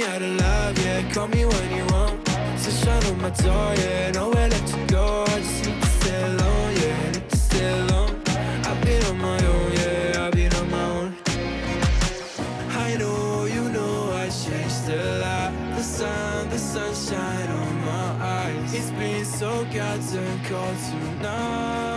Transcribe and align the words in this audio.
out 0.00 0.22
of 0.22 0.40
love, 0.40 0.78
yeah. 0.78 1.12
Call 1.12 1.28
me 1.28 1.44
when 1.44 1.76
you 1.76 1.84
want. 1.92 2.26
Sunshine 2.58 3.04
on 3.12 3.20
my 3.20 3.30
door, 3.30 3.74
yeah. 3.76 4.10
Nowhere 4.12 4.48
left 4.48 4.68
to 4.72 4.86
go. 4.86 5.24
I 5.28 5.38
just 5.40 5.66
need 5.66 5.80
to 5.82 5.88
stay 5.88 6.22
alone, 6.24 6.74
yeah. 6.76 7.10
Need 7.10 7.28
to 7.28 7.36
stay 7.36 7.80
alone. 7.80 8.22
I've 8.68 8.80
been 8.84 9.04
on 9.04 9.18
my 9.18 9.38
own, 9.46 9.72
yeah. 9.72 10.26
I've 10.26 10.32
been 10.32 10.54
on 10.54 10.70
my 10.70 10.84
own. 10.96 11.16
I 12.86 12.96
know, 12.96 13.44
you 13.44 13.68
know, 13.68 14.12
I 14.12 14.28
changed 14.30 14.88
a 14.88 15.18
lot. 15.20 15.52
The 15.76 15.82
sun, 15.82 16.48
the 16.48 16.58
sunshine 16.58 17.50
on 17.50 17.84
my 17.84 18.24
eyes. 18.24 18.74
It's 18.74 18.90
been 18.90 19.24
so 19.24 19.64
goddamn 19.64 20.44
cold 20.44 20.76
tonight. 20.88 21.91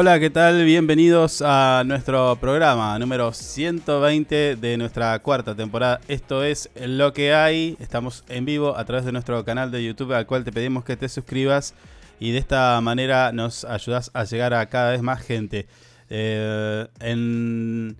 Hola, 0.00 0.20
¿qué 0.20 0.30
tal? 0.30 0.64
Bienvenidos 0.64 1.42
a 1.44 1.82
nuestro 1.84 2.36
programa 2.36 2.96
número 3.00 3.32
120 3.32 4.54
de 4.54 4.76
nuestra 4.76 5.18
cuarta 5.18 5.56
temporada. 5.56 6.00
Esto 6.06 6.44
es 6.44 6.70
Lo 6.76 7.12
que 7.12 7.34
hay. 7.34 7.76
Estamos 7.80 8.22
en 8.28 8.44
vivo 8.44 8.76
a 8.76 8.84
través 8.84 9.04
de 9.04 9.10
nuestro 9.10 9.44
canal 9.44 9.72
de 9.72 9.84
YouTube 9.84 10.12
al 10.12 10.24
cual 10.24 10.44
te 10.44 10.52
pedimos 10.52 10.84
que 10.84 10.96
te 10.96 11.08
suscribas 11.08 11.74
y 12.20 12.30
de 12.30 12.38
esta 12.38 12.80
manera 12.80 13.32
nos 13.32 13.64
ayudas 13.64 14.12
a 14.14 14.22
llegar 14.22 14.54
a 14.54 14.68
cada 14.68 14.92
vez 14.92 15.02
más 15.02 15.20
gente. 15.20 15.66
Eh, 16.10 16.86
en 17.00 17.96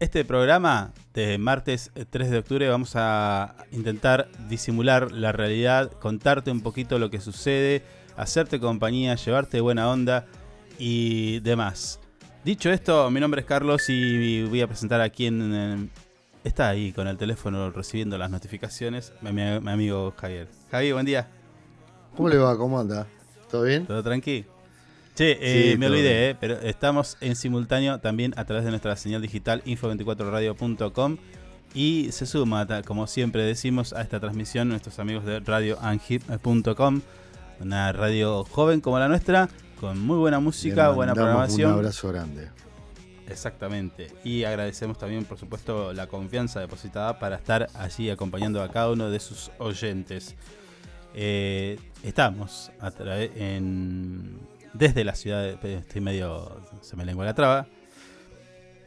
este 0.00 0.24
programa 0.24 0.94
de 1.12 1.36
martes 1.36 1.90
3 2.08 2.30
de 2.30 2.38
octubre 2.38 2.66
vamos 2.66 2.92
a 2.94 3.56
intentar 3.72 4.28
disimular 4.48 5.12
la 5.12 5.32
realidad, 5.32 5.92
contarte 6.00 6.50
un 6.50 6.62
poquito 6.62 6.98
lo 6.98 7.10
que 7.10 7.20
sucede, 7.20 7.82
hacerte 8.16 8.58
compañía, 8.58 9.16
llevarte 9.16 9.60
buena 9.60 9.90
onda 9.90 10.24
y 10.78 11.40
demás. 11.40 12.00
Dicho 12.44 12.70
esto, 12.70 13.10
mi 13.10 13.18
nombre 13.20 13.40
es 13.40 13.46
Carlos 13.46 13.88
y 13.88 14.44
voy 14.44 14.60
a 14.60 14.66
presentar 14.68 15.00
a 15.00 15.08
quien 15.10 15.90
está 16.44 16.68
ahí 16.68 16.92
con 16.92 17.08
el 17.08 17.16
teléfono 17.16 17.70
recibiendo 17.70 18.16
las 18.18 18.30
notificaciones, 18.30 19.12
mi, 19.20 19.32
mi- 19.32 19.60
mi 19.60 19.70
amigo 19.70 20.14
Javier. 20.16 20.48
Javier, 20.70 20.94
buen 20.94 21.06
día. 21.06 21.28
¿Cómo 22.16 22.28
le 22.28 22.38
va? 22.38 22.56
¿Cómo 22.56 22.78
anda? 22.78 23.06
¿Todo 23.50 23.62
bien? 23.64 23.84
¿Todo 23.86 24.02
tranqui? 24.02 24.44
Che, 25.16 25.38
eh, 25.40 25.72
Sí, 25.72 25.78
me 25.78 25.86
olvidé, 25.86 26.30
eh, 26.30 26.36
pero 26.38 26.60
estamos 26.60 27.16
en 27.20 27.36
simultáneo 27.36 27.98
también 28.00 28.32
a 28.36 28.44
través 28.44 28.64
de 28.64 28.70
nuestra 28.70 28.94
señal 28.96 29.22
digital 29.22 29.62
info24radio.com 29.64 31.16
y 31.74 32.08
se 32.12 32.26
suma, 32.26 32.66
como 32.84 33.06
siempre 33.06 33.42
decimos, 33.42 33.92
a 33.92 34.02
esta 34.02 34.20
transmisión 34.20 34.68
nuestros 34.68 34.98
amigos 34.98 35.24
de 35.24 35.40
radioanhip.com, 35.40 37.00
una 37.60 37.92
radio 37.92 38.44
joven 38.44 38.80
como 38.80 38.98
la 38.98 39.08
nuestra, 39.08 39.48
con 39.80 40.00
muy 40.00 40.18
buena 40.18 40.40
música, 40.40 40.90
buena 40.90 41.14
programación. 41.14 41.72
Un 41.72 41.78
abrazo 41.78 42.08
grande. 42.08 42.48
Exactamente. 43.28 44.08
Y 44.24 44.44
agradecemos 44.44 44.98
también, 44.98 45.24
por 45.24 45.38
supuesto, 45.38 45.92
la 45.92 46.06
confianza 46.06 46.60
depositada 46.60 47.18
para 47.18 47.36
estar 47.36 47.68
allí 47.74 48.10
acompañando 48.10 48.62
a 48.62 48.70
cada 48.70 48.90
uno 48.90 49.10
de 49.10 49.20
sus 49.20 49.50
oyentes. 49.58 50.36
Eh, 51.14 51.78
estamos 52.02 52.70
a 52.80 52.92
en, 53.34 54.38
desde 54.72 55.04
la 55.04 55.14
ciudad 55.14 55.42
de. 55.42 55.74
Estoy 55.74 56.00
medio. 56.00 56.60
Se 56.80 56.96
me 56.96 57.04
lengua 57.04 57.24
la 57.24 57.34
traba. 57.34 57.66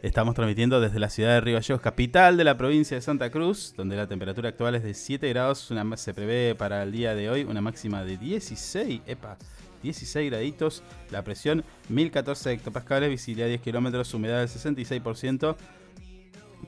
Estamos 0.01 0.33
transmitiendo 0.33 0.79
desde 0.79 0.97
la 0.97 1.09
ciudad 1.09 1.33
de 1.33 1.41
Río 1.41 1.55
Gallegos, 1.55 1.81
capital 1.81 2.37
de 2.37 2.45
la 2.45 2.55
provincia 2.55 2.95
de 2.95 3.01
Santa 3.01 3.29
Cruz, 3.31 3.73
donde 3.75 3.97
la 3.97 4.07
temperatura 4.07 4.47
actual 4.47 4.75
es 4.75 4.83
de 4.83 4.93
7 4.93 5.27
grados. 5.27 5.69
Una, 5.71 5.97
se 5.97 6.13
prevé 6.13 6.55
para 6.55 6.83
el 6.83 6.93
día 6.93 7.15
de 7.15 7.29
hoy 7.29 7.43
una 7.43 7.59
máxima 7.59 8.05
de 8.05 8.15
16. 8.15 9.01
Epa, 9.05 9.37
16 9.81 10.29
graditos. 10.29 10.83
La 11.11 11.23
presión 11.23 11.63
1014 11.89 12.51
hectopascales, 12.53 13.09
visibilidad 13.09 13.47
10 13.47 13.61
kilómetros, 13.61 14.13
humedad 14.13 14.39
del 14.39 14.49
66%. 14.49 15.55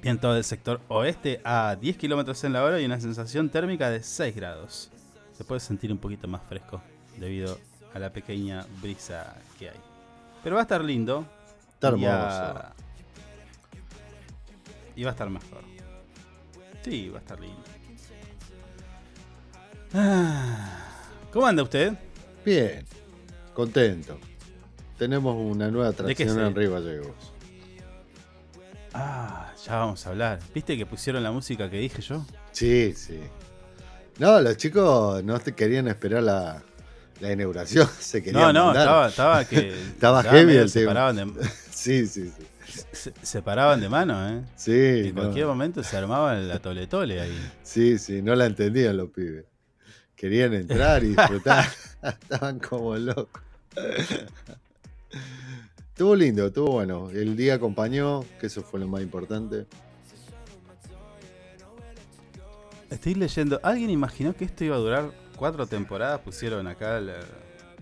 Viento 0.01 0.33
del 0.33 0.43
sector 0.43 0.81
oeste 0.87 1.41
a 1.43 1.75
10 1.79 1.97
kilómetros 1.97 2.43
en 2.43 2.53
la 2.53 2.63
hora 2.63 2.79
y 2.79 2.85
una 2.85 2.99
sensación 2.99 3.49
térmica 3.49 3.89
de 3.89 4.01
6 4.01 4.35
grados. 4.35 4.89
Se 5.33 5.43
puede 5.43 5.59
sentir 5.59 5.91
un 5.91 5.97
poquito 5.97 6.27
más 6.27 6.41
fresco 6.47 6.81
debido 7.17 7.57
a 7.93 7.99
la 7.99 8.11
pequeña 8.11 8.65
brisa 8.81 9.35
que 9.59 9.69
hay. 9.69 9.79
Pero 10.43 10.55
va 10.55 10.61
a 10.61 10.63
estar 10.63 10.83
lindo. 10.83 11.25
Está 11.73 11.95
Y 11.97 12.05
a- 12.05 12.47
hermoso. 12.49 12.73
Y 14.95 15.03
va 15.03 15.09
a 15.09 15.13
estar 15.13 15.29
mejor. 15.29 15.61
Sí, 16.83 17.09
va 17.09 17.17
a 17.17 17.21
estar 17.21 17.39
lindo. 17.39 17.61
Ah, 19.93 20.87
¿Cómo 21.31 21.45
anda 21.45 21.63
usted? 21.63 21.93
Bien, 22.45 22.85
contento. 23.65 24.17
Tenemos 24.97 25.35
una 25.35 25.69
nueva 25.69 25.91
¿De 25.91 25.95
qué 26.15 26.23
atracción 26.23 26.39
en 26.47 26.55
Río 26.55 26.71
Gallegos. 26.73 27.15
Ah, 28.93 29.51
ya 29.65 29.75
vamos 29.77 30.05
a 30.05 30.09
hablar. 30.09 30.39
¿Viste 30.53 30.77
que 30.77 30.85
pusieron 30.85 31.23
la 31.23 31.31
música 31.31 31.69
que 31.69 31.77
dije 31.77 32.01
yo? 32.01 32.25
Sí, 32.51 32.93
sí. 32.95 33.19
No, 34.19 34.41
los 34.41 34.57
chicos 34.57 35.23
no 35.23 35.39
te 35.39 35.53
querían 35.53 35.87
esperar 35.87 36.23
la, 36.23 36.61
la 37.19 37.31
inauguración. 37.31 37.87
Se 37.99 38.19
No, 38.19 38.23
querían 38.25 38.53
no, 38.53 38.65
mandar. 38.65 38.81
estaba, 38.83 39.07
estaba 39.07 39.45
que. 39.45 39.69
Estaba 39.95 40.23
heavy 40.23 40.55
el 40.57 40.71
tema. 40.71 41.13
de, 41.13 41.25
Sí, 41.71 42.05
sí, 42.05 42.29
sí. 42.35 42.83
se, 42.91 43.13
se 43.21 43.41
paraban 43.41 43.79
de 43.79 43.89
mano, 43.89 44.29
¿eh? 44.29 44.41
Sí, 44.55 44.71
En 45.07 45.15
no. 45.15 45.21
cualquier 45.21 45.45
momento 45.47 45.83
se 45.83 45.97
armaba 45.97 46.35
la 46.35 46.59
tole 46.59 46.85
tole 46.87 47.21
ahí. 47.21 47.51
sí, 47.63 47.97
sí, 47.97 48.21
no 48.21 48.35
la 48.35 48.45
entendían 48.45 48.97
los 48.97 49.09
pibes. 49.09 49.45
Querían 50.15 50.53
entrar 50.53 51.03
y 51.03 51.15
disfrutar. 51.15 51.65
Estaban 52.03 52.59
como 52.59 52.95
locos. 52.97 53.41
Estuvo 55.89 56.15
lindo, 56.15 56.47
estuvo 56.47 56.71
bueno. 56.71 57.09
El 57.11 57.35
día 57.35 57.55
acompañó, 57.55 58.23
que 58.39 58.47
eso 58.47 58.63
fue 58.63 58.79
lo 58.79 58.87
más 58.87 59.01
importante. 59.01 59.65
Estoy 62.89 63.15
leyendo. 63.15 63.59
¿Alguien 63.63 63.89
imaginó 63.89 64.35
que 64.35 64.45
esto 64.45 64.63
iba 64.63 64.75
a 64.75 64.79
durar 64.79 65.11
cuatro 65.35 65.65
temporadas? 65.67 66.19
Pusieron 66.21 66.67
acá 66.67 66.99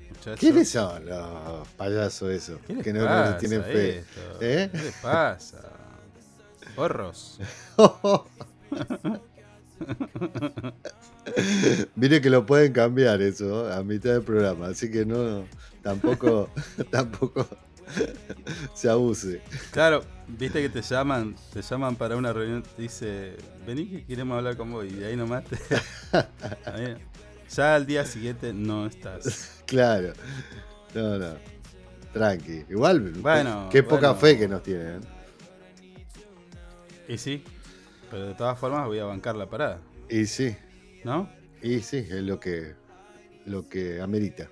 muchacho. 0.10 0.38
¿Quiénes 0.40 0.70
son 0.70 1.06
los 1.06 1.68
payasos 1.70 2.30
esos? 2.32 2.60
¿Qué 2.68 2.74
les 2.74 2.84
Que 2.84 2.94
no, 2.94 3.06
pasa 3.06 3.32
les 3.32 3.40
tienen 3.40 3.64
fe. 3.64 4.00
esto? 4.00 4.22
¿Eh? 4.42 4.70
¿Qué 4.72 4.78
les 4.78 4.96
pasa? 4.96 5.62
Porros. 6.76 7.40
Mire 11.96 12.22
que 12.22 12.30
lo 12.30 12.46
pueden 12.46 12.74
cambiar 12.74 13.22
eso 13.22 13.72
a 13.72 13.82
mitad 13.84 14.12
del 14.12 14.24
programa, 14.24 14.68
así 14.68 14.92
que 14.92 15.06
no, 15.06 15.46
tampoco, 15.90 16.50
tampoco 16.92 17.48
se 18.76 18.90
abuse. 18.90 19.42
Claro, 19.72 20.04
viste 20.28 20.62
que 20.62 20.70
te 20.70 20.82
llaman, 20.84 21.36
te 21.52 21.62
llaman 21.62 21.96
para 21.96 22.16
una 22.16 22.32
reunión, 22.32 22.62
te 22.64 22.82
dice, 22.84 23.36
vení 23.66 23.88
que 23.88 24.06
queremos 24.06 24.38
hablar 24.38 24.56
con 24.56 24.72
vos, 24.72 24.86
y 24.86 24.92
de 24.92 25.08
ahí 25.08 25.16
nomás 25.16 25.44
te... 25.46 25.58
Ahí- 26.66 26.96
ya 27.50 27.74
al 27.74 27.88
día 27.88 28.06
siguiente 28.06 28.54
no 28.54 28.86
estás. 28.86 29.56
Claro. 29.66 30.14
No, 30.96 31.18
no. 31.20 31.36
Tranqui. 32.14 32.66
Igual, 32.70 33.00
Bueno, 33.22 33.70
qué 33.72 33.84
poca 33.84 34.12
bueno. 34.14 34.16
fe 34.16 34.38
que 34.38 34.48
nos 34.48 34.64
tienen. 34.64 35.02
Y 37.08 37.18
sí, 37.20 37.44
pero 38.10 38.28
de 38.28 38.34
todas 38.36 38.58
formas 38.58 38.86
voy 38.88 38.98
a 39.00 39.06
bancar 39.06 39.36
la 39.36 39.48
parada, 39.48 39.80
Y 40.10 40.26
sí, 40.26 40.56
¿no? 41.04 41.30
y 41.62 41.80
sí, 41.82 41.98
es 41.98 42.24
lo 42.24 42.40
que, 42.40 42.74
lo 43.46 43.68
que 43.70 44.02
amerita. 44.02 44.48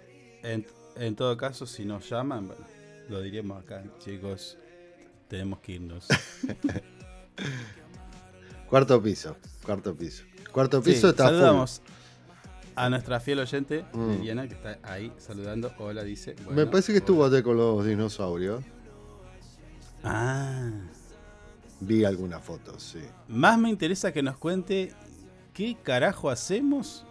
En 0.99 1.15
todo 1.15 1.35
caso, 1.37 1.65
si 1.65 1.85
nos 1.85 2.09
llaman, 2.09 2.47
bueno, 2.47 2.65
lo 3.09 3.21
diríamos 3.21 3.63
acá, 3.63 3.83
chicos, 3.99 4.57
tenemos 5.27 5.59
que 5.59 5.73
irnos. 5.73 6.07
Cuarto 8.69 9.01
piso, 9.01 9.37
cuarto 9.65 9.95
piso. 9.95 10.23
Cuarto 10.51 10.81
Sí, 10.83 10.91
piso 10.91 11.09
está 11.09 11.25
full. 11.29 11.33
saludamos 11.35 11.81
a 12.75 12.89
nuestra 12.89 13.19
fiel 13.19 13.39
oyente, 13.39 13.85
Mm. 13.93 14.11
Liliana, 14.11 14.47
que 14.47 14.55
está 14.55 14.77
ahí 14.83 15.11
saludando. 15.17 15.71
Hola, 15.79 16.03
dice. 16.03 16.35
Me 16.51 16.65
parece 16.65 16.91
que 16.91 16.97
estuvo 16.99 17.23
até 17.25 17.41
con 17.43 17.57
los 17.57 17.85
dinosaurios. 17.85 18.63
Ah, 20.03 20.69
Vi 21.79 22.03
algunas 22.05 22.43
fotos, 22.43 22.81
sí. 22.83 22.99
más 23.27 23.57
me 23.59 23.69
interesa 23.69 24.11
que 24.11 24.21
nos 24.23 24.37
cuente 24.37 24.93
qué 25.53 25.77
carajo 25.81 26.29
hacemos 26.29 27.05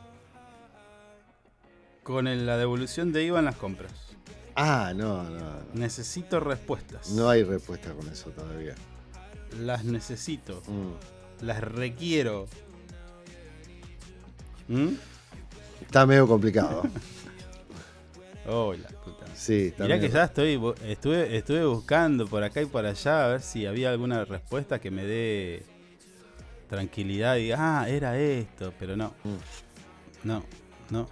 con 2.06 2.28
el- 2.28 2.46
la 2.46 2.56
devolución 2.56 3.10
de 3.12 3.24
IVA 3.24 3.40
en 3.40 3.46
las 3.46 3.56
compras. 3.56 3.90
Ah, 4.54 4.92
no, 4.94 5.24
no. 5.24 5.40
No, 5.40 5.56
Necesito 5.74 6.38
respuestas. 6.38 7.10
No 7.10 7.28
hay 7.28 7.42
respuesta 7.42 7.90
con 7.92 8.08
eso 8.08 8.30
todavía. 8.30 8.76
Las 9.60 9.82
necesito. 9.84 10.62
Mm. 10.68 11.44
Las 11.44 11.60
requiero. 11.62 12.46
¿Mm? 14.68 14.90
Está 15.82 16.06
medio 16.06 16.26
complicado. 16.28 16.82
Oh, 18.48 18.72
la 18.74 18.86
puta. 18.86 19.26
Sí, 19.34 19.66
está 19.72 19.82
Mirá 19.82 19.98
que 19.98 20.08
ya 20.08 20.22
estoy, 20.22 20.52
estuve, 20.84 21.36
estuve 21.36 21.64
buscando 21.66 22.28
por 22.28 22.44
acá 22.44 22.62
y 22.62 22.66
por 22.66 22.86
allá 22.86 23.24
a 23.24 23.28
ver 23.30 23.42
si 23.42 23.66
había 23.66 23.90
alguna 23.90 24.24
respuesta 24.24 24.78
que 24.78 24.92
me 24.92 25.04
dé 25.04 25.64
tranquilidad 26.68 27.34
y 27.38 27.42
diga, 27.42 27.56
ah, 27.80 27.88
era 27.88 28.16
esto, 28.16 28.72
pero 28.78 28.96
no. 28.96 29.08
Mm. 29.24 30.28
No, 30.28 30.44
no. 30.90 31.08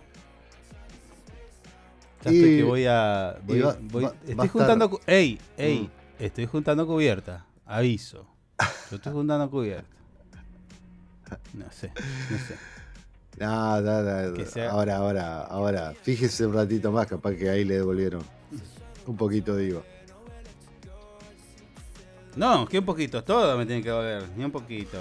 Ya 2.25 2.33
Y- 2.33 2.37
estoy 2.37 2.57
que 2.57 2.63
voy 2.65 2.87
a. 2.87 3.37
y 3.43 3.47
voy- 3.47 3.61
va- 3.61 3.77
voy- 3.81 4.03
va- 4.05 4.09
va 4.11 4.15
estoy 4.17 4.33
estar- 4.35 4.49
juntando. 4.49 4.91
cu- 4.91 5.01
¡Ey! 5.07 5.39
¡Ey! 5.57 5.81
Mm. 5.81 6.23
Estoy 6.23 6.47
juntando 6.47 6.87
cubierta. 6.87 7.45
Aviso. 7.67 8.27
Yo 8.91 8.97
estoy 8.97 9.13
juntando 9.13 9.51
cubierta. 9.51 9.89
No 11.55 11.71
sé, 11.73 11.91
no 12.31 12.39
sé. 12.39 12.57
No, 13.39 13.81
no, 13.81 14.03
no, 14.03 14.35
Que 14.35 14.47
sea- 14.47 14.71
Ahora, 14.71 14.97
ahora, 14.99 15.41
ahora. 15.43 15.93
Fíjese 16.03 16.47
un 16.47 16.55
ratito 16.55 16.93
más, 16.93 17.07
capaz 17.09 17.35
que 17.35 17.51
ahí 17.51 17.65
le 17.65 17.75
devolvieron 17.75 18.23
un 19.07 19.17
poquito 19.17 19.61
IVA. 19.61 19.83
No, 22.37 22.67
que 22.67 22.79
un 22.81 22.85
poquito, 22.85 23.23
todo 23.23 23.57
me 23.57 23.65
tiene 23.67 23.83
que 23.83 23.91
doler, 23.91 24.29
ni 24.37 24.45
un 24.45 24.51
poquito. 24.51 24.99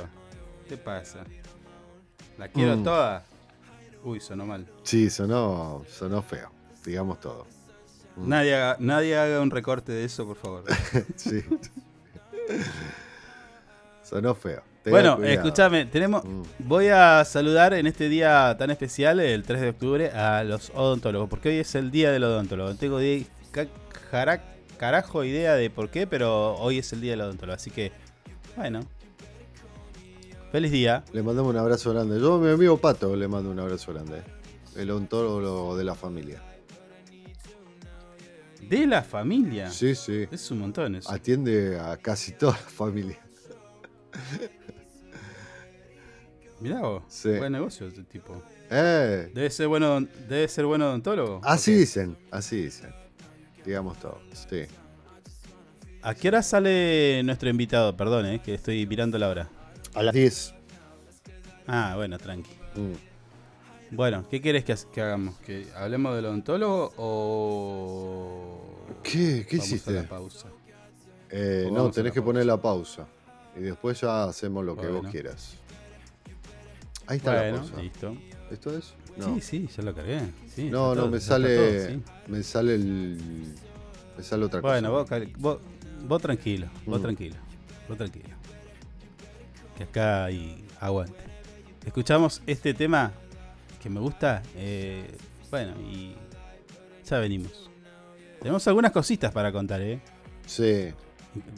¿Qué 0.70 0.78
pasa? 0.78 1.24
¿La 2.38 2.48
quiero 2.48 2.78
Mm. 2.78 2.84
toda? 2.84 3.24
Uy, 4.04 4.20
sonó 4.20 4.46
mal. 4.46 4.68
Sí, 4.84 5.10
sonó, 5.10 5.84
sonó 5.90 6.22
feo, 6.22 6.52
digamos 6.86 7.20
todo. 7.20 7.46
Mm. 8.16 8.30
Nadie 8.30 8.56
haga, 8.56 8.78
nadie 8.80 9.18
haga 9.18 9.42
un 9.42 9.50
recorte 9.52 9.92
de 9.92 10.06
eso, 10.06 10.26
por 10.26 10.38
favor. 10.38 10.64
Sí. 11.16 11.42
sonó 14.04 14.36
feo. 14.36 14.62
Bueno, 14.86 15.18
escúchame, 15.24 15.86
tenemos. 15.86 16.26
Mm. 16.26 16.42
Voy 16.60 16.88
a 16.90 17.24
saludar 17.24 17.74
en 17.74 17.88
este 17.88 18.10
día 18.10 18.56
tan 18.60 18.70
especial, 18.70 19.20
el 19.22 19.44
3 19.44 19.62
de 19.62 19.70
octubre, 19.70 20.12
a 20.12 20.44
los 20.44 20.72
odontólogos, 20.76 21.30
porque 21.30 21.50
hoy 21.50 21.58
es 21.60 21.74
el 21.76 21.90
día 21.90 22.12
del 22.12 22.24
odontólogo. 22.26 22.70
No 22.72 22.76
Tengo 22.76 22.98
de- 23.00 23.26
carajo 24.78 25.24
idea 25.24 25.54
de 25.56 25.70
por 25.70 25.90
qué, 25.90 26.06
pero 26.06 26.56
hoy 26.56 26.80
es 26.80 26.92
el 26.92 27.00
día 27.00 27.12
del 27.12 27.22
odontólogo. 27.22 27.56
Así 27.56 27.72
que, 27.72 27.94
bueno. 28.58 28.82
Feliz 30.52 30.72
día. 30.72 31.04
Le 31.14 31.24
mandamos 31.24 31.52
un 31.52 31.58
abrazo 31.58 31.94
grande. 31.94 32.20
Yo 32.20 32.36
a 32.36 32.40
mi 32.40 32.50
amigo 32.52 32.78
Pato 32.78 33.16
le 33.16 33.28
mando 33.28 33.50
un 33.50 33.60
abrazo 33.60 33.94
grande. 33.94 34.22
El 34.76 34.92
ontólogo 34.92 35.76
de 35.78 35.84
la 35.84 35.96
familia. 35.96 36.42
De 38.69 38.86
la 38.88 39.01
familia. 39.04 39.69
Sí, 39.69 39.95
sí. 39.95 40.25
Es 40.31 40.50
un 40.51 40.60
montón 40.60 40.95
eso. 40.95 41.12
Atiende 41.12 41.80
a 41.80 41.98
casi 41.98 42.31
toda 42.33 42.54
la 42.54 42.57
familia. 42.69 43.19
Mirá 46.60 46.80
vos, 46.81 47.04
Sí. 47.07 47.30
buen 47.38 47.51
negocio 47.51 47.88
ese 47.88 48.04
tipo. 48.04 48.42
Eh, 48.69 49.30
Debe 49.33 49.50
ser 49.50 49.68
bueno, 49.68 50.01
debe 50.01 50.48
ser 50.48 50.65
buen 50.65 50.81
odontólogo. 50.81 51.42
así 51.44 51.74
dicen, 51.74 52.18
así 52.31 52.63
dicen. 52.63 52.94
Digamos 53.65 53.98
todo. 54.00 54.21
Sí. 54.33 54.63
¿A 56.01 56.13
qué 56.15 56.27
hora 56.30 56.42
sale 56.42 57.21
nuestro 57.24 57.50
invitado? 57.50 57.95
Perdón, 57.95 58.25
eh, 58.25 58.42
que 58.44 58.54
estoy 58.54 58.86
mirando 58.88 59.18
la 59.18 59.30
hora. 59.30 59.50
A 59.94 60.04
las 60.04 60.13
10. 60.13 60.54
Ah, 61.68 61.94
bueno, 61.95 62.18
tranqui. 62.18 62.51
Mm. 62.75 63.12
Bueno, 63.95 64.25
¿qué 64.30 64.42
quieres 64.42 64.63
que, 64.63 64.74
ha- 64.74 64.78
que 64.92 65.01
hagamos? 65.01 65.36
¿Que 65.40 65.68
hablemos 65.75 66.16
del 66.16 66.25
odontólogo 66.25 66.94
o 66.98 68.75
¿Qué, 69.04 69.45
qué 69.48 69.57
vamos 69.57 69.68
hiciste? 69.72 69.92
a 69.92 70.01
la 70.04 70.10
pausa? 70.10 70.48
Eh, 71.30 71.69
no, 71.72 71.90
tenés 71.92 72.10
la 72.10 72.12
que 72.12 72.22
pausa. 72.22 72.25
poner 72.25 72.45
la 72.45 72.62
pausa. 72.62 73.07
Y 73.56 73.62
después 73.62 74.01
ya 74.01 74.24
hacemos 74.25 74.63
lo 74.66 74.75
que 74.75 74.84
Bueno. 74.88 75.01
vos 75.04 75.12
quieras. 75.12 75.56
Ahí 77.07 77.18
está 77.18 77.34
la 77.34 77.42
Bueno, 77.42 77.57
pausa. 77.60 77.81
listo. 77.81 78.18
¿Esto 78.51 78.78
es? 78.78 78.94
No, 79.18 79.36
Sí, 79.36 79.42
sí, 79.42 79.69
ya 79.75 79.84
lo 79.84 79.94
cargué. 79.94 80.22
Sí, 80.48 80.69
no, 80.69 80.89
no 80.96 81.01
todo, 81.04 81.12
me 81.12 81.19
sale. 81.19 81.56
todo, 81.56 81.88
sí. 81.89 82.01
Me 82.28 82.44
sale 82.44 82.75
el. 82.75 83.18
Me 84.18 84.24
sale 84.24 84.46
otra 84.46 84.62
Bueno, 84.62 84.89
cosa. 84.89 85.00
vos, 85.01 85.10
cal- 85.10 85.34
vos, 85.38 85.60
vos 86.07 86.22
tranquilo, 86.22 86.68
vos 86.86 87.00
Mm. 87.00 87.04
tranquilo, 87.04 87.36
vos 87.88 87.98
tranquilo. 87.98 88.30
Que 89.78 89.84
acá 89.84 90.25
hay 90.25 90.66
aguante. 90.80 91.18
Escuchamos 91.86 92.42
este 92.48 92.74
tema 92.74 93.12
que 93.84 93.90
me 93.90 94.00
gusta. 94.00 94.42
eh, 94.56 95.06
bueno, 95.52 95.74
y 95.82 96.16
ya 97.08 97.20
venimos. 97.20 97.70
Tenemos 98.40 98.68
algunas 98.68 98.92
cositas 98.92 99.32
para 99.32 99.52
contar, 99.52 99.82
¿eh? 99.82 100.02
Sí. 100.48 100.88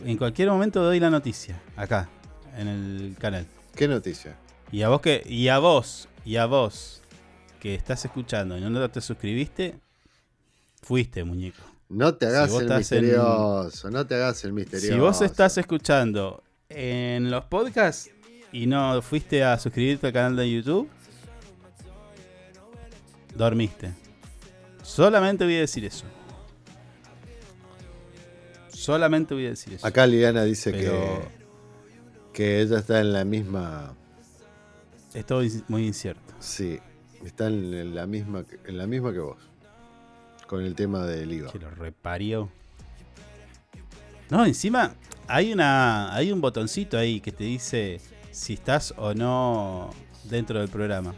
En 0.03 0.17
cualquier 0.17 0.49
momento 0.49 0.83
doy 0.83 0.99
la 0.99 1.09
noticia, 1.09 1.61
acá, 1.75 2.09
en 2.57 2.67
el 2.67 3.15
canal. 3.19 3.45
¿Qué 3.75 3.87
noticia? 3.87 4.35
Y 4.71 4.81
a 4.81 4.89
vos 4.89 5.01
que, 5.01 5.23
y 5.25 5.47
a 5.49 5.59
vos, 5.59 6.07
y 6.25 6.35
a 6.37 6.45
vos 6.45 7.01
que 7.59 7.75
estás 7.75 8.03
escuchando 8.05 8.57
y 8.57 8.61
no 8.61 8.89
te 8.89 9.01
suscribiste, 9.01 9.75
fuiste, 10.81 11.23
muñeco. 11.23 11.61
No 11.89 12.15
te 12.15 12.25
hagas 12.27 12.51
el 12.53 12.71
en- 12.71 12.77
misterioso. 12.77 13.91
No 13.91 14.05
te 14.07 14.15
hagas 14.15 14.43
el 14.43 14.53
misterioso. 14.53 14.93
Si 14.93 14.99
vos 14.99 15.21
estás 15.21 15.57
escuchando 15.57 16.43
en 16.69 17.29
los 17.31 17.45
podcasts 17.45 18.09
y 18.51 18.65
no 18.67 19.01
fuiste 19.01 19.43
a 19.43 19.57
suscribirte 19.59 20.07
al 20.07 20.13
canal 20.13 20.35
de 20.35 20.51
YouTube, 20.51 20.89
dormiste. 23.35 23.91
Solamente 24.83 25.43
voy 25.45 25.55
a 25.55 25.59
decir 25.61 25.85
eso. 25.85 26.05
Solamente 28.69 29.33
voy 29.33 29.45
a 29.47 29.49
decir 29.49 29.73
eso. 29.73 29.85
Acá 29.87 30.05
Liliana 30.05 30.43
dice 30.43 30.71
Pero- 30.71 30.91
que. 30.91 31.35
Que 32.33 32.61
ella 32.61 32.79
está 32.79 32.99
en 32.99 33.13
la 33.13 33.23
misma. 33.23 33.93
Es 35.13 35.25
todo 35.25 35.41
muy 35.69 35.87
incierto. 35.87 36.33
Sí. 36.39 36.79
Está 37.23 37.47
en 37.47 37.95
la 37.95 38.05
misma, 38.05 38.43
que- 38.43 38.59
en 38.65 38.77
la 38.77 38.85
misma 38.87 39.13
que 39.13 39.19
vos. 39.19 39.37
Con 40.45 40.61
el 40.61 40.75
tema 40.75 41.05
del 41.05 41.31
IVA. 41.31 41.51
Que 41.51 41.59
lo 41.59 41.69
reparió. 41.71 42.49
No, 44.29 44.45
encima 44.45 44.93
hay 45.27 45.53
una 45.53 46.13
hay 46.13 46.31
un 46.31 46.41
botoncito 46.41 46.97
ahí 46.97 47.19
que 47.21 47.31
te 47.31 47.43
dice 47.45 47.99
si 48.31 48.53
estás 48.53 48.93
o 48.97 49.13
no 49.13 49.89
dentro 50.25 50.59
del 50.59 50.67
programa. 50.69 51.15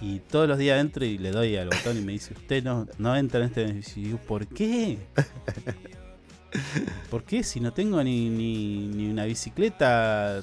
Y 0.00 0.20
todos 0.20 0.48
los 0.48 0.58
días 0.58 0.80
entro 0.80 1.04
y 1.04 1.18
le 1.18 1.30
doy 1.32 1.56
al 1.56 1.68
botón 1.68 1.98
y 1.98 2.00
me 2.02 2.12
dice, 2.12 2.32
usted 2.34 2.62
no, 2.62 2.86
no 2.98 3.16
entra 3.16 3.40
en 3.40 3.46
este 3.46 3.64
beneficio. 3.64 4.00
Y 4.00 4.04
digo, 4.06 4.18
¿por 4.18 4.46
qué? 4.46 4.98
¿Por 7.10 7.24
qué? 7.24 7.42
Si 7.42 7.58
no 7.60 7.72
tengo 7.72 8.02
ni, 8.02 8.30
ni, 8.30 8.86
ni 8.88 9.10
una 9.10 9.24
bicicleta 9.24 10.40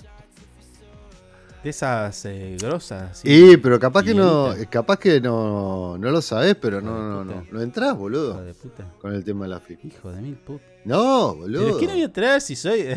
de 1.64 1.70
esas 1.70 2.26
eh, 2.26 2.58
grosas. 2.62 3.12
así. 3.12 3.28
Y, 3.28 3.58
pero 3.58 3.80
capaz 3.80 4.04
que 4.04 4.14
no, 4.14 4.50
livianita. 4.50 4.70
capaz 4.70 5.00
que 5.00 5.20
no, 5.20 5.98
no 5.98 6.12
lo 6.12 6.22
sabés, 6.22 6.56
pero 6.56 6.78
Hijo 6.78 6.86
no, 6.86 7.24
no, 7.24 7.26
no, 7.26 7.46
no 7.52 7.62
entrás, 7.62 7.90
Hijo 7.94 7.98
boludo, 8.00 8.44
de 8.44 8.54
puta. 8.54 8.86
con 9.02 9.14
el 9.16 9.24
tema 9.24 9.46
de 9.46 9.50
la 9.50 9.60
FIP. 9.60 9.86
Hijo 9.86 10.12
de 10.12 10.22
mil 10.22 10.36
puta. 10.36 10.64
No, 10.84 11.32
¿Pero 11.32 11.42
boludo. 11.64 11.78
qué 11.80 11.86
no 11.88 11.94
voy 11.94 12.02
a 12.02 12.06
entrar 12.06 12.42
si 12.42 12.56
soy.? 12.56 12.86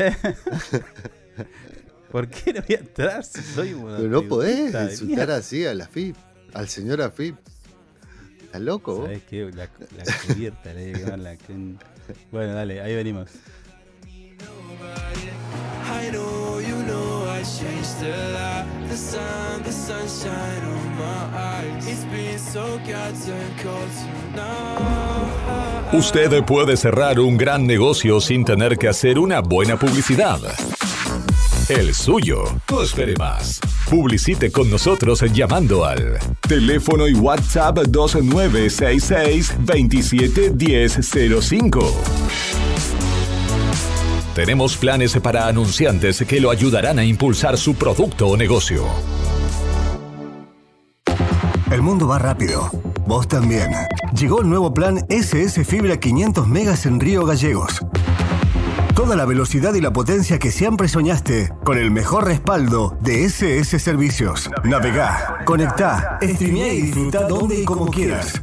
¿Por 2.12 2.28
qué 2.28 2.52
no 2.54 2.62
voy 2.66 2.76
a 2.76 2.78
entrar 2.78 3.24
si 3.24 3.40
soy 3.42 3.72
una 3.74 3.96
Pero 3.98 4.08
no 4.08 4.22
podés 4.22 4.74
insultar 4.92 5.30
así 5.30 5.64
a 5.66 5.74
la 5.74 5.86
FIP, 5.86 6.16
al 6.54 6.68
señor 6.68 7.00
AFIP. 7.02 7.36
¿Estás 8.44 8.60
loco 8.62 8.94
vos? 8.96 9.04
¿Sabés 9.04 9.22
qué? 9.28 9.50
La, 9.54 9.68
la 9.96 10.04
cubierta, 10.26 10.72
le 10.72 10.86
digo, 10.94 11.16
la 11.16 11.36
que- 11.36 11.74
Bueno, 12.32 12.54
dale, 12.54 12.80
ahí 12.80 12.94
venimos. 12.94 13.28
I 15.90 16.10
know 16.10 16.60
you 16.60 16.76
know 16.86 17.26
I 17.28 17.42
changed 17.42 18.02
a 18.02 18.32
lot. 18.32 18.66
The 18.88 18.96
sun, 18.96 19.62
the 19.64 19.72
sunshine 19.72 20.64
on 20.64 20.96
my 20.96 21.36
eyes. 21.36 21.86
It's 21.86 22.04
been 22.04 22.38
so 22.38 22.78
goddamn 22.78 23.56
cold 23.62 23.90
tonight. 24.32 25.92
Usted 25.92 26.44
puede 26.44 26.76
cerrar 26.76 27.18
un 27.18 27.36
gran 27.36 27.66
negocio 27.66 28.20
sin 28.20 28.44
tener 28.44 28.76
que 28.78 28.88
hacer 28.88 29.18
una 29.18 29.40
buena 29.40 29.78
publicidad. 29.78 30.38
El 31.68 31.94
suyo. 31.94 32.44
No 32.70 32.82
espere 32.82 33.14
más. 33.16 33.60
Publicite 33.90 34.52
con 34.52 34.70
nosotros 34.70 35.24
llamando 35.32 35.86
al 35.86 36.18
teléfono 36.46 37.08
y 37.08 37.14
WhatsApp 37.14 37.78
2966 37.88 39.54
271005. 39.60 41.94
Tenemos 44.34 44.76
planes 44.76 45.16
para 45.16 45.46
anunciantes 45.46 46.22
que 46.28 46.38
lo 46.38 46.50
ayudarán 46.50 46.98
a 46.98 47.04
impulsar 47.04 47.56
su 47.56 47.76
producto 47.76 48.28
o 48.28 48.36
negocio. 48.36 48.84
El 51.70 51.80
mundo 51.80 52.08
va 52.08 52.18
rápido. 52.18 52.70
Vos 53.06 53.26
también. 53.26 53.70
Llegó 54.14 54.42
el 54.42 54.50
nuevo 54.50 54.74
plan 54.74 54.98
SS 55.08 55.64
Fibra 55.64 55.98
500 55.98 56.46
megas 56.46 56.84
en 56.84 57.00
Río 57.00 57.24
Gallegos. 57.24 57.80
Toda 58.98 59.14
la 59.14 59.26
velocidad 59.26 59.74
y 59.74 59.80
la 59.80 59.92
potencia 59.92 60.40
que 60.40 60.50
siempre 60.50 60.88
soñaste, 60.88 61.52
con 61.62 61.78
el 61.78 61.92
mejor 61.92 62.24
respaldo 62.24 62.98
de 63.00 63.26
SS 63.26 63.78
Servicios. 63.78 64.50
Navegá, 64.64 65.44
conectá, 65.44 66.18
streamea 66.20 66.74
y 66.74 66.82
disfruta 66.82 67.28
donde 67.28 67.60
y 67.60 67.64
como 67.64 67.86
quieras. 67.92 68.42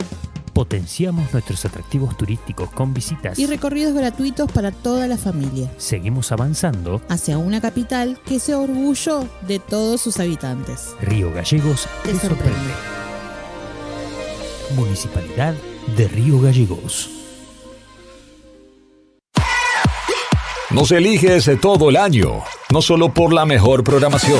Potenciamos 0.53 1.31
nuestros 1.33 1.63
atractivos 1.65 2.17
turísticos 2.17 2.69
con 2.71 2.93
visitas. 2.93 3.39
Y 3.39 3.45
recorridos 3.45 3.93
gratuitos 3.93 4.51
para 4.51 4.71
toda 4.71 5.07
la 5.07 5.17
familia. 5.17 5.71
Seguimos 5.77 6.31
avanzando. 6.31 7.01
Hacia 7.09 7.37
una 7.37 7.61
capital 7.61 8.19
que 8.25 8.39
sea 8.39 8.57
orgullo 8.59 9.25
de 9.47 9.59
todos 9.59 10.01
sus 10.01 10.19
habitantes. 10.19 10.95
Río 11.01 11.31
Gallegos 11.33 11.87
Te 12.03 12.11
te 12.13 12.19
sorprende. 12.19 12.45
sorprende. 12.45 12.73
Municipalidad 14.75 15.53
de 15.97 16.07
Río 16.07 16.41
Gallegos. 16.41 17.09
Nos 20.69 20.91
eliges 20.91 21.49
todo 21.59 21.89
el 21.89 21.97
año, 21.97 22.43
no 22.71 22.81
solo 22.81 23.13
por 23.13 23.33
la 23.33 23.45
mejor 23.45 23.83
programación, 23.83 24.39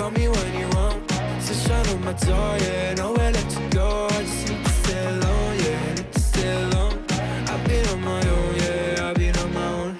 Call 0.00 0.10
me 0.12 0.28
when 0.28 0.58
you 0.58 0.66
want. 0.68 1.10
Sunshine 1.42 1.86
on 1.88 2.02
my 2.02 2.14
door, 2.14 2.56
yeah. 2.64 2.94
Nowhere 2.94 3.32
let 3.32 3.52
you 3.52 3.68
go. 3.68 4.06
I 4.10 4.22
just 4.22 4.48
need 4.48 4.64
to 4.64 4.70
stay 4.70 5.04
alone, 5.04 5.58
yeah. 5.58 5.94
Need 5.94 6.12
to 6.12 6.20
stay 6.20 6.52
alone. 6.62 7.04
I've 7.52 7.62
been 7.68 7.86
on 7.88 8.00
my 8.00 8.28
own, 8.34 8.54
yeah. 8.56 9.08
I've 9.08 9.16
been 9.16 9.36
on 9.36 9.52
my 9.52 9.72
own. 9.80 9.98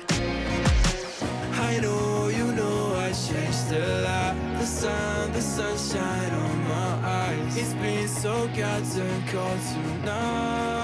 I 1.69 1.81
know, 1.81 2.29
you 2.29 2.47
know, 2.51 2.95
I 2.97 3.13
changed 3.13 3.73
a 3.73 4.01
lot. 4.07 4.35
The 4.59 4.65
sun, 4.65 5.33
the 5.35 5.43
sunshine 5.43 6.33
on 6.33 6.65
my 6.67 6.93
eyes. 7.07 7.57
It's 7.59 7.75
been 7.75 8.09
so 8.09 8.49
goddamn 8.57 9.27
cold 9.29 9.61
tonight. 9.71 10.80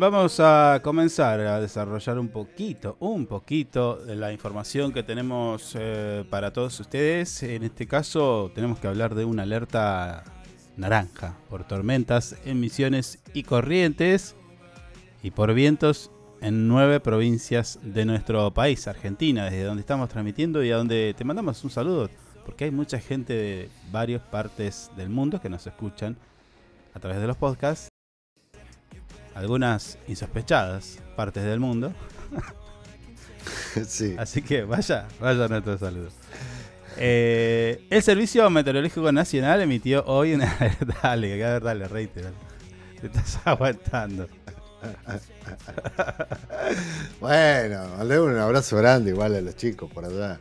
Vamos 0.00 0.40
a 0.40 0.80
comenzar 0.82 1.40
a 1.40 1.60
desarrollar 1.60 2.18
un 2.18 2.28
poquito, 2.28 2.96
un 3.00 3.26
poquito 3.26 3.96
de 3.96 4.16
la 4.16 4.32
información 4.32 4.94
que 4.94 5.02
tenemos 5.02 5.76
eh, 5.78 6.24
para 6.30 6.54
todos 6.54 6.80
ustedes. 6.80 7.42
En 7.42 7.64
este 7.64 7.86
caso 7.86 8.50
tenemos 8.54 8.78
que 8.78 8.88
hablar 8.88 9.14
de 9.14 9.26
una 9.26 9.42
alerta 9.42 10.24
naranja 10.78 11.36
por 11.50 11.64
tormentas 11.64 12.34
en 12.46 12.60
Misiones 12.60 13.18
y 13.34 13.42
Corrientes 13.42 14.36
y 15.22 15.32
por 15.32 15.52
vientos 15.52 16.10
en 16.40 16.66
nueve 16.66 16.98
provincias 17.00 17.78
de 17.82 18.06
nuestro 18.06 18.54
país, 18.54 18.88
Argentina, 18.88 19.44
desde 19.44 19.64
donde 19.64 19.82
estamos 19.82 20.08
transmitiendo 20.08 20.64
y 20.64 20.70
a 20.70 20.78
donde 20.78 21.14
te 21.14 21.24
mandamos 21.24 21.62
un 21.62 21.70
saludo 21.70 22.08
porque 22.46 22.64
hay 22.64 22.70
mucha 22.70 22.98
gente 23.00 23.34
de 23.34 23.68
varias 23.92 24.22
partes 24.22 24.90
del 24.96 25.10
mundo 25.10 25.42
que 25.42 25.50
nos 25.50 25.66
escuchan 25.66 26.16
a 26.94 27.00
través 27.00 27.20
de 27.20 27.26
los 27.26 27.36
podcasts. 27.36 27.90
Algunas 29.40 29.96
insospechadas 30.06 30.98
partes 31.16 31.42
del 31.44 31.60
mundo. 31.60 31.94
sí. 33.86 34.14
Así 34.18 34.42
que 34.42 34.64
vaya, 34.64 35.08
vaya 35.18 35.48
nuestro 35.48 35.78
saludo. 35.78 36.10
Eh, 36.98 37.86
el 37.88 38.02
Servicio 38.02 38.50
Meteorológico 38.50 39.10
Nacional 39.12 39.62
emitió 39.62 40.04
hoy 40.04 40.34
una. 40.34 40.54
dale, 41.02 41.38
dale, 41.38 41.88
reiter. 41.88 42.34
Te 43.00 43.06
estás 43.06 43.40
aguantando. 43.46 44.28
bueno, 47.18 47.88
mandé 47.96 48.20
un 48.20 48.36
abrazo 48.36 48.76
grande 48.76 49.12
igual 49.12 49.36
a 49.36 49.40
los 49.40 49.56
chicos 49.56 49.90
por 49.90 50.04
allá. 50.04 50.38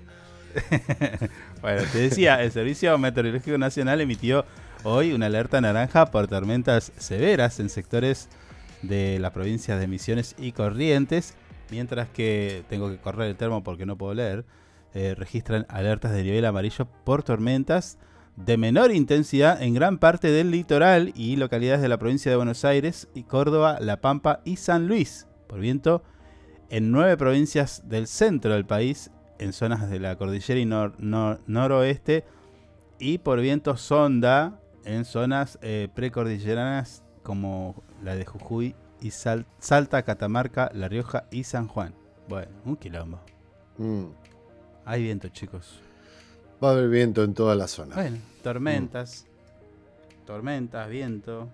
bueno, 1.62 1.84
te 1.94 2.00
decía, 2.00 2.44
el 2.44 2.52
Servicio 2.52 2.98
Meteorológico 2.98 3.58
Nacional 3.58 4.02
emitió 4.02 4.44
hoy 4.84 5.14
una 5.14 5.28
alerta 5.28 5.62
naranja 5.62 6.08
por 6.08 6.28
tormentas 6.28 6.92
severas 6.98 7.62
en 7.62 7.70
sectores 7.70 8.28
de 8.82 9.20
las 9.20 9.32
provincias 9.32 9.80
de 9.80 9.88
Misiones 9.88 10.36
y 10.38 10.52
Corrientes, 10.52 11.36
mientras 11.72 12.10
que 12.10 12.64
tengo 12.70 12.90
que 12.90 12.98
correr 12.98 13.30
el 13.30 13.36
termo 13.36 13.64
porque 13.64 13.86
no 13.86 13.98
puedo 13.98 14.14
leer, 14.14 14.46
eh, 14.94 15.16
registran 15.16 15.66
alertas 15.70 16.12
de 16.14 16.24
nivel 16.24 16.46
amarillo 16.46 16.88
por 17.04 17.24
tormentas 17.24 17.98
de 18.36 18.58
menor 18.58 18.92
intensidad 18.92 19.62
en 19.62 19.74
gran 19.74 19.98
parte 19.98 20.32
del 20.32 20.50
litoral 20.50 21.12
y 21.16 21.36
localidades 21.36 21.82
de 21.82 21.90
la 21.90 21.98
provincia 21.98 22.32
de 22.32 22.38
Buenos 22.38 22.64
Aires 22.64 23.10
y 23.14 23.24
Córdoba, 23.24 23.78
La 23.82 24.02
Pampa 24.02 24.40
y 24.46 24.56
San 24.56 24.88
Luis, 24.88 25.28
por 25.48 25.60
viento 25.60 26.04
en 26.70 26.92
nueve 26.92 27.18
provincias 27.18 27.88
del 27.90 28.08
centro 28.08 28.54
del 28.54 28.66
país, 28.66 29.12
en 29.40 29.54
zonas 29.54 29.90
de 29.90 30.00
la 30.00 30.16
cordillera 30.16 30.60
y 30.60 30.66
noroeste, 30.66 32.24
y 32.98 33.18
por 33.18 33.42
viento 33.42 33.76
sonda 33.78 34.60
en 34.86 35.06
zonas 35.06 35.60
eh, 35.62 35.88
precordilleranas 35.94 37.04
como 37.30 37.76
la 38.04 38.16
de 38.16 38.26
Jujuy 38.26 38.74
y 39.02 39.12
Salta, 39.12 40.02
Catamarca, 40.02 40.72
La 40.74 40.88
Rioja 40.88 41.26
y 41.30 41.44
San 41.44 41.68
Juan. 41.68 41.94
Bueno, 42.28 42.50
un 42.66 42.76
quilombo. 42.76 43.20
Mm. 43.78 44.06
Hay 44.84 45.04
viento, 45.04 45.28
chicos. 45.28 45.80
Va 46.64 46.70
a 46.70 46.72
haber 46.72 46.90
viento 46.90 47.24
en 47.24 47.36
toda 47.36 47.54
la 47.54 47.68
zona. 47.68 47.94
Bueno, 47.94 48.18
tormentas. 48.42 49.28
Tormentas, 50.26 50.90
viento. 50.90 51.50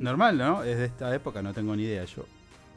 Normal, 0.00 0.36
¿no? 0.36 0.64
Es 0.64 0.78
de 0.78 0.86
esta 0.86 1.14
época, 1.14 1.40
no 1.40 1.54
tengo 1.54 1.76
ni 1.76 1.84
idea 1.84 2.04
yo. 2.04 2.24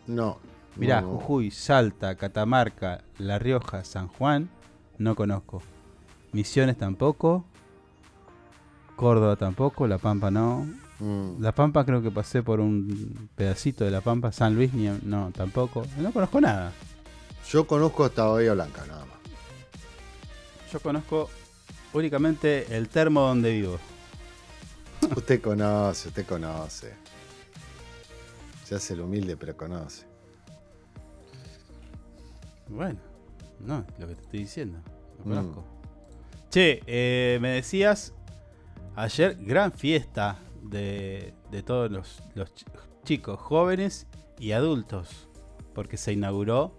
No. 0.06 0.38
Mirá, 0.76 1.02
no, 1.02 1.08
no. 1.08 1.14
Jujuy, 1.18 1.50
Salta, 1.50 2.14
Catamarca, 2.14 3.02
La 3.18 3.40
Rioja, 3.40 3.84
San 3.84 4.10
Juan, 4.10 4.52
no 5.00 5.16
conozco. 5.16 5.64
Misiones 6.34 6.78
tampoco. 6.78 7.46
Córdoba 8.96 9.38
tampoco, 9.38 9.88
La 9.88 9.98
Pampa 9.98 10.30
no. 10.30 10.68
Mm. 11.00 11.42
La 11.42 11.52
Pampa 11.54 11.86
creo 11.86 12.02
que 12.02 12.10
pasé 12.12 12.42
por 12.44 12.60
un 12.60 13.30
pedacito 13.36 13.86
de 13.86 13.92
La 13.92 14.02
Pampa. 14.02 14.32
San 14.32 14.56
Luis 14.56 14.74
ni, 14.74 14.88
no, 15.04 15.32
tampoco. 15.32 15.86
No 15.98 16.12
conozco 16.12 16.42
nada. 16.42 16.72
Yo 17.52 17.66
conozco 17.68 18.04
hasta 18.06 18.26
Bahía 18.26 18.54
Blanca, 18.54 18.86
nada 18.88 19.06
más. 19.06 19.18
Yo 20.72 20.80
conozco 20.80 21.30
únicamente 21.94 22.76
el 22.76 22.90
termo 22.90 23.22
donde 23.22 23.52
vivo. 23.52 23.78
Usted 25.16 25.42
conoce, 25.42 26.10
usted 26.10 26.26
conoce. 26.26 26.94
Se 28.66 28.76
hace 28.76 28.96
el 28.96 29.02
humilde, 29.02 29.38
pero 29.38 29.56
conoce. 29.56 30.06
Bueno, 32.68 33.00
no, 33.60 33.86
lo 33.98 34.08
que 34.08 34.16
te 34.16 34.22
estoy 34.24 34.40
diciendo. 34.40 34.80
Lo 35.20 35.26
Mm. 35.26 35.30
conozco. 35.38 35.64
Che, 36.50 36.82
eh, 36.86 37.38
me 37.42 37.50
decías 37.50 38.14
ayer 38.96 39.38
gran 39.40 39.72
fiesta 39.72 40.38
de, 40.70 41.34
de 41.52 41.64
todos 41.64 41.92
los, 41.92 42.22
los 42.36 42.54
ch- 42.54 42.66
chicos, 43.04 43.40
jóvenes 43.40 44.08
y 44.40 44.52
adultos, 44.52 45.28
porque 45.74 45.98
se 45.98 46.14
inauguró 46.14 46.74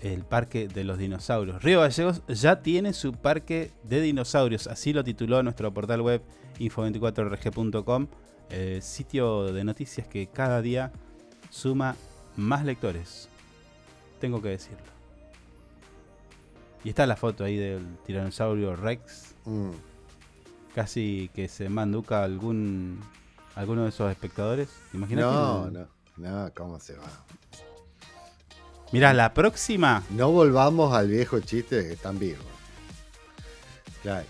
el 0.00 0.24
Parque 0.24 0.68
de 0.68 0.84
los 0.84 0.98
Dinosaurios. 0.98 1.62
Río 1.62 1.80
Gallegos 1.80 2.22
ya 2.28 2.60
tiene 2.62 2.92
su 2.92 3.12
parque 3.12 3.70
de 3.84 4.00
dinosaurios, 4.00 4.66
así 4.66 4.92
lo 4.92 5.02
tituló 5.02 5.42
nuestro 5.42 5.72
portal 5.72 6.02
web 6.02 6.22
info24rg.com, 6.58 8.06
el 8.50 8.82
sitio 8.82 9.52
de 9.52 9.64
noticias 9.64 10.06
que 10.06 10.26
cada 10.28 10.60
día 10.62 10.92
suma 11.50 11.96
más 12.36 12.64
lectores. 12.64 13.28
Tengo 14.20 14.40
que 14.42 14.50
decirlo. 14.50 14.94
Y 16.84 16.90
está 16.90 17.06
la 17.06 17.16
foto 17.16 17.42
ahí 17.44 17.56
del 17.56 17.96
tiranosaurio 18.06 18.76
Rex, 18.76 19.34
Mm. 19.46 19.70
Casi 20.76 21.30
que 21.34 21.48
se 21.48 21.68
manduca 21.70 22.22
algún 22.22 23.00
alguno 23.54 23.84
de 23.84 23.88
esos 23.88 24.10
espectadores. 24.12 24.68
Imagínate. 24.92 25.26
No, 25.26 25.70
no, 25.70 25.88
no, 26.18 26.52
¿cómo 26.54 26.78
se 26.78 26.94
va? 26.96 27.06
Mirá, 28.92 29.14
la 29.14 29.32
próxima. 29.32 30.02
No 30.10 30.30
volvamos 30.30 30.94
al 30.94 31.08
viejo 31.08 31.40
chiste 31.40 31.76
de 31.76 31.88
que 31.88 31.92
están 31.94 32.18
vivos. 32.18 32.44
Claro. 34.02 34.26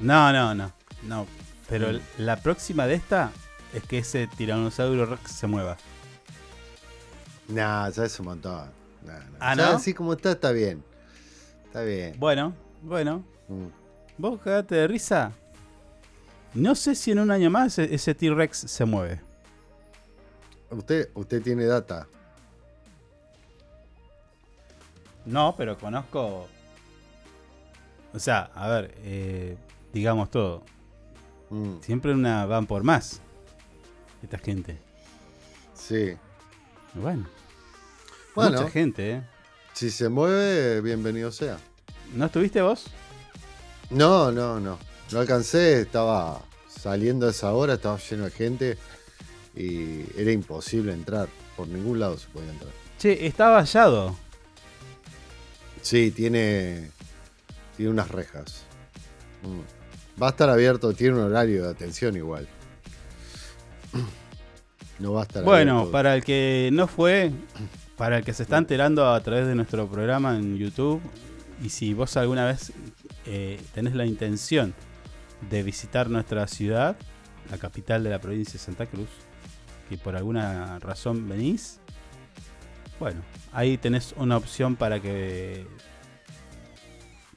No, 0.00 0.32
no, 0.32 0.54
no. 0.54 0.72
No. 1.02 1.26
Pero 1.68 1.92
Mm. 1.92 2.00
la 2.18 2.36
próxima 2.40 2.86
de 2.86 2.94
esta 2.94 3.30
es 3.74 3.82
que 3.84 3.98
ese 3.98 4.26
tiranosaurio 4.28 5.04
Rex 5.04 5.30
se 5.32 5.46
mueva. 5.46 5.76
Nah, 7.48 7.90
ya 7.90 8.04
es 8.04 8.18
un 8.18 8.26
montón. 8.26 8.68
No, 9.04 9.12
no. 9.12 9.36
Ah, 9.38 9.54
Ya 9.54 9.66
¿no? 9.70 9.76
Así 9.76 9.92
como 9.94 10.14
está, 10.14 10.32
está 10.32 10.50
bien. 10.50 10.82
Está 11.66 11.82
bien. 11.82 12.18
Bueno, 12.18 12.54
bueno. 12.82 13.22
Mm. 13.48 13.66
Vos 14.18 14.40
cagate 14.40 14.74
de 14.74 14.88
risa. 14.88 15.32
No 16.54 16.74
sé 16.74 16.94
si 16.94 17.10
en 17.10 17.18
un 17.18 17.30
año 17.30 17.50
más 17.50 17.78
e- 17.78 17.94
ese 17.94 18.14
T-Rex 18.14 18.56
se 18.58 18.84
mueve. 18.84 19.20
Usted, 20.70 21.10
usted 21.14 21.42
tiene 21.42 21.66
data. 21.66 22.06
No, 25.24 25.54
pero 25.56 25.76
conozco. 25.76 26.48
O 28.14 28.18
sea, 28.18 28.50
a 28.54 28.68
ver, 28.68 28.94
eh, 28.98 29.56
digamos 29.92 30.30
todo. 30.30 30.62
Mm, 31.50 31.80
Siempre 31.80 32.12
una 32.12 32.46
van 32.46 32.66
por 32.66 32.82
más. 32.84 33.20
Esta 34.22 34.38
gente. 34.38 34.78
Sí. 35.74 36.16
Bueno. 36.94 37.26
Bueno. 38.34 38.58
Mucha 38.62 38.70
gente, 38.70 39.10
¿eh? 39.12 39.22
Si 39.74 39.90
se 39.90 40.08
mueve, 40.08 40.80
bienvenido 40.80 41.30
sea. 41.30 41.58
¿No 42.14 42.26
estuviste 42.26 42.62
vos? 42.62 42.86
No, 43.90 44.30
no, 44.32 44.60
no. 44.60 44.78
No 45.12 45.20
alcancé, 45.20 45.80
estaba 45.82 46.40
saliendo 46.68 47.26
a 47.26 47.30
esa 47.30 47.52
hora, 47.52 47.74
estaba 47.74 47.98
lleno 47.98 48.24
de 48.24 48.30
gente 48.30 48.78
y 49.54 50.00
era 50.20 50.32
imposible 50.32 50.92
entrar. 50.92 51.28
Por 51.56 51.68
ningún 51.68 52.00
lado 52.00 52.18
se 52.18 52.28
podía 52.28 52.50
entrar. 52.50 52.70
Che, 52.98 53.26
está 53.26 53.48
vallado. 53.50 54.16
Sí, 55.82 56.10
tiene, 56.10 56.90
tiene 57.76 57.92
unas 57.92 58.10
rejas. 58.10 58.64
Mm. 59.42 60.20
Va 60.20 60.28
a 60.28 60.30
estar 60.30 60.48
abierto, 60.50 60.92
tiene 60.92 61.14
un 61.14 61.20
horario 61.24 61.64
de 61.64 61.70
atención 61.70 62.16
igual. 62.16 62.48
No 64.98 65.12
va 65.12 65.20
a 65.20 65.24
estar 65.24 65.44
Bueno, 65.44 65.72
abierto. 65.72 65.92
para 65.92 66.14
el 66.16 66.24
que 66.24 66.70
no 66.72 66.86
fue, 66.86 67.30
para 67.98 68.16
el 68.16 68.24
que 68.24 68.32
se 68.32 68.44
está 68.44 68.56
enterando 68.56 69.12
a 69.12 69.20
través 69.20 69.46
de 69.46 69.54
nuestro 69.54 69.86
programa 69.88 70.36
en 70.36 70.56
YouTube, 70.56 71.02
y 71.62 71.68
si 71.68 71.92
vos 71.92 72.16
alguna 72.16 72.46
vez 72.46 72.72
eh, 73.26 73.60
tenés 73.74 73.94
la 73.94 74.06
intención 74.06 74.74
de 75.50 75.62
visitar 75.62 76.08
nuestra 76.08 76.46
ciudad, 76.46 76.96
la 77.50 77.58
capital 77.58 78.02
de 78.04 78.10
la 78.10 78.20
provincia 78.20 78.54
de 78.54 78.58
Santa 78.58 78.86
Cruz, 78.86 79.08
que 79.88 79.98
por 79.98 80.16
alguna 80.16 80.78
razón 80.78 81.28
venís, 81.28 81.80
bueno, 82.98 83.20
ahí 83.52 83.76
tenés 83.76 84.14
una 84.16 84.36
opción 84.36 84.76
para 84.76 85.00
que 85.00 85.66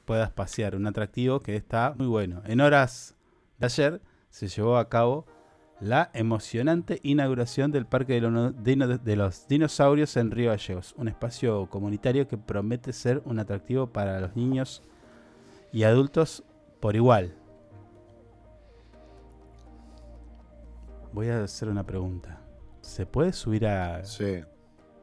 puedas 0.04 0.30
pasear, 0.30 0.74
un 0.74 0.86
atractivo 0.86 1.40
que 1.40 1.54
está 1.54 1.94
muy 1.96 2.06
bueno. 2.06 2.42
En 2.46 2.60
horas 2.60 3.14
de 3.58 3.66
ayer 3.66 4.00
se 4.30 4.48
llevó 4.48 4.78
a 4.78 4.88
cabo 4.88 5.26
la 5.80 6.10
emocionante 6.14 7.00
inauguración 7.02 7.70
del 7.72 7.86
Parque 7.86 8.20
de, 8.20 9.16
los 9.16 9.48
Dinosaurios 9.48 10.16
en 10.16 10.30
Río 10.30 10.50
Gallegos, 10.50 10.94
un 10.96 11.08
espacio 11.08 11.68
comunitario 11.70 12.28
que 12.28 12.36
promete 12.36 12.92
ser 12.92 13.22
un 13.24 13.38
atractivo 13.38 13.86
para 13.86 14.20
los 14.20 14.36
niños 14.36 14.82
adultos 15.84 16.42
por 16.80 16.96
igual. 16.96 17.34
Voy 21.12 21.28
a 21.28 21.42
hacer 21.44 21.68
una 21.68 21.84
pregunta. 21.84 22.40
¿Se 22.80 23.06
puede 23.06 23.32
subir 23.32 23.66
a, 23.66 24.04
Sí. 24.04 24.42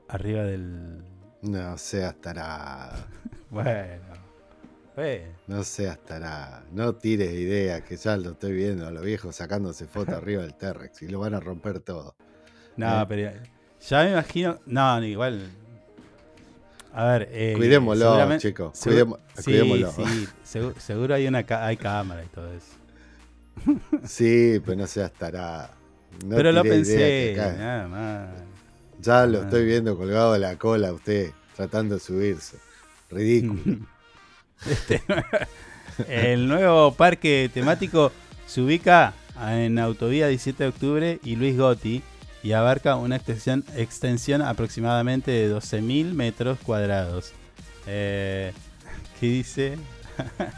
arriba 0.07 0.43
del... 0.43 1.03
No 1.41 1.77
seas 1.77 2.15
tarado. 2.21 2.97
Bueno. 3.49 4.03
bueno. 4.93 5.25
No 5.47 5.63
seas 5.63 5.97
tarado. 5.99 6.65
No 6.73 6.93
tires 6.95 7.31
ideas, 7.31 7.81
que 7.83 7.95
ya 7.95 8.17
lo 8.17 8.31
estoy 8.31 8.51
viendo 8.53 8.85
a 8.85 8.91
los 8.91 9.03
viejos 9.05 9.37
sacándose 9.37 9.87
fotos 9.87 10.15
arriba 10.21 10.41
del 10.41 10.53
T-Rex 10.55 11.01
y 11.03 11.07
lo 11.07 11.19
van 11.19 11.33
a 11.33 11.39
romper 11.39 11.79
todo. 11.79 12.15
No, 12.75 13.01
Eh. 13.01 13.05
pero 13.07 13.31
ya 13.79 14.03
me 14.03 14.11
imagino... 14.11 14.59
No, 14.65 14.99
no, 14.99 15.05
igual... 15.05 15.49
A 16.97 17.05
ver, 17.05 17.29
eh, 17.31 17.53
Cuidémoslo, 17.55 18.37
chicos, 18.39 18.73
segu- 18.73 18.83
cuidemo- 19.05 19.19
sí, 19.37 19.43
cuidémoslo. 19.43 19.91
sí, 19.91 20.27
segu- 20.43 20.75
seguro 20.79 21.13
hay 21.13 21.27
una 21.27 21.43
ca- 21.43 21.63
hay 21.65 21.77
cámara 21.77 22.23
y 22.23 22.27
todo 22.27 22.51
eso. 22.53 22.65
Sí, 24.05 24.59
pero 24.65 24.77
no 24.77 24.87
seas 24.87 25.11
tarada. 25.13 25.71
No 26.25 26.35
Pero 26.35 26.51
lo 26.51 26.63
pensé, 26.63 27.35
nada 27.37 27.87
más. 27.87 28.29
Ya 28.99 29.25
lo 29.27 29.43
estoy 29.43 29.65
viendo 29.65 29.95
colgado 29.95 30.33
de 30.33 30.39
la 30.39 30.55
cola 30.57 30.91
usted, 30.91 31.31
tratando 31.55 31.95
de 31.95 32.01
subirse. 32.01 32.57
Ridículo. 33.11 33.61
Este, 34.67 35.03
el 36.07 36.47
nuevo 36.47 36.91
parque 36.95 37.47
temático 37.53 38.11
se 38.47 38.61
ubica 38.61 39.13
en 39.39 39.77
Autovía 39.77 40.27
17 40.29 40.63
de 40.63 40.69
Octubre 40.69 41.19
y 41.23 41.35
Luis 41.35 41.55
Gotti 41.55 42.01
y 42.47 42.53
abarca 42.53 42.95
una 42.95 43.17
extensión, 43.17 44.41
aproximadamente 44.41 45.31
de 45.31 45.53
12.000 45.53 46.13
metros 46.13 46.57
cuadrados. 46.59 47.33
Eh, 47.87 48.53
¿Qué 49.19 49.25
dice? 49.27 49.77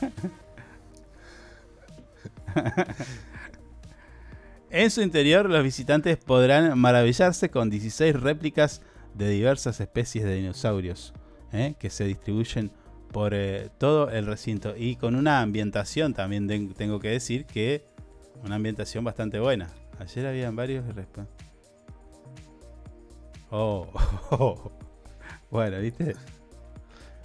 En 4.71 4.91
su 4.91 5.01
interior, 5.01 5.49
los 5.49 5.63
visitantes 5.63 6.17
podrán 6.17 6.77
maravillarse 6.77 7.49
con 7.49 7.71
16 7.71 8.15
réplicas 8.15 8.81
de 9.15 9.29
diversas 9.29 9.79
especies 9.81 10.25
de 10.25 10.35
dinosaurios 10.35 11.13
¿eh? 11.51 11.73
que 11.79 11.89
se 11.89 12.03
distribuyen 12.05 12.69
por 13.11 13.33
eh, 13.33 13.69
todo 13.79 14.11
el 14.11 14.27
recinto 14.27 14.75
y 14.77 14.95
con 14.95 15.15
una 15.15 15.41
ambientación 15.41 16.13
también 16.13 16.47
ten- 16.47 16.73
tengo 16.75 16.99
que 16.99 17.09
decir 17.09 17.45
que 17.45 17.83
una 18.45 18.55
ambientación 18.55 19.03
bastante 19.03 19.39
buena. 19.39 19.69
Ayer 19.97 20.27
habían 20.27 20.55
varios 20.55 20.85
resp- 20.85 21.25
Oh, 23.51 24.71
bueno, 25.49 25.79
¿viste? 25.79 26.15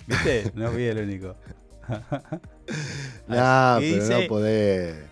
¿Viste? 0.06 0.52
No 0.54 0.70
fui 0.70 0.84
el 0.84 0.98
único. 0.98 1.36
Nah, 3.28 3.78
¿Qué 3.78 3.90
pero 3.90 4.04
dice? 4.04 4.22
no 4.22 4.28
podés. 4.28 5.04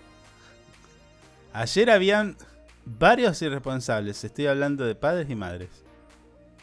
Ayer 1.52 1.90
habían 1.90 2.36
varios 2.84 3.40
irresponsables, 3.42 4.24
estoy 4.24 4.46
hablando 4.46 4.84
de 4.86 4.94
padres 4.94 5.28
y 5.28 5.34
madres, 5.34 5.68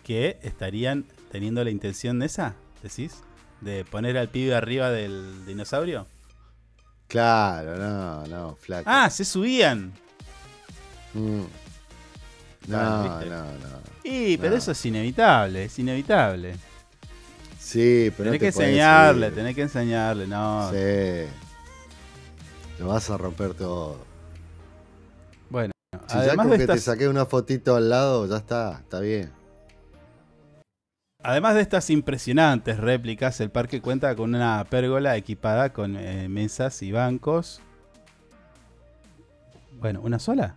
que 0.03 0.39
estarían 0.41 1.05
teniendo 1.31 1.63
la 1.63 1.69
intención 1.69 2.21
esa, 2.23 2.55
decís, 2.81 3.21
de 3.61 3.85
poner 3.85 4.17
al 4.17 4.29
pibe 4.29 4.55
arriba 4.55 4.89
del 4.89 5.45
dinosaurio. 5.45 6.07
Claro, 7.07 7.75
no, 7.77 8.25
no, 8.27 8.55
flaco. 8.55 8.83
Ah, 8.87 9.09
se 9.09 9.25
subían. 9.25 9.93
Mm. 11.13 11.43
No, 12.69 13.19
no, 13.25 13.43
no. 13.43 13.79
Y, 14.03 14.37
pero 14.37 14.51
No. 14.51 14.57
eso 14.57 14.71
es 14.71 14.85
inevitable, 14.85 15.65
es 15.65 15.79
inevitable. 15.79 16.55
Sí, 17.59 18.11
pero 18.17 18.31
no 18.31 18.37
tenés 18.37 18.39
te 18.39 18.39
que 18.39 18.47
enseñarle, 18.47 19.27
subir. 19.27 19.35
tenés 19.37 19.55
que 19.55 19.61
enseñarle, 19.63 20.27
no. 20.27 20.69
Sí. 20.71 21.25
Lo 22.79 22.87
vas 22.87 23.09
a 23.09 23.17
romper 23.17 23.53
todo. 23.53 23.97
Bueno, 25.49 25.73
Si 26.07 26.13
ya 26.15 26.19
además 26.21 26.47
con 26.47 26.51
de 26.57 26.65
que 26.65 26.73
te 26.73 26.79
saqué 26.79 27.07
una 27.07 27.25
fotito 27.25 27.75
al 27.75 27.89
lado, 27.89 28.25
ya 28.27 28.37
está, 28.37 28.79
está 28.79 28.99
bien. 28.99 29.31
Además 31.21 31.55
de 31.55 31.61
estas 31.61 31.89
impresionantes 31.89 32.77
réplicas, 32.77 33.39
el 33.41 33.51
parque 33.51 33.81
cuenta 33.81 34.15
con 34.15 34.33
una 34.33 34.63
pérgola 34.69 35.17
equipada 35.17 35.73
con 35.73 35.97
eh, 35.97 36.29
mesas 36.29 36.81
y 36.81 36.91
bancos. 36.93 37.61
Bueno, 39.79 39.99
¿una 40.01 40.17
sola? 40.19 40.55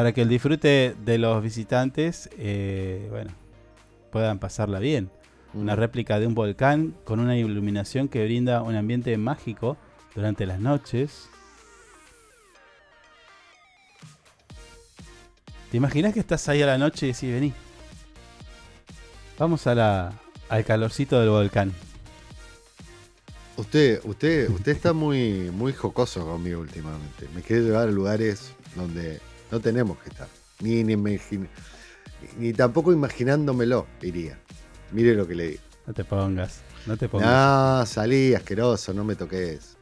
Para 0.00 0.14
que 0.14 0.22
el 0.22 0.30
disfrute 0.30 0.96
de 1.04 1.18
los 1.18 1.42
visitantes, 1.42 2.30
eh, 2.38 3.06
bueno, 3.10 3.32
puedan 4.10 4.38
pasarla 4.38 4.78
bien. 4.78 5.10
Una 5.52 5.76
Mm. 5.76 5.78
réplica 5.78 6.18
de 6.18 6.26
un 6.26 6.34
volcán 6.34 6.94
con 7.04 7.20
una 7.20 7.36
iluminación 7.36 8.08
que 8.08 8.24
brinda 8.24 8.62
un 8.62 8.76
ambiente 8.76 9.14
mágico 9.18 9.76
durante 10.14 10.46
las 10.46 10.58
noches. 10.58 11.28
¿Te 15.70 15.76
imaginas 15.76 16.14
que 16.14 16.20
estás 16.20 16.48
ahí 16.48 16.62
a 16.62 16.66
la 16.66 16.78
noche 16.78 17.04
y 17.04 17.12
decís, 17.12 17.30
vení? 17.30 17.52
Vamos 19.38 19.66
a 19.66 19.74
la, 19.74 20.12
al 20.48 20.64
calorcito 20.64 21.20
del 21.20 21.28
volcán. 21.28 21.74
Usted, 23.58 24.00
usted, 24.04 24.48
usted 24.48 24.72
está 24.72 24.94
muy, 24.94 25.50
muy 25.50 25.74
jocoso 25.74 26.24
conmigo 26.24 26.58
últimamente. 26.62 27.28
Me 27.34 27.42
quiere 27.42 27.64
llevar 27.64 27.88
a 27.88 27.90
lugares 27.92 28.54
donde 28.74 29.19
no 29.50 29.60
tenemos 29.60 29.98
que 29.98 30.10
estar. 30.10 30.28
Ni, 30.60 30.84
ni, 30.84 30.96
ni 32.38 32.52
tampoco 32.52 32.92
imaginándomelo 32.92 33.86
iría. 34.02 34.38
Mire 34.92 35.14
lo 35.14 35.26
que 35.26 35.34
le 35.34 35.48
digo. 35.48 35.62
No 35.86 35.94
te 35.94 36.04
pongas, 36.04 36.60
no 36.86 36.96
te 36.96 37.08
pongas. 37.08 37.28
No, 37.28 37.86
salí, 37.86 38.34
asqueroso, 38.34 38.92
no 38.92 39.04
me 39.04 39.16
toques. 39.16 39.76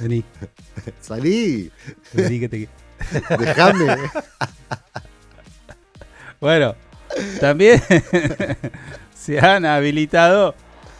Vení, 0.00 0.24
Salí, 1.00 1.70
vení 2.12 2.40
que 2.40 2.48
te... 2.48 2.68
déjame. 3.38 3.96
Bueno, 6.40 6.74
también 7.40 7.82
se 9.14 9.40
han 9.40 9.64
habilitado 9.64 10.54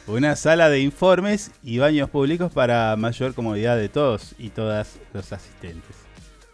una 0.07 0.37
sala 0.37 0.69
de 0.69 0.81
informes 0.81 1.51
y 1.63 1.79
baños 1.79 2.11
públicos 2.11 2.53
para 2.53 2.97
mayor 2.97 3.35
comodidad 3.35 3.77
de 3.77 3.89
todos 3.89 4.35
y 4.39 4.51
todas 4.51 4.99
los 5.13 5.33
asistentes. 5.33 6.08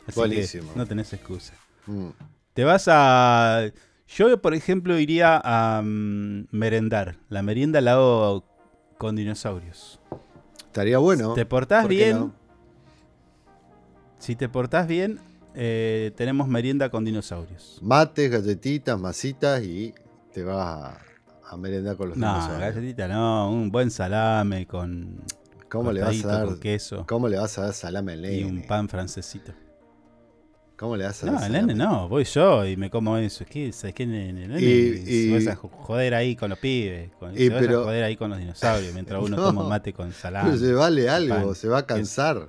Así 0.06 0.18
Buenísimo. 0.18 0.72
que 0.72 0.78
no 0.78 0.86
tenés 0.86 1.12
excusa. 1.12 1.54
Mm, 1.86 2.08
Te 2.52 2.64
vas 2.64 2.84
a... 2.88 3.62
Yo, 4.06 4.40
por 4.40 4.54
ejemplo, 4.54 4.98
iría 4.98 5.40
a 5.42 5.82
mm, 5.82 6.48
merendar. 6.50 7.16
La 7.28 7.42
merienda 7.42 7.80
la 7.80 7.92
hago 7.92 8.44
con 8.98 9.16
dinosaurios. 9.16 9.98
Estaría 10.66 10.98
bueno. 10.98 11.34
¿Te 11.34 11.46
portás 11.46 11.82
¿por 11.82 11.90
qué 11.90 11.96
bien? 11.96 12.18
no? 12.18 12.34
Si 14.18 14.36
te 14.36 14.48
portás 14.48 14.86
bien, 14.86 15.20
eh, 15.54 16.12
tenemos 16.16 16.48
merienda 16.48 16.90
con 16.90 17.04
dinosaurios. 17.04 17.78
Mates, 17.82 18.30
galletitas, 18.30 18.98
masitas 18.98 19.62
y 19.62 19.94
te 20.32 20.42
vas 20.42 20.58
a, 20.94 20.98
a 21.50 21.56
merendar 21.56 21.96
con 21.96 22.08
los 22.10 22.18
No, 22.18 22.26
dinosaurios. 22.32 22.74
galletita 22.74 23.08
no, 23.08 23.50
un 23.50 23.70
buen 23.70 23.90
salame 23.90 24.66
con 24.66 25.22
¿Cómo 25.68 25.92
le 25.92 26.00
vas 26.02 26.24
a 26.24 26.28
dar? 26.28 26.46
con 26.46 26.60
queso 26.60 27.04
¿Cómo 27.06 27.28
le 27.28 27.36
vas 27.38 27.58
a 27.58 27.62
dar 27.62 27.72
salame 27.74 28.12
al 28.14 28.24
y 28.26 28.44
un 28.44 28.62
pan 28.66 28.88
francesito. 28.88 29.52
¿Cómo 30.76 30.96
le 30.96 31.04
dar 31.04 31.14
No, 31.24 31.44
el 31.44 31.52
nene 31.52 31.74
no, 31.74 32.08
voy 32.08 32.24
yo 32.24 32.66
y 32.66 32.76
me 32.76 32.90
como 32.90 33.16
eso. 33.16 33.44
Es 33.44 33.50
que, 33.50 33.72
¿sabes 33.72 33.94
qué, 33.94 34.06
nene? 34.06 34.48
nene 34.48 34.60
Y- 34.60 35.04
se 35.06 35.12
y- 35.12 35.32
vas 35.32 35.46
a 35.46 35.54
jo- 35.56 35.68
joder 35.68 36.14
ahí 36.14 36.34
con 36.34 36.50
los 36.50 36.58
pibes, 36.58 37.10
con, 37.18 37.32
Y 37.34 37.46
se 37.46 37.48
vas 37.50 37.60
pero- 37.62 37.80
a 37.82 37.84
joder 37.84 38.02
ahí 38.04 38.16
con 38.16 38.30
los 38.30 38.38
dinosaurios 38.40 38.92
mientras 38.92 39.22
uno 39.22 39.36
No, 39.36 39.44
toma 39.44 39.68
mate 39.68 39.92
con 39.92 40.12
salame. 40.12 40.50
Pero 40.50 40.60
llevale 40.64 41.06
pan, 41.06 41.14
algo, 41.32 41.54
se 41.54 41.68
va 41.68 41.78
a 41.78 41.86
cansar. 41.86 42.48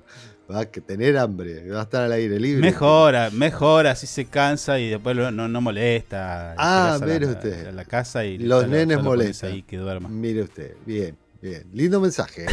Va 0.50 0.60
a 0.60 0.64
tener 0.64 1.16
hambre, 1.18 1.68
va 1.70 1.80
a 1.80 1.82
estar 1.84 2.02
al 2.04 2.12
aire 2.12 2.38
libre. 2.38 2.62
Mejora, 2.62 3.30
mejora, 3.30 3.92
así 3.92 4.06
se 4.06 4.26
cansa 4.26 4.78
y 4.78 4.90
después 4.90 5.16
lo- 5.16 5.30
no, 5.32 5.48
no 5.48 5.60
molesta. 5.60 6.54
Ah, 6.56 6.94
a 6.94 6.98
mire 6.98 7.26
la, 7.26 7.32
usted. 7.32 7.66
a 7.68 7.72
la 7.72 7.84
casa 7.84 8.24
y 8.24 8.38
Los 8.38 8.68
nenes 8.68 9.02
molestan. 9.02 9.52
ahí 9.52 9.62
que 9.62 9.76
duerma. 9.76 10.08
Mire 10.08 10.42
usted, 10.42 10.74
bien, 10.84 11.16
bien. 11.40 11.64
Lindo 11.72 12.00
mensaje, 12.00 12.46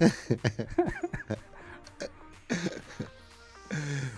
¿eh? 0.00 0.10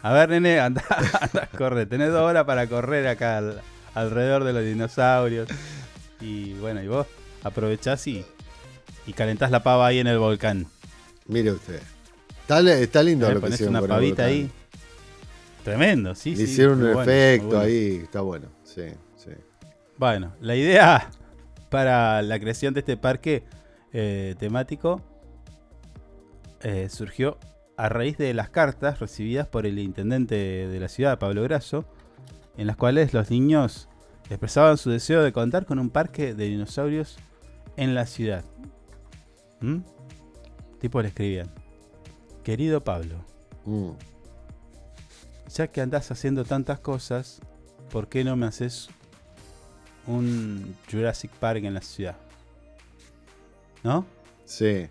A 0.03 0.13
ver, 0.13 0.29
nene, 0.29 0.61
anda, 0.61 0.83
anda, 1.21 1.49
corre. 1.57 1.87
Tenés 1.87 2.11
dos 2.11 2.23
horas 2.23 2.45
para 2.45 2.67
correr 2.67 3.07
acá 3.07 3.39
al- 3.39 3.61
alrededor 3.95 4.45
de 4.45 4.53
los 4.53 4.63
dinosaurios. 4.65 5.49
Y 6.21 6.55
bueno, 6.55 6.83
y 6.83 6.89
vos 6.89 7.07
aprovechás 7.43 8.07
y, 8.07 8.25
y 9.07 9.13
calentás 9.13 9.51
la 9.51 9.63
pava 9.63 9.87
ahí 9.87 9.99
en 9.99 10.07
el 10.07 10.19
volcán. 10.19 10.67
Mire 11.27 11.53
usted. 11.53 11.81
Está, 12.43 13.03
lindo 13.03 13.27
Le 13.29 13.35
lo 13.35 13.41
que 13.41 13.49
hicieron 13.49 13.77
una 13.77 13.87
pavita 13.87 14.25
ahí. 14.25 14.51
Tremendo, 15.63 16.15
sí, 16.15 16.33
Le 16.35 16.37
sí. 16.47 16.53
hicieron 16.53 16.83
un 16.83 16.93
bueno, 16.93 17.03
efecto 17.11 17.47
bueno. 17.47 17.61
ahí, 17.63 18.01
está 18.03 18.21
bueno. 18.21 18.49
Sí, 18.65 18.83
sí. 19.17 19.31
Bueno, 19.97 20.35
la 20.41 20.55
idea 20.55 21.11
para 21.71 22.21
la 22.21 22.39
creación 22.39 22.75
de 22.75 22.81
este 22.81 22.99
parque 22.99 23.45
eh, 23.95 24.35
temático 24.39 25.01
eh, 26.63 26.89
surgió 26.91 27.39
a 27.77 27.89
raíz 27.89 28.17
de 28.19 28.33
las 28.35 28.51
cartas 28.51 29.01
recibidas 29.01 29.47
por 29.49 29.67
el 29.67 29.79
intendente 29.79 30.35
de 30.35 30.81
la 30.81 30.89
ciudad, 30.89 31.19
Pablo 31.19 31.43
Grasso, 31.43 31.85
en 32.57 32.67
las 32.67 32.77
cuales 32.77 33.13
los 33.13 33.31
niños 33.31 33.89
expresaban 34.31 34.79
su 34.79 34.91
deseo 34.91 35.23
de 35.23 35.33
contar 35.33 35.67
con 35.67 35.79
un 35.79 35.91
parque 35.91 36.35
de 36.35 36.45
dinosaurios 36.45 37.17
en 37.77 37.95
la 37.95 38.07
ciudad. 38.07 38.45
¿Mm? 39.61 39.79
Tipo 40.81 41.03
le 41.03 41.09
escribían, 41.09 41.51
querido 42.43 42.83
Pablo, 42.85 43.17
Mm. 43.65 43.93
ya 45.55 45.69
que 45.69 45.81
andás 45.81 46.11
haciendo 46.11 46.45
tantas 46.45 46.79
cosas, 46.81 47.41
¿por 47.91 48.09
qué 48.09 48.23
no 48.25 48.37
me 48.37 48.45
haces 48.47 48.89
un 50.07 50.77
Jurassic 50.91 51.31
Park 51.33 51.65
en 51.65 51.73
la 51.75 51.81
ciudad? 51.81 52.17
¿No? 53.83 54.05
Sí. 54.45 54.89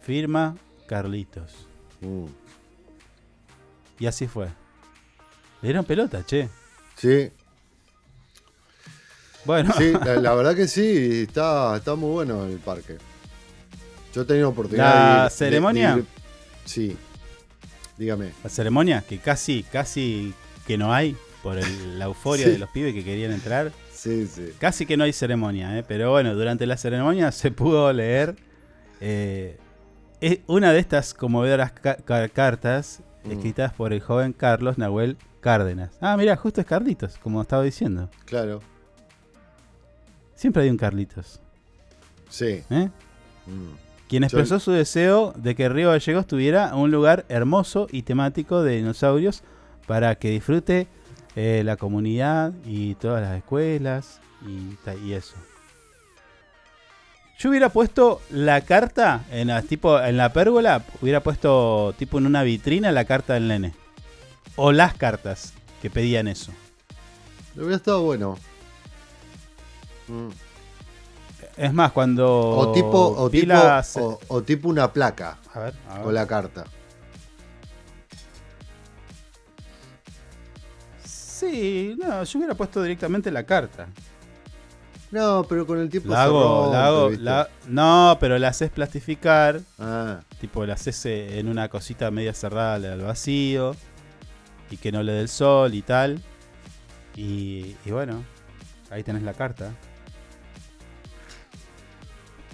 Firma 0.00 0.56
Carlitos. 0.86 1.66
Mm. 2.00 2.26
Y 3.98 4.06
así 4.06 4.26
fue. 4.26 4.46
Le 5.62 5.68
dieron 5.68 5.84
pelota, 5.84 6.24
che. 6.24 6.48
Sí. 6.96 7.30
Bueno, 9.44 9.72
Sí, 9.76 9.92
la, 9.92 10.16
la 10.16 10.34
verdad 10.34 10.54
que 10.54 10.68
sí, 10.68 11.22
está, 11.26 11.76
está 11.76 11.94
muy 11.94 12.10
bueno 12.12 12.46
el 12.46 12.58
parque. 12.58 12.98
Yo 14.14 14.22
he 14.22 14.24
tenido 14.24 14.48
oportunidad 14.50 14.84
¿La 14.94 15.00
de 15.14 15.20
ir- 15.20 15.24
de- 15.24 15.30
ceremonia? 15.30 15.94
de 15.96 16.00
ir- 16.02 16.06
sí. 16.64 16.96
Dígame. 17.96 18.32
la 18.42 18.48
ceremonia 18.48 19.04
que 19.06 19.18
casi, 19.18 19.62
casi 19.62 20.32
que 20.66 20.78
no 20.78 20.92
hay 20.92 21.14
por 21.42 21.58
el- 21.58 21.98
la 21.98 22.06
euforia 22.06 22.46
Sí. 22.46 22.52
de 22.52 22.58
los 22.58 22.70
pibes 22.70 22.94
que 22.94 23.04
querían 23.04 23.30
entrar. 23.32 23.72
Sí, 23.92 24.26
sí. 24.26 24.52
Casi 24.58 24.86
que 24.86 24.96
no 24.96 25.04
hay 25.04 25.12
ceremonia, 25.12 25.76
¿eh? 25.78 25.84
pero 25.86 26.10
bueno, 26.10 26.34
durante 26.34 26.66
la 26.66 26.78
ceremonia 26.78 27.30
se 27.32 27.50
pudo 27.50 27.92
leer 27.92 28.36
eh, 29.02 29.58
es 30.20 30.40
una 30.46 30.72
de 30.72 30.78
estas 30.78 31.14
conmovedoras 31.14 31.72
ca- 31.72 31.96
ca- 31.96 32.28
cartas 32.28 33.00
Mm. 33.24 33.32
escritas 33.32 33.72
por 33.74 33.92
el 33.92 34.00
joven 34.00 34.32
Carlos 34.32 34.78
Nahuel 34.78 35.16
Cárdenas. 35.40 35.90
Ah, 36.00 36.16
mira, 36.16 36.36
justo 36.36 36.60
es 36.60 36.66
Carlitos, 36.66 37.18
como 37.18 37.40
estaba 37.42 37.62
diciendo. 37.62 38.08
Claro. 38.26 38.60
Siempre 40.34 40.62
hay 40.62 40.70
un 40.70 40.76
Carlitos. 40.76 41.40
Sí. 42.28 42.62
¿eh? 42.70 42.88
Mm. 43.46 43.70
Quien 44.08 44.22
Yo- 44.22 44.26
expresó 44.26 44.58
su 44.58 44.72
deseo 44.72 45.32
de 45.36 45.54
que 45.54 45.68
Río 45.68 45.90
Gallegos 45.90 46.26
tuviera 46.26 46.74
un 46.74 46.90
lugar 46.90 47.24
hermoso 47.28 47.86
y 47.90 48.02
temático 48.02 48.62
de 48.62 48.76
dinosaurios 48.76 49.42
para 49.86 50.14
que 50.16 50.30
disfrute 50.30 50.88
eh, 51.36 51.62
la 51.64 51.76
comunidad 51.76 52.52
y 52.64 52.96
todas 52.96 53.22
las 53.22 53.36
escuelas 53.38 54.20
y, 54.44 54.76
y 55.06 55.12
eso. 55.12 55.36
Yo 57.40 57.48
hubiera 57.48 57.70
puesto 57.70 58.20
la 58.30 58.60
carta 58.60 59.24
en 59.30 59.48
la, 59.48 59.62
tipo 59.62 59.98
en 59.98 60.18
la 60.18 60.30
pérgola, 60.30 60.84
hubiera 61.00 61.22
puesto 61.22 61.94
tipo 61.98 62.18
en 62.18 62.26
una 62.26 62.42
vitrina 62.42 62.92
la 62.92 63.06
carta 63.06 63.32
del 63.32 63.48
nene. 63.48 63.74
O 64.56 64.72
las 64.72 64.92
cartas 64.94 65.54
que 65.80 65.88
pedían 65.88 66.28
eso. 66.28 66.52
Hubiera 67.56 67.76
estado 67.76 68.02
bueno. 68.02 68.36
Mm. 70.08 70.28
Es 71.56 71.72
más, 71.72 71.92
cuando 71.92 72.28
O 72.50 72.72
tipo, 72.72 73.08
o 73.16 73.30
tipo, 73.30 73.46
la 73.46 73.82
ce- 73.82 74.00
o, 74.02 74.20
o 74.28 74.42
tipo 74.42 74.68
una 74.68 74.92
placa 74.92 75.38
A 75.54 75.60
ver, 75.60 75.74
a 75.88 75.98
ver. 76.02 76.12
la 76.12 76.26
carta. 76.26 76.64
Sí, 81.04 81.96
no, 81.98 82.22
yo 82.22 82.38
hubiera 82.38 82.54
puesto 82.54 82.82
directamente 82.82 83.30
la 83.30 83.44
carta. 83.44 83.86
No, 85.10 85.44
pero 85.48 85.66
con 85.66 85.78
el 85.80 85.90
tiempo 85.90 86.10
La 86.10 86.16
se 86.16 86.22
hago, 86.22 86.64
rompe, 86.72 87.18
la 87.18 87.40
hago, 87.40 87.50
no, 87.66 88.16
pero 88.20 88.38
la 88.38 88.48
haces 88.48 88.70
plastificar, 88.70 89.60
Ah, 89.78 90.20
tipo 90.40 90.64
la 90.64 90.74
haces 90.74 91.04
eh, 91.06 91.40
en 91.40 91.48
una 91.48 91.68
cosita 91.68 92.10
media 92.12 92.32
cerrada 92.32 92.74
al 92.74 93.00
vacío 93.00 93.74
y 94.70 94.76
que 94.76 94.92
no 94.92 95.02
le 95.02 95.12
dé 95.12 95.20
el 95.22 95.28
sol 95.28 95.74
y 95.74 95.82
tal. 95.82 96.20
Y, 97.16 97.74
y 97.84 97.90
bueno, 97.90 98.22
ahí 98.90 99.02
tenés 99.02 99.22
la 99.22 99.34
carta. 99.34 99.74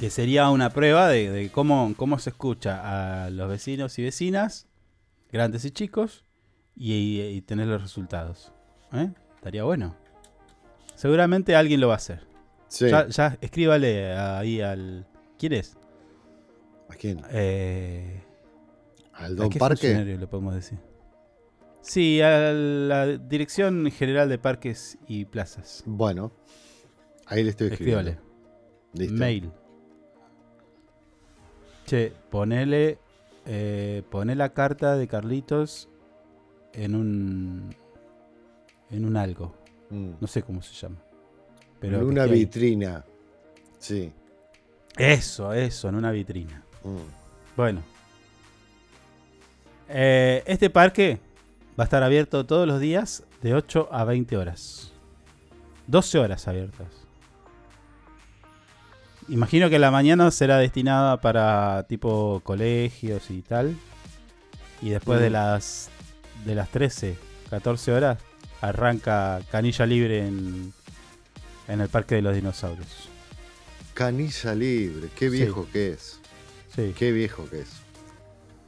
Que 0.00 0.10
sería 0.10 0.48
una 0.50 0.70
prueba 0.70 1.08
de, 1.08 1.30
de 1.30 1.50
cómo, 1.50 1.92
cómo 1.96 2.18
se 2.18 2.30
escucha 2.30 3.24
a 3.24 3.30
los 3.30 3.48
vecinos 3.48 3.98
y 3.98 4.02
vecinas, 4.02 4.66
grandes 5.30 5.64
y 5.66 5.70
chicos, 5.70 6.24
y, 6.74 6.92
y, 6.94 7.20
y 7.22 7.42
tenés 7.42 7.66
los 7.66 7.82
resultados. 7.82 8.52
¿Eh? 8.92 9.10
Estaría 9.36 9.64
bueno. 9.64 9.94
Seguramente 10.94 11.54
alguien 11.54 11.80
lo 11.80 11.88
va 11.88 11.94
a 11.94 11.96
hacer. 11.98 12.26
Sí. 12.68 12.88
Ya, 12.88 13.08
ya 13.08 13.38
escríbale 13.40 14.14
ahí 14.16 14.60
al. 14.60 15.06
¿Quién 15.38 15.52
es? 15.52 15.76
¿A 16.88 16.94
quién? 16.94 17.22
Eh, 17.30 18.22
¿Al 19.12 19.32
¿a 19.32 19.34
Don 19.34 19.50
qué 19.50 19.58
Parque? 19.58 19.76
funcionario 19.76 20.18
le 20.18 20.26
podemos 20.26 20.54
decir? 20.54 20.78
Sí, 21.80 22.20
a 22.20 22.52
la 22.52 23.06
Dirección 23.06 23.90
General 23.90 24.28
de 24.28 24.38
Parques 24.38 24.98
y 25.06 25.24
Plazas. 25.24 25.84
Bueno, 25.86 26.32
ahí 27.26 27.44
le 27.44 27.50
estoy 27.50 27.68
escribiendo. 27.68 28.10
Escríbale. 28.10 28.26
Listo. 28.94 29.14
Mail. 29.14 29.52
Che, 31.86 32.12
ponele. 32.30 32.98
Eh, 33.48 34.02
poné 34.10 34.34
la 34.34 34.52
carta 34.52 34.96
de 34.96 35.06
Carlitos 35.06 35.88
en 36.72 36.96
un. 36.96 37.74
En 38.90 39.04
un 39.04 39.16
algo. 39.16 39.54
Mm. 39.90 40.14
No 40.20 40.26
sé 40.26 40.42
cómo 40.42 40.62
se 40.62 40.74
llama. 40.74 40.96
Pero 41.80 41.98
en 41.98 42.04
una 42.04 42.24
vitrina. 42.26 43.04
Sí. 43.78 44.12
Eso, 44.96 45.52
eso, 45.52 45.88
en 45.88 45.94
una 45.94 46.10
vitrina. 46.10 46.62
Mm. 46.84 47.56
Bueno. 47.56 47.82
Eh, 49.88 50.42
este 50.46 50.70
parque 50.70 51.20
va 51.78 51.84
a 51.84 51.86
estar 51.86 52.02
abierto 52.02 52.44
todos 52.46 52.66
los 52.66 52.80
días 52.80 53.22
de 53.42 53.54
8 53.54 53.88
a 53.92 54.04
20 54.04 54.36
horas. 54.36 54.92
12 55.86 56.18
horas 56.18 56.48
abiertas. 56.48 56.88
Imagino 59.28 59.68
que 59.68 59.78
la 59.78 59.90
mañana 59.90 60.30
será 60.30 60.58
destinada 60.58 61.20
para 61.20 61.84
tipo 61.88 62.40
colegios 62.44 63.30
y 63.30 63.42
tal. 63.42 63.76
Y 64.82 64.90
después 64.90 65.20
de 65.20 65.30
Mm. 65.30 65.32
las 65.32 65.90
de 66.44 66.54
las 66.54 66.68
13, 66.68 67.16
14 67.50 67.92
horas 67.92 68.18
arranca 68.60 69.40
canilla 69.50 69.86
libre 69.86 70.26
en, 70.26 70.72
en 71.68 71.80
el 71.80 71.88
Parque 71.88 72.16
de 72.16 72.22
los 72.22 72.34
Dinosaurios. 72.34 73.08
Canilla 73.94 74.54
libre. 74.54 75.08
Qué 75.16 75.30
Sí. 75.30 75.36
viejo 75.36 75.66
que 75.72 75.90
es. 75.90 76.20
Sí. 76.74 76.94
Qué 76.96 77.12
viejo 77.12 77.48
que 77.48 77.60
es. 77.60 77.70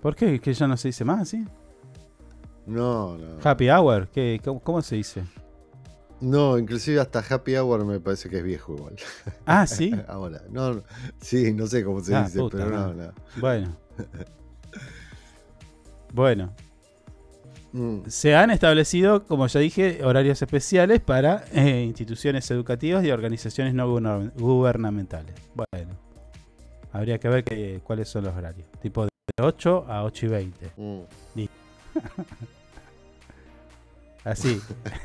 ¿Por 0.03 0.15
qué? 0.17 0.41
¿Que 0.41 0.55
ya 0.55 0.67
no 0.67 0.77
se 0.77 0.89
dice 0.89 1.05
más 1.05 1.21
así? 1.23 1.45
No, 2.67 3.17
no. 3.17 3.39
Happy 3.43 3.69
Hour, 3.71 4.09
¿qué, 4.09 4.41
cómo, 4.45 4.61
cómo 4.61 4.83
se 4.83 4.97
dice? 4.97 5.25
No, 6.21 6.59
inclusive 6.59 7.01
hasta 7.01 7.21
Happy 7.21 7.57
Hour 7.57 7.85
me 7.85 8.01
parece 8.01 8.29
que 8.29 8.39
es 8.39 8.43
viejo 8.45 8.75
igual. 8.75 8.97
Ah, 9.47 9.67
sí. 9.67 9.93
Ahora, 10.09 10.43
no, 10.51 10.75
no. 10.75 10.83
sí, 11.21 11.53
no 11.53 11.67
sé 11.67 11.85
cómo 11.85 12.01
se 12.01 12.15
Ah, 12.15 12.25
dice, 12.25 12.39
puta 12.39 12.59
pero 12.59 12.71
no, 12.71 12.95
no. 12.95 13.13
Bueno. 13.41 13.77
Bueno, 16.13 16.55
Mm, 17.73 18.09
se 18.09 18.35
han 18.35 18.51
establecido, 18.51 19.27
como 19.27 19.47
ya 19.47 19.61
dije, 19.61 20.01
horarios 20.03 20.41
especiales 20.41 21.01
para 21.01 21.45
eh, 21.53 21.83
instituciones 21.85 22.51
educativas 22.51 23.05
y 23.05 23.11
organizaciones 23.11 23.75
no 23.75 23.87
guberna- 23.89 24.33
gubernamentales. 24.37 25.35
Bueno, 25.55 25.95
habría 26.93 27.19
que 27.19 27.29
ver 27.29 27.45
que- 27.45 27.81
cuáles 27.85 28.09
son 28.09 28.25
los 28.25 28.35
horarios. 28.35 28.67
Tipo 28.81 29.05
de 29.05 29.11
8 29.41 29.85
a 29.89 30.05
8 30.05 30.27
y 30.27 30.29
20. 30.29 30.71
mm. 30.77 31.01
Así. 34.25 34.61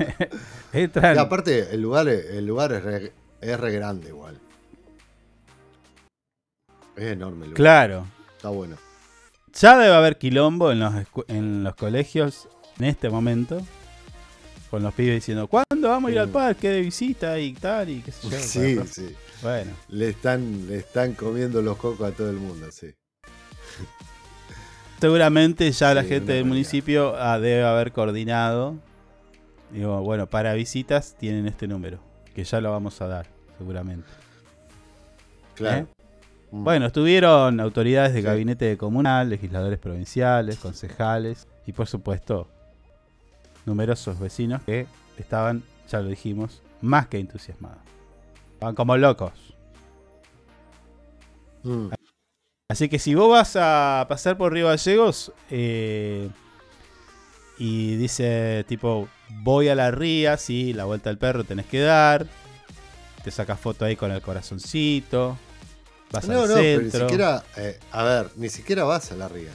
Y 0.73 0.80
Entran. 0.80 1.17
aparte, 1.19 1.73
el 1.73 1.82
lugar, 1.82 2.08
el 2.08 2.45
lugar 2.45 2.71
es, 2.73 2.84
re, 2.84 3.12
es 3.41 3.60
re 3.60 3.71
grande 3.71 4.10
igual. 4.10 4.39
Es 6.95 7.04
enorme 7.12 7.45
el 7.45 7.52
lugar. 7.52 7.56
Claro. 7.56 8.06
Está 8.36 8.49
bueno. 8.49 8.76
Ya 9.59 9.77
debe 9.77 9.93
haber 9.93 10.17
quilombo 10.17 10.71
en 10.71 10.79
los, 10.79 10.93
en 11.27 11.63
los 11.63 11.75
colegios 11.75 12.47
en 12.79 12.85
este 12.85 13.09
momento. 13.09 13.61
Con 14.69 14.81
los 14.81 14.93
pibes 14.95 15.15
diciendo, 15.15 15.47
¿cuándo 15.47 15.89
vamos 15.89 16.09
a 16.09 16.11
ir 16.11 16.19
al 16.19 16.29
parque 16.29 16.69
de 16.69 16.81
visita 16.81 17.37
y 17.37 17.53
tal? 17.53 17.89
Y 17.89 18.01
qué 18.01 18.11
sé 18.11 18.29
yo. 18.29 18.39
Sí, 18.39 18.79
sí. 18.91 19.15
Bueno, 19.43 19.71
Le 19.89 20.09
están, 20.09 20.67
le 20.67 20.77
están 20.77 21.13
comiendo 21.13 21.61
los 21.61 21.77
cocos 21.77 22.11
a 22.11 22.11
todo 22.11 22.31
el 22.31 22.37
mundo, 22.37 22.71
sí. 22.71 22.87
seguramente 24.99 25.71
ya 25.71 25.93
la 25.93 26.03
gente 26.03 26.33
del 26.33 26.45
municipio 26.45 27.15
ah, 27.17 27.37
debe 27.37 27.63
haber 27.63 27.91
coordinado. 27.91 28.77
Digo, 29.69 30.01
bueno, 30.01 30.27
para 30.27 30.53
visitas 30.53 31.15
tienen 31.19 31.45
este 31.45 31.67
número, 31.67 31.99
que 32.33 32.43
ya 32.43 32.61
lo 32.61 32.71
vamos 32.71 32.99
a 33.01 33.07
dar, 33.07 33.27
seguramente. 33.57 34.07
Claro. 35.55 35.83
¿Eh? 35.83 36.02
Mm. 36.53 36.63
Bueno, 36.63 36.85
estuvieron 36.85 37.59
autoridades 37.59 38.13
de 38.13 38.19
Sí. 38.19 38.25
gabinete 38.27 38.77
comunal, 38.77 39.27
legisladores 39.27 39.79
provinciales, 39.79 40.57
concejales 40.57 41.47
y 41.65 41.73
por 41.73 41.87
supuesto 41.87 42.47
numerosos 43.65 44.19
vecinos 44.19 44.61
que 44.61 44.85
estaban, 45.17 45.63
ya 45.89 45.99
lo 45.99 46.09
dijimos, 46.09 46.61
más 46.79 47.07
que 47.07 47.17
entusiasmados. 47.17 47.79
Estaban 48.53 48.75
como 48.75 48.95
locos. 48.97 49.31
Mm. 51.63 51.87
Así 52.69 52.87
que 52.87 52.99
si 52.99 53.15
vos 53.15 53.31
vas 53.31 53.56
a 53.56 54.06
pasar 54.08 54.37
por 54.37 54.54
Río 54.54 54.67
Gallegos 54.67 55.31
eh, 55.49 56.29
y 57.58 57.95
dice 57.95 58.63
tipo 58.67 59.08
voy 59.41 59.69
a 59.69 59.75
la 59.75 59.89
ría, 59.89 60.37
sí, 60.37 60.73
la 60.73 60.85
vuelta 60.85 61.10
al 61.10 61.17
perro 61.17 61.43
tenés 61.45 61.65
que 61.65 61.79
dar, 61.79 62.27
te 63.23 63.31
sacas 63.31 63.60
foto 63.60 63.85
ahí 63.85 63.95
con 63.95 64.12
el 64.12 64.21
corazoncito, 64.21 65.35
vas 66.13 66.27
No, 66.27 66.43
al 66.43 66.49
no, 66.49 66.55
pero 66.55 66.81
ni 66.81 66.91
siquiera. 66.91 67.43
eh, 67.57 67.79
a 67.91 68.03
ver, 68.03 68.29
ni 68.37 68.49
siquiera 68.49 68.83
vas 68.85 69.11
a 69.11 69.15
la 69.15 69.27
ría. 69.27 69.51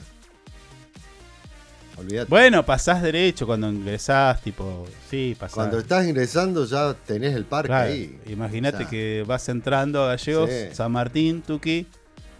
Olvídate. 1.97 2.29
Bueno, 2.29 2.65
pasás 2.65 3.01
derecho 3.01 3.45
cuando 3.45 3.69
ingresás, 3.69 4.41
tipo, 4.41 4.87
sí, 5.09 5.35
pasás. 5.37 5.55
Cuando 5.55 5.79
estás 5.79 6.07
ingresando 6.07 6.65
ya 6.65 6.93
tenés 6.93 7.35
el 7.35 7.43
parque 7.45 7.67
Claro, 7.67 7.91
ahí. 7.91 8.17
Imagínate 8.27 8.77
O 8.77 8.79
sea, 8.81 8.89
que 8.89 9.23
vas 9.27 9.49
entrando 9.49 10.03
a 10.03 10.07
Gallegos, 10.15 10.49
Sí. 10.49 10.67
San 10.73 10.91
Martín, 10.93 11.41
Tuqui, 11.41 11.87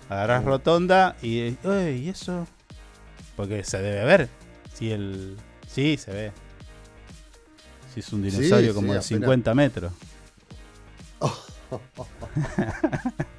agarrás 0.08 0.46
rotonda 0.46 1.18
y. 1.22 1.58
¡Uy! 1.66 2.06
¿Y 2.06 2.10
eso? 2.10 2.48
Porque 3.36 3.64
se 3.66 3.82
debe 3.82 4.06
ver. 4.06 4.30
Si 4.74 4.92
el. 4.92 5.36
Sí, 5.68 5.98
se 5.98 6.12
ve. 6.12 6.32
Si 7.94 8.00
es 8.00 8.14
un 8.14 8.22
dinosaurio 8.22 8.70
sí, 8.70 8.76
como 8.76 8.94
de 8.94 9.00
apenas. 9.00 9.06
50 9.08 9.54
metros. 9.56 9.92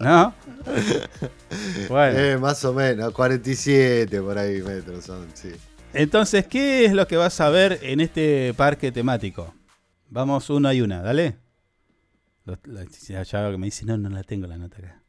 ¿No? 0.00 0.34
Bueno. 1.88 2.18
Eh, 2.18 2.36
más 2.38 2.62
o 2.64 2.74
menos, 2.74 3.12
47 3.12 4.20
por 4.20 4.36
ahí 4.36 4.60
metros 4.62 5.04
son, 5.04 5.26
sí. 5.34 5.50
Entonces, 5.94 6.46
¿qué 6.46 6.84
es 6.84 6.92
lo 6.92 7.06
que 7.06 7.16
vas 7.16 7.40
a 7.40 7.48
ver 7.48 7.78
en 7.82 8.00
este 8.00 8.52
parque 8.54 8.92
temático? 8.92 9.54
Vamos 10.10 10.50
uno 10.50 10.70
y 10.72 10.80
una, 10.82 11.00
dale. 11.02 11.38
Ya 13.08 13.24
que 13.24 13.58
me 13.58 13.66
dice, 13.66 13.84
no, 13.86 13.96
no 13.96 14.08
la 14.10 14.22
tengo 14.22 14.46
la 14.46 14.56
nota 14.58 14.78
acá. 14.78 15.02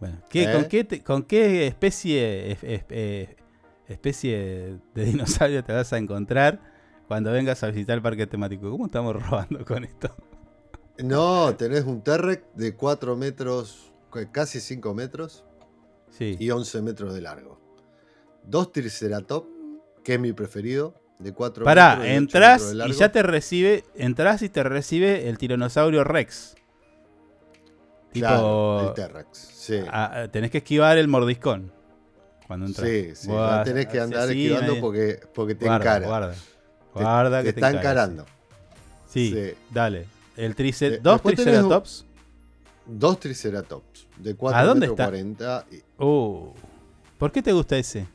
Bueno, 0.00 0.20
¿qué, 0.28 0.44
¿Eh? 0.44 0.52
con, 0.52 0.64
qué 0.66 0.84
te- 0.84 1.02
¿con 1.02 1.22
qué 1.24 1.66
especie, 1.66 2.52
es- 2.52 2.62
es- 2.64 2.84
eh, 2.90 3.36
especie 3.88 4.78
de 4.94 5.04
dinosaurio 5.04 5.62
te 5.64 5.72
vas 5.72 5.92
a 5.92 5.98
encontrar 5.98 6.60
cuando 7.08 7.30
vengas 7.32 7.62
a 7.62 7.68
visitar 7.68 7.96
el 7.96 8.02
parque 8.02 8.26
temático? 8.26 8.70
¿Cómo 8.70 8.86
estamos 8.86 9.14
robando 9.30 9.64
con 9.64 9.84
esto? 9.84 10.14
No, 10.98 11.54
tenés 11.56 11.84
un 11.84 12.02
T-Rex 12.02 12.42
de 12.54 12.74
4 12.74 13.16
metros, 13.16 13.92
casi 14.32 14.60
5 14.60 14.94
metros 14.94 15.44
Sí. 16.10 16.36
y 16.38 16.50
11 16.50 16.80
metros 16.82 17.14
de 17.14 17.20
largo. 17.20 17.60
Dos 18.44 18.72
Triceratops, 18.72 19.48
que 20.04 20.14
es 20.14 20.20
mi 20.20 20.32
preferido, 20.32 20.94
de 21.18 21.32
4 21.32 21.64
Pará, 21.64 21.96
metros 21.96 22.04
8 22.06 22.16
entras 22.16 22.62
metros 22.62 22.78
de 22.88 22.94
y 22.94 22.98
ya 22.98 23.12
te 23.12 23.22
recibe, 23.22 23.84
entras 23.96 24.42
y 24.42 24.48
te 24.48 24.62
recibe 24.62 25.28
el 25.28 25.38
tiranosaurio 25.38 26.04
Rex. 26.04 26.54
Tipo, 28.12 28.26
Claro, 28.28 28.88
el 28.88 28.94
T-Rex, 28.94 29.28
sí. 29.38 29.80
a- 29.90 30.20
a- 30.22 30.28
tenés 30.30 30.50
que 30.52 30.58
esquivar 30.58 30.98
el 30.98 31.08
mordiscón 31.08 31.72
cuando 32.46 32.66
entras. 32.66 32.88
Sí, 32.88 33.10
sí, 33.16 33.28
la 33.28 33.34
vas 33.34 33.64
tenés 33.64 33.86
que 33.86 33.98
andar 34.00 34.28
esquivando 34.30 34.66
nadie- 34.68 34.80
porque, 34.80 35.20
porque 35.34 35.54
te 35.56 35.64
guarda, 35.64 35.84
encara. 35.84 36.06
Guarda, 36.06 36.32
Te- 36.32 37.00
guarda 37.02 37.38
te 37.40 37.44
que 37.46 37.52
te 37.54 37.58
está 37.60 37.70
encara, 37.70 37.80
encarando. 38.04 38.26
Sí, 39.08 39.54
dale. 39.72 40.06
El 40.36 40.54
trice- 40.54 40.98
dos 40.98 41.22
triceratops. 41.22 42.06
Dos 42.86 43.18
Triceratops, 43.20 44.06
de 44.18 44.34
4 44.34 44.58
¿A 44.60 44.64
dónde 44.64 44.86
está? 44.86 45.04
40. 45.06 45.66
y- 45.70 45.82
Uh, 46.02 46.52
¿Por 47.18 47.32
qué 47.32 47.42
te 47.42 47.52
gusta 47.52 47.76
ese? 47.78 48.06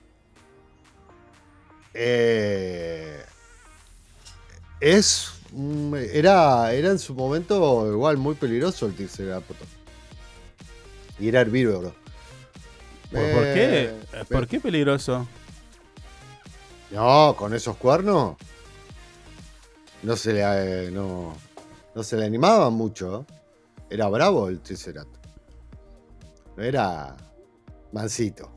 Eh, 1.93 3.23
es. 4.79 5.31
Era, 6.13 6.71
era 6.73 6.91
en 6.91 6.99
su 6.99 7.15
momento 7.15 7.89
igual 7.91 8.17
muy 8.17 8.35
peligroso 8.35 8.85
el 8.85 8.93
Triceratops. 8.93 9.59
Y 11.19 11.27
era 11.29 11.41
herbívoro. 11.41 11.95
¿Por, 13.11 13.19
por 13.31 13.43
qué? 13.43 13.85
Eh, 14.13 14.25
¿Por 14.29 14.47
qué 14.47 14.59
peligroso? 14.59 15.27
No, 16.91 17.35
con 17.35 17.53
esos 17.55 17.75
cuernos. 17.77 18.37
No 20.03 20.15
se 20.15 20.33
le, 20.33 20.41
eh, 20.43 20.91
no, 20.91 21.35
no 21.95 22.03
se 22.03 22.15
le 22.15 22.25
animaba 22.25 22.69
mucho. 22.69 23.25
¿eh? 23.27 23.33
Era 23.89 24.07
bravo 24.07 24.47
el 24.47 24.59
Triceratops. 24.61 25.19
No 26.55 26.63
era 26.63 27.15
mansito. 27.91 28.49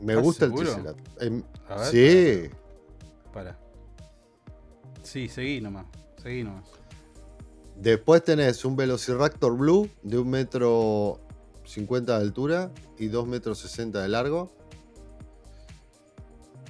Me 0.00 0.12
¿Estás 0.12 0.24
gusta 0.24 0.46
seguro? 0.46 0.62
el 0.62 0.74
Triceratops. 0.74 1.92
Ver, 1.92 2.50
sí. 2.50 2.50
Para. 3.32 3.58
Sí, 5.02 5.28
seguí 5.28 5.60
nomás. 5.60 5.86
Seguí 6.22 6.42
nomás. 6.42 6.64
Después 7.76 8.24
tenés 8.24 8.64
un 8.64 8.74
Velociraptor 8.74 9.56
Blue 9.56 9.88
de 10.02 10.18
un 10.18 10.30
metro 10.30 11.20
50 11.64 12.18
de 12.18 12.24
altura 12.24 12.70
y 12.98 13.06
2 13.08 13.26
metros 13.26 13.58
60 13.58 14.02
de 14.02 14.08
largo. 14.08 14.50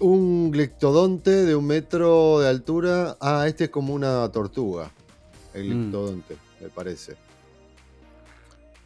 Un 0.00 0.50
Glictodonte 0.50 1.30
de 1.30 1.56
un 1.56 1.66
metro 1.66 2.40
de 2.40 2.48
altura. 2.48 3.16
Ah, 3.20 3.46
este 3.48 3.64
es 3.64 3.70
como 3.70 3.94
una 3.94 4.30
tortuga. 4.30 4.92
El 5.60 5.74
Mm. 5.74 6.22
Me 6.60 6.68
parece. 6.68 7.16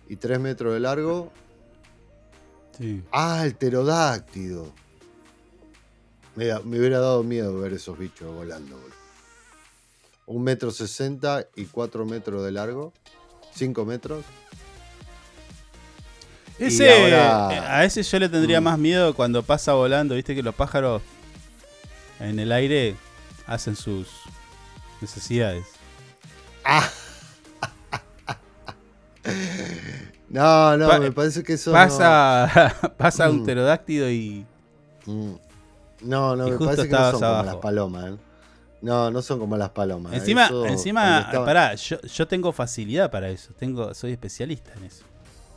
Y 0.08 0.16
3 0.16 0.38
metros 0.40 0.74
de 0.74 0.80
largo. 0.80 1.32
Sí. 2.78 3.02
Ah, 3.12 3.42
el 3.44 3.54
pterodáctido. 3.54 4.72
Me, 6.36 6.46
da- 6.46 6.60
me 6.60 6.78
hubiera 6.78 6.98
dado 6.98 7.22
miedo 7.22 7.58
ver 7.58 7.72
esos 7.74 7.98
bichos 7.98 8.32
volando. 8.34 8.76
boludo. 8.76 8.92
Un 10.26 10.42
metro 10.44 10.70
sesenta 10.70 11.46
y 11.56 11.64
4 11.66 12.04
metros 12.06 12.44
de 12.44 12.52
largo. 12.52 12.92
5 13.54 13.84
metros. 13.84 14.24
Ese, 16.58 16.90
ahora- 16.92 17.78
a 17.78 17.84
ese 17.84 18.02
yo 18.02 18.18
le 18.18 18.28
tendría 18.28 18.60
Mm. 18.60 18.64
más 18.64 18.78
miedo 18.78 19.14
cuando 19.14 19.42
pasa 19.42 19.72
volando. 19.74 20.14
Viste 20.14 20.34
que 20.34 20.42
los 20.42 20.54
pájaros 20.54 21.02
en 22.20 22.38
el 22.38 22.52
aire 22.52 22.96
hacen 23.46 23.74
sus 23.76 24.08
necesidades. 25.00 25.66
No, 30.28 30.76
no, 30.78 30.88
Pa- 30.88 30.98
me 30.98 31.12
parece 31.12 31.42
que 31.42 31.54
eso. 31.54 31.72
Pasa, 31.72 32.74
pasa 32.96 33.28
un 33.30 33.40
Mm. 33.42 33.44
pterodáctido 33.44 34.10
y. 34.10 34.46
No, 35.06 35.12
Mm. 35.12 35.34
no, 36.02 36.36
no 36.36 36.48
Y 36.48 36.50
me 36.52 36.58
parece 36.58 36.84
que 36.88 36.88
no 36.94 37.10
son 37.10 37.20
como 37.20 37.42
las 37.44 37.56
palomas. 37.56 38.12
¿eh? 38.12 38.16
No, 38.80 39.10
no 39.10 39.22
son 39.22 39.38
como 39.38 39.56
las 39.56 39.70
palomas. 39.70 40.12
Encima, 40.14 40.46
Eso, 40.46 40.66
encima, 40.66 41.02
cuando 41.02 41.26
estaba- 41.26 41.44
pará, 41.46 41.74
yo, 41.74 42.00
yo 42.00 42.26
tengo 42.26 42.50
facilidad 42.52 43.10
para 43.10 43.28
eso. 43.28 43.52
Tengo, 43.58 43.94
soy 43.94 44.12
especialista 44.12 44.72
en 44.78 44.84
eso. 44.84 45.04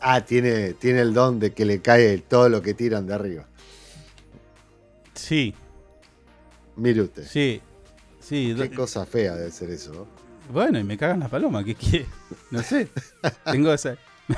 Ah, 0.01 0.21
tiene, 0.21 0.73
tiene 0.73 0.99
el 1.01 1.13
don 1.13 1.39
de 1.39 1.51
que 1.53 1.65
le 1.65 1.81
cae 1.81 2.17
todo 2.19 2.49
lo 2.49 2.61
que 2.61 2.73
tiran 2.75 3.07
de 3.07 3.13
arriba. 3.15 3.45
Sí, 5.15 5.55
Mire 6.75 7.01
usted. 7.01 7.25
sí, 7.25 7.61
sí. 8.19 8.53
Qué 8.57 8.69
cosa 8.71 9.05
fea 9.05 9.35
debe 9.35 9.49
ser 9.51 9.69
eso. 9.71 10.05
¿No? 10.47 10.53
Bueno, 10.53 10.79
y 10.79 10.83
me 10.83 10.97
cagan 10.97 11.19
las 11.19 11.29
palomas, 11.29 11.63
¿qué 11.65 11.75
quiere? 11.75 12.05
No 12.51 12.61
sé. 12.63 12.89
Tengo 13.51 13.73
esa. 13.73 13.95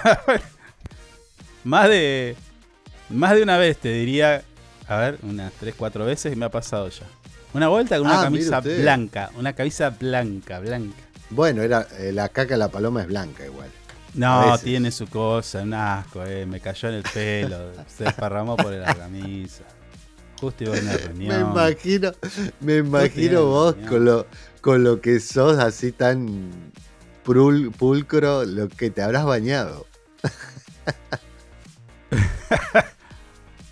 más 1.63 1.89
de. 1.89 2.35
Más 3.09 3.35
de 3.35 3.43
una 3.43 3.57
vez 3.57 3.77
te 3.77 3.89
diría. 3.91 4.43
A 4.87 4.97
ver, 4.97 5.19
unas 5.23 5.51
3, 5.53 5.75
4 5.77 6.05
veces 6.05 6.37
me 6.37 6.45
ha 6.45 6.49
pasado 6.49 6.87
ya. 6.89 7.05
Una 7.53 7.67
vuelta 7.67 7.97
con 7.97 8.07
una 8.07 8.21
Ah, 8.21 8.23
camisa 8.23 8.59
blanca. 8.61 9.31
Una 9.35 9.53
camisa 9.53 9.89
blanca, 9.89 10.59
blanca. 10.59 10.95
Bueno, 11.29 11.61
era, 11.61 11.87
eh, 11.99 12.11
la 12.13 12.29
caca 12.29 12.53
de 12.53 12.57
la 12.57 12.69
paloma 12.69 13.01
es 13.01 13.07
blanca 13.07 13.45
igual. 13.45 13.69
No, 14.13 14.57
tiene 14.59 14.91
su 14.91 15.07
cosa, 15.07 15.61
un 15.63 15.73
asco, 15.73 16.23
eh. 16.25 16.45
Me 16.45 16.59
cayó 16.61 16.89
en 16.89 16.95
el 16.95 17.03
pelo, 17.03 17.71
se 17.87 18.05
desparramó 18.05 18.55
por 18.55 18.71
la 18.71 18.93
camisa. 18.95 19.63
Justo 20.39 20.63
iba 20.63 20.77
a 20.77 20.79
una 20.79 20.91
Me 20.91 20.97
reunión. 20.97 21.51
imagino, 21.51 22.11
me 22.61 22.77
imagino 22.77 23.45
vos 23.45 23.75
con 23.89 24.05
lo, 24.05 24.27
con 24.61 24.83
lo 24.83 25.01
que 25.01 25.19
sos 25.19 25.57
así 25.59 25.91
tan 25.91 26.71
prul- 27.25 27.71
pulcro, 27.71 28.45
lo 28.45 28.67
que 28.69 28.89
te 28.89 29.01
habrás 29.01 29.25
bañado. 29.25 29.85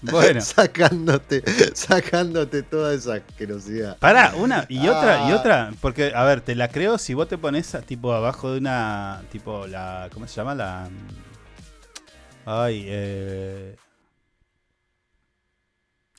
Bueno. 0.01 0.39
sacándote, 0.39 1.43
sacándote 1.73 2.61
toda 2.61 2.93
esa 2.93 3.15
asquerosidad. 3.15 3.97
Pará, 3.97 4.36
una 4.38 4.65
y 4.69 4.88
otra 4.88 5.27
y 5.27 5.31
Ah. 5.31 5.36
otra, 5.36 5.71
porque 5.81 6.11
a 6.13 6.23
ver, 6.25 6.41
te 6.41 6.53
la 6.53 6.67
creo 6.67 6.99
si 6.99 7.15
vos 7.15 7.27
te 7.27 7.39
pones 7.39 7.75
tipo 7.88 8.13
abajo 8.13 8.51
de 8.51 8.59
una 8.59 9.23
tipo 9.31 9.65
la 9.65 10.09
¿cómo 10.13 10.27
se 10.27 10.36
llama? 10.36 10.53
La 10.53 10.89
Ay, 12.45 12.83
eh 12.88 13.75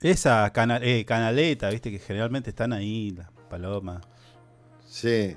esa 0.01 0.51
cana- 0.53 0.81
eh, 0.83 1.05
canaleta, 1.05 1.71
viste 1.71 1.91
que 1.93 1.99
generalmente 2.01 2.51
están 2.51 2.73
ahí 2.73 3.13
las 3.13 3.31
palomas 3.49 4.03
Sí. 4.99 5.37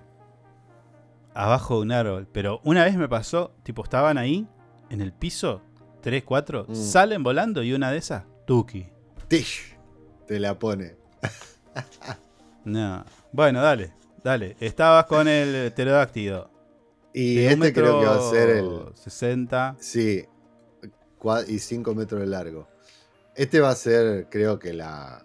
abajo 1.34 1.76
de 1.76 1.82
un 1.82 1.92
árbol, 1.92 2.28
pero 2.32 2.62
una 2.64 2.84
vez 2.86 2.96
me 2.96 3.08
pasó, 3.10 3.52
tipo 3.64 3.84
estaban 3.84 4.18
ahí 4.18 4.48
en 4.90 5.02
el 5.02 5.12
piso, 5.14 5.62
tres, 6.02 6.24
cuatro, 6.24 6.66
Mm. 6.68 6.76
salen 6.76 7.24
volando 7.24 7.62
y 7.64 7.74
una 7.74 7.92
de 7.92 7.98
esas, 7.98 8.24
Tuki. 8.46 8.88
Tish, 9.28 9.78
te 10.28 10.40
la 10.40 10.58
pone. 10.58 10.96
No. 12.66 13.04
Bueno, 13.32 13.62
dale, 13.62 13.94
dale. 14.24 14.56
Estabas 14.60 15.06
con 15.06 15.28
el 15.28 15.72
pterodáctido. 15.72 16.52
Y 17.14 17.36
De 17.36 17.48
este 17.54 17.74
creo 17.74 18.00
que 18.02 18.06
va 18.06 18.16
a 18.18 18.30
ser 18.30 18.50
el. 18.50 18.92
60. 18.96 19.76
Sí. 19.80 20.26
Y 21.48 21.60
5 21.60 21.96
metros 21.96 22.22
de 22.22 22.28
largo. 22.28 22.68
Este 23.36 23.60
va 23.62 23.70
a 23.72 23.76
ser, 23.76 24.28
creo 24.30 24.60
que 24.60 24.74
la. 24.74 25.24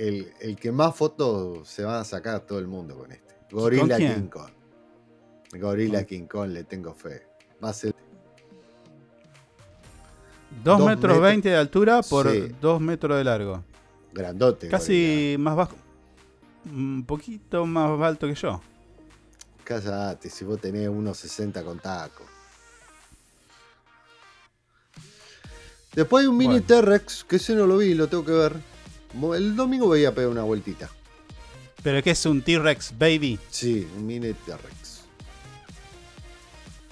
El, 0.00 0.32
el 0.40 0.56
que 0.56 0.72
más 0.72 0.96
fotos 0.96 1.68
se 1.68 1.84
van 1.84 1.96
a 1.96 2.04
sacar 2.04 2.40
todo 2.40 2.58
el 2.58 2.66
mundo 2.66 2.96
con 2.96 3.12
este. 3.12 3.34
Quién? 3.50 4.14
King 4.14 4.28
Kong. 4.28 4.50
Gorila 5.60 5.98
¿Con- 5.98 6.06
King 6.06 6.26
Kong, 6.26 6.50
le 6.52 6.64
tengo 6.64 6.94
fe. 6.94 7.26
Va 7.62 7.68
a 7.68 7.72
ser. 7.74 7.94
2 10.50 10.64
Dos 10.64 10.78
metros 10.78 11.00
metros. 11.02 11.20
20 11.20 11.48
de 11.50 11.56
altura 11.56 12.00
por 12.02 12.30
Sí. 12.30 12.54
2 12.62 12.80
metros 12.80 13.18
de 13.18 13.24
largo. 13.24 13.62
Grandote. 14.14 14.68
Casi 14.68 15.36
más 15.38 15.54
bajo. 15.54 15.76
Un 16.72 17.04
poquito 17.06 17.66
más 17.66 18.00
alto 18.00 18.26
que 18.26 18.34
yo. 18.34 18.58
Cállate, 19.64 20.30
si 20.30 20.46
vos 20.46 20.58
tenés 20.60 20.88
unos 20.88 21.18
60 21.18 21.62
con 21.62 21.78
taco. 21.78 22.24
Después 25.94 26.22
hay 26.22 26.28
un 26.28 26.38
mini 26.38 26.54
Bueno. 26.60 26.66
T-Rex, 26.66 27.24
que 27.24 27.36
ese 27.36 27.54
no 27.54 27.66
lo 27.66 27.76
vi, 27.76 27.92
lo 27.94 28.08
tengo 28.08 28.24
que 28.24 28.32
ver. 28.32 28.56
El 29.34 29.56
domingo 29.56 29.86
voy 29.86 30.04
a 30.04 30.14
pegar 30.14 30.30
una 30.30 30.42
vueltita. 30.42 30.88
¿Pero 31.82 32.02
qué 32.02 32.10
es 32.10 32.26
un 32.26 32.42
T-Rex 32.42 32.94
Baby? 32.98 33.38
Sí, 33.50 33.88
un 33.96 34.06
mini 34.06 34.32
T-Rex. 34.32 35.00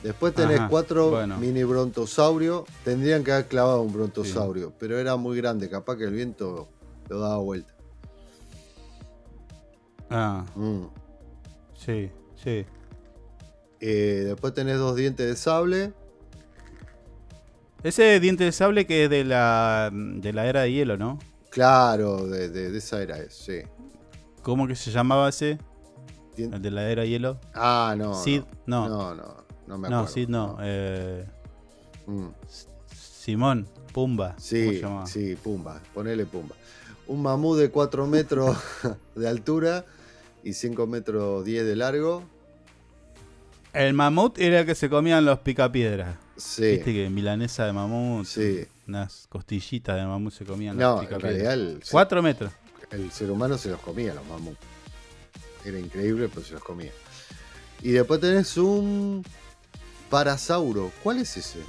Después 0.03 0.33
tenés 0.35 0.61
Ajá, 0.61 0.69
cuatro 0.69 1.11
bueno. 1.11 1.37
mini 1.39 1.65
brontosaurio. 1.65 2.65
Tendrían 2.85 3.25
que 3.25 3.33
haber 3.33 3.49
clavado 3.49 3.83
un 3.83 3.93
brontosaurio, 3.93 4.73
pero 4.79 4.99
era 4.99 5.17
muy 5.17 5.37
grande, 5.37 5.69
capaz 5.69 5.97
que 5.97 6.05
el 6.05 6.13
viento 6.15 6.69
lo 7.09 7.19
daba 7.21 7.39
vuelta. 7.39 7.75
Ah, 10.11 10.45
Mm. 10.55 10.85
sí, 11.77 12.11
sí. 12.43 12.65
Eh, 13.81 14.23
después 14.27 14.55
tenés 14.55 14.79
dos 14.79 14.97
dientes 14.97 15.27
de 15.27 15.37
sable. 15.37 15.93
Ese 17.83 18.19
diente 18.21 18.45
de 18.45 18.53
sable 18.53 18.87
que 18.87 19.05
es 19.05 19.11
de 19.11 19.25
la, 19.25 19.91
de 19.93 20.33
la 20.33 20.47
era 20.47 20.63
de 20.63 20.73
hielo, 20.73 20.97
¿no? 20.97 21.19
Claro, 21.59 22.29
de, 22.29 22.49
de- 22.51 22.71
de 22.71 22.79
esa 22.79 23.03
era, 23.03 23.19
sí. 23.31 23.63
¿Cómo 24.43 24.69
que 24.69 24.77
se 24.77 24.93
llamaba 24.93 25.29
ese? 25.29 25.59
El 26.37 26.63
de 26.63 26.71
la 26.71 26.89
era 26.89 27.05
hielo. 27.05 27.41
Ah, 27.53 27.97
no. 27.99 28.15
Sid, 28.15 28.43
no. 28.67 28.89
No, 28.89 29.13
no, 29.17 29.45
no 29.67 29.77
me 29.79 29.89
No, 29.89 29.97
acuerdo. 29.99 30.15
Sid 30.15 30.29
no. 30.29 30.57
eh, 30.61 31.27
Mm. 32.07 32.29
Simón, 32.95 33.67
Pumba. 33.93 34.29
¿Cómo 34.37 34.41
se 34.41 34.81
Sí, 35.07 35.31
sí, 35.31 35.35
Pumba, 35.37 35.81
ponele 35.93 36.27
Pumba. 36.27 36.55
Un 37.09 37.23
mamut 37.23 37.59
de 37.59 37.71
4 37.73 38.07
metros 38.07 38.57
de 39.17 39.29
altura 39.29 39.85
y 40.45 40.53
5 40.53 40.87
metros 40.87 41.45
10 41.45 41.67
de 41.67 41.75
largo. 41.75 42.23
El 43.73 43.95
mamut 43.95 44.39
era 44.39 44.61
el 44.61 44.67
que 44.67 44.77
se 44.77 44.89
comían 44.89 45.25
los 45.25 45.41
picapiedras. 45.41 46.17
Sí. 46.37 46.63
Viste 46.77 46.93
que 46.95 47.11
milanesa 47.11 47.67
de 47.67 47.73
mamut, 47.73 48.25
Sí. 48.27 48.65
Unas 48.89 49.27
costillitas 49.29 49.97
de 49.97 50.07
mamut 50.07 50.33
se 50.33 50.45
comían 50.45 50.77
No, 50.77 51.03
en 51.03 51.21
realidad 51.21 51.53
el, 51.53 51.81
Cuatro 51.91 52.23
metros. 52.23 52.51
el 52.91 53.11
ser 53.13 53.31
humano 53.31 53.59
se 53.59 53.69
los 53.69 53.81
comía, 53.81 54.15
los 54.15 54.25
mamuts. 54.27 54.59
Era 55.65 55.79
increíble, 55.79 56.29
pero 56.29 56.45
se 56.45 56.55
los 56.55 56.65
comía. 56.65 56.91
Y 57.83 57.91
después 57.93 58.21
tenés 58.21 58.57
un 58.57 59.25
parasauro. 60.09 60.91
¿Cuál 61.03 61.19
es 61.19 61.37
ese? 61.37 61.63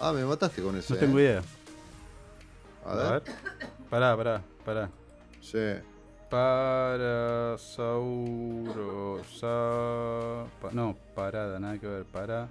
Ah, 0.00 0.12
me 0.12 0.24
mataste 0.24 0.62
con 0.62 0.76
ese. 0.76 0.94
No 0.94 1.00
tengo 1.00 1.18
¿eh? 1.18 1.22
idea. 1.22 1.42
A 2.86 2.94
ver. 2.94 3.22
Pará, 3.90 4.16
pará, 4.16 4.42
pará. 4.64 4.90
Sí. 5.40 5.58
Parasauro. 6.30 7.60
pa- 10.60 10.70
no, 10.72 10.96
parada, 11.14 11.58
nada 11.58 11.78
que 11.78 11.86
ver. 11.86 12.04
Para. 12.04 12.48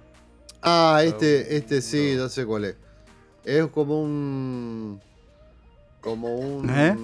Ah, 0.62 1.02
este, 1.04 1.56
este 1.56 1.82
sí, 1.82 2.16
ya 2.16 2.28
sé 2.28 2.46
cuál 2.46 2.64
es. 2.66 2.76
Es 3.44 3.66
como 3.68 4.00
un. 4.02 5.00
Como 6.00 6.36
un. 6.36 6.70
¿Eh? 6.70 6.96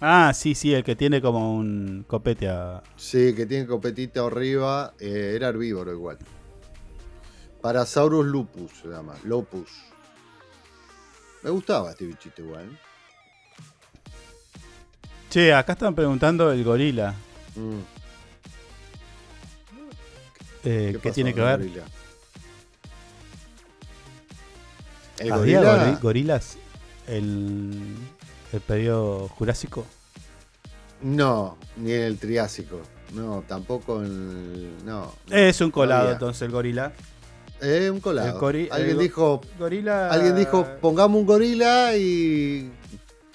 Ah, 0.00 0.32
sí, 0.34 0.54
sí, 0.54 0.72
el 0.74 0.82
que 0.82 0.96
tiene 0.96 1.20
como 1.20 1.54
un 1.54 2.04
copete 2.08 2.48
a. 2.48 2.82
Sí, 2.96 3.34
que 3.34 3.46
tiene 3.46 3.66
copetita 3.66 4.26
arriba. 4.26 4.94
eh, 4.98 5.32
era 5.36 5.48
herbívoro 5.48 5.92
igual. 5.92 6.18
Parasaurus 7.60 8.26
lupus 8.26 8.72
se 8.82 8.88
llama. 8.88 9.14
Lopus. 9.24 9.70
Me 11.42 11.50
gustaba 11.50 11.90
este 11.90 12.06
bichito 12.06 12.42
igual. 12.42 12.78
Che, 15.30 15.52
acá 15.54 15.74
están 15.74 15.94
preguntando 15.94 16.50
el 16.50 16.64
gorila. 16.64 17.14
Mm, 17.54 17.78
Eh, 20.64 20.98
¿Qué, 21.02 21.10
tiene 21.12 21.32
que 21.32 21.40
ver? 21.40 21.58
gorila? 21.60 21.84
El 25.20 25.30
¿Había 25.32 25.58
gorila. 25.60 25.92
gori- 25.92 26.00
gorilas 26.00 26.58
el, 27.06 27.94
el 28.52 28.60
periodo 28.62 29.28
jurásico? 29.28 29.86
No, 31.02 31.56
ni 31.76 31.92
en 31.92 32.02
el 32.02 32.18
Triásico. 32.18 32.80
No, 33.14 33.44
tampoco 33.46 34.00
en 34.02 34.06
el. 34.06 34.84
No. 34.84 35.12
Es 35.30 35.60
un 35.60 35.70
colado 35.70 36.02
había. 36.02 36.12
entonces 36.14 36.42
el 36.42 36.50
gorila. 36.50 36.92
Es 37.60 37.90
un 37.90 38.00
colado. 38.00 38.40
Alguien 38.70 38.98
dijo. 38.98 39.40
Gorila. 39.58 40.08
Alguien 40.10 40.34
dijo, 40.36 40.66
pongamos 40.80 41.20
un 41.20 41.26
gorila 41.26 41.94
y 41.96 42.70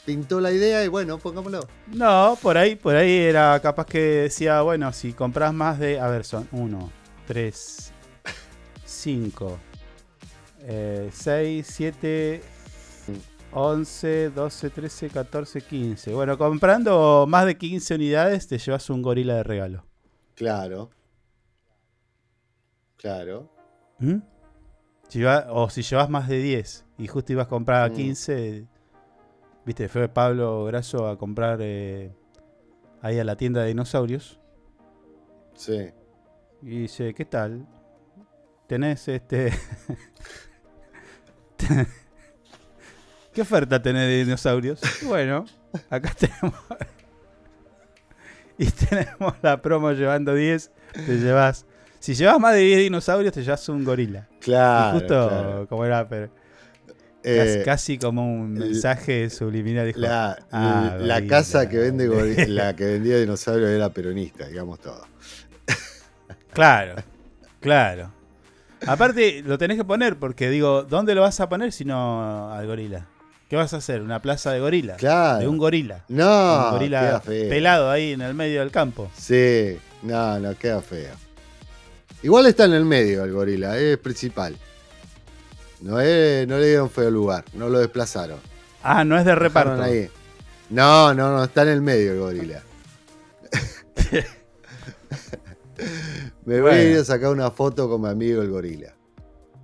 pintó 0.06 0.40
la 0.42 0.52
idea 0.52 0.84
y 0.84 0.88
bueno, 0.88 1.18
pongámoslo. 1.20 1.68
No, 1.88 2.38
por 2.42 2.58
ahí, 2.58 2.76
por 2.76 2.96
ahí 2.96 3.12
era 3.18 3.60
capaz 3.60 3.86
que 3.86 4.00
decía, 4.00 4.62
bueno, 4.62 4.92
si 4.94 5.14
compras 5.14 5.54
más 5.54 5.78
de. 5.80 6.00
A 6.00 6.08
ver, 6.08 6.26
son 6.26 6.48
1, 6.52 6.92
3, 7.28 7.92
5, 8.86 9.60
6, 10.68 11.66
7, 11.68 12.42
11, 13.52 14.30
12, 14.32 14.70
13, 14.70 15.10
14, 15.10 15.62
15. 15.62 16.14
Bueno, 16.14 16.38
comprando 16.38 17.26
más 17.28 17.46
de 17.46 17.58
15 17.58 17.96
unidades 17.96 18.48
te 18.48 18.58
llevas 18.58 18.90
un 18.90 19.02
gorila 19.02 19.36
de 19.36 19.44
regalo. 19.44 19.86
Claro. 20.36 20.90
Claro. 22.98 23.50
¿Mm? 24.00 24.18
Si 25.08 25.22
va- 25.22 25.46
o 25.50 25.70
si 25.70 25.82
llevas 25.84 26.10
más 26.10 26.28
de 26.28 26.40
10 26.40 26.86
y 26.98 27.08
justo 27.08 27.32
ibas 27.34 27.46
a 27.46 27.50
comprar 27.50 27.84
a 27.84 27.90
Mm. 27.90 27.96
15, 27.96 28.68
viste, 29.66 29.88
fue 29.88 30.10
Pablo 30.10 30.66
Graso 30.66 31.08
a 31.08 31.18
comprar 31.18 31.60
eh, 31.62 32.12
ahí 33.02 33.20
a 33.20 33.24
la 33.24 33.36
tienda 33.36 33.62
de 33.62 33.68
dinosaurios. 33.68 34.40
Sí. 35.54 35.92
Y 36.62 36.80
dice, 36.82 37.14
¿qué 37.14 37.26
tal? 37.26 37.66
¿Tenés 38.68 39.08
este... 39.08 39.52
¿Qué 43.34 43.42
oferta 43.42 43.82
tenés 43.82 44.08
de 44.08 44.24
dinosaurios? 44.24 44.80
Bueno, 45.04 45.46
acá 45.90 46.14
tenemos... 46.18 46.54
y 48.58 48.68
tenemos 48.68 49.34
la 49.42 49.62
promo 49.62 49.92
llevando 49.92 50.34
10, 50.34 50.72
te 50.94 51.18
llevas... 51.20 51.66
Si 52.00 52.14
llevas 52.14 52.40
más 52.40 52.54
de 52.54 52.60
10 52.60 52.80
dinosaurios, 52.82 53.34
te 53.34 53.44
llevas 53.44 53.68
un 53.68 53.84
gorila. 53.84 54.28
Claro. 54.40 54.90
Y 54.98 55.00
justo 55.00 55.28
claro. 55.28 55.68
como 55.68 55.86
era, 55.86 56.08
pero 56.08 56.30
Eh, 57.24 57.64
casi, 57.66 57.98
como 57.98 58.32
un 58.32 58.56
el- 58.58 58.70
mensaje 58.70 59.30
subliminal. 59.32 59.88
Dijo, 59.88 60.00
La, 60.02 60.38
"Ah, 60.52 60.96
la 61.00 61.16
gorila". 61.16 61.28
casa 61.28 61.68
que 61.68 61.78
vende 61.80 62.08
la 62.48 62.76
que 62.76 62.86
vendía 62.86 63.18
dinosaurios 63.18 63.70
era 63.72 63.90
peronista, 63.90 64.48
digamos 64.48 64.80
todo. 64.80 65.04
Claro, 66.54 66.96
claro. 67.60 68.14
Aparte, 68.88 69.42
lo 69.46 69.58
tenés 69.58 69.78
que 69.78 69.84
poner 69.84 70.18
porque 70.18 70.50
digo, 70.50 70.84
¿dónde 70.84 71.16
lo 71.16 71.22
vas 71.22 71.40
a 71.40 71.50
poner 71.50 71.72
si 71.72 71.86
no 71.86 72.52
al 72.54 72.66
gorila? 72.68 73.08
¿Qué 73.50 73.56
vas 73.56 73.74
a 73.74 73.78
hacer? 73.78 74.02
¿Una 74.02 74.22
plaza 74.22 74.52
de 74.52 74.60
gorila? 74.60 74.96
Claro. 74.96 75.40
De 75.40 75.48
un 75.48 75.58
gorila. 75.58 76.04
No, 76.08 76.66
un 76.66 76.72
gorila 76.72 77.00
queda 77.02 77.22
feo. 77.22 77.50
pelado 77.50 77.92
ahí 77.92 78.14
en 78.14 78.22
el 78.22 78.34
medio 78.34 78.60
del 78.62 78.72
campo. 78.72 79.10
Sí, 79.16 79.78
no, 80.02 80.40
no, 80.40 80.58
queda 80.58 80.82
feo. 80.82 81.14
Igual 82.24 82.48
está 82.48 82.66
en 82.66 82.74
el 82.74 82.86
medio 82.86 83.24
el 83.24 83.32
gorila, 83.32 83.78
es 83.78 83.98
principal. 83.98 84.56
No, 85.82 86.00
es, 86.00 86.48
no 86.48 86.58
le 86.58 86.68
dieron 86.70 86.90
feo 86.90 87.12
lugar, 87.12 87.46
no 87.54 87.70
lo 87.70 87.80
desplazaron. 87.80 88.40
Ah, 88.82 89.04
no 89.04 89.18
es 89.18 89.26
de 89.26 89.36
reparto. 89.36 89.82
Ahí. 89.82 90.10
No, 90.70 91.14
no, 91.14 91.32
no, 91.32 91.44
está 91.44 91.62
en 91.64 91.70
el 91.70 91.82
medio 91.82 92.14
el 92.14 92.20
gorila. 92.20 92.64
Me 96.46 96.62
voy 96.62 96.72
a 96.72 96.84
ir 96.84 96.98
a 96.98 97.04
sacar 97.06 97.32
una 97.32 97.52
foto 97.52 97.90
con 97.90 98.02
mi 98.02 98.08
amigo 98.10 98.42
el 98.42 98.50
gorila. 98.50 98.94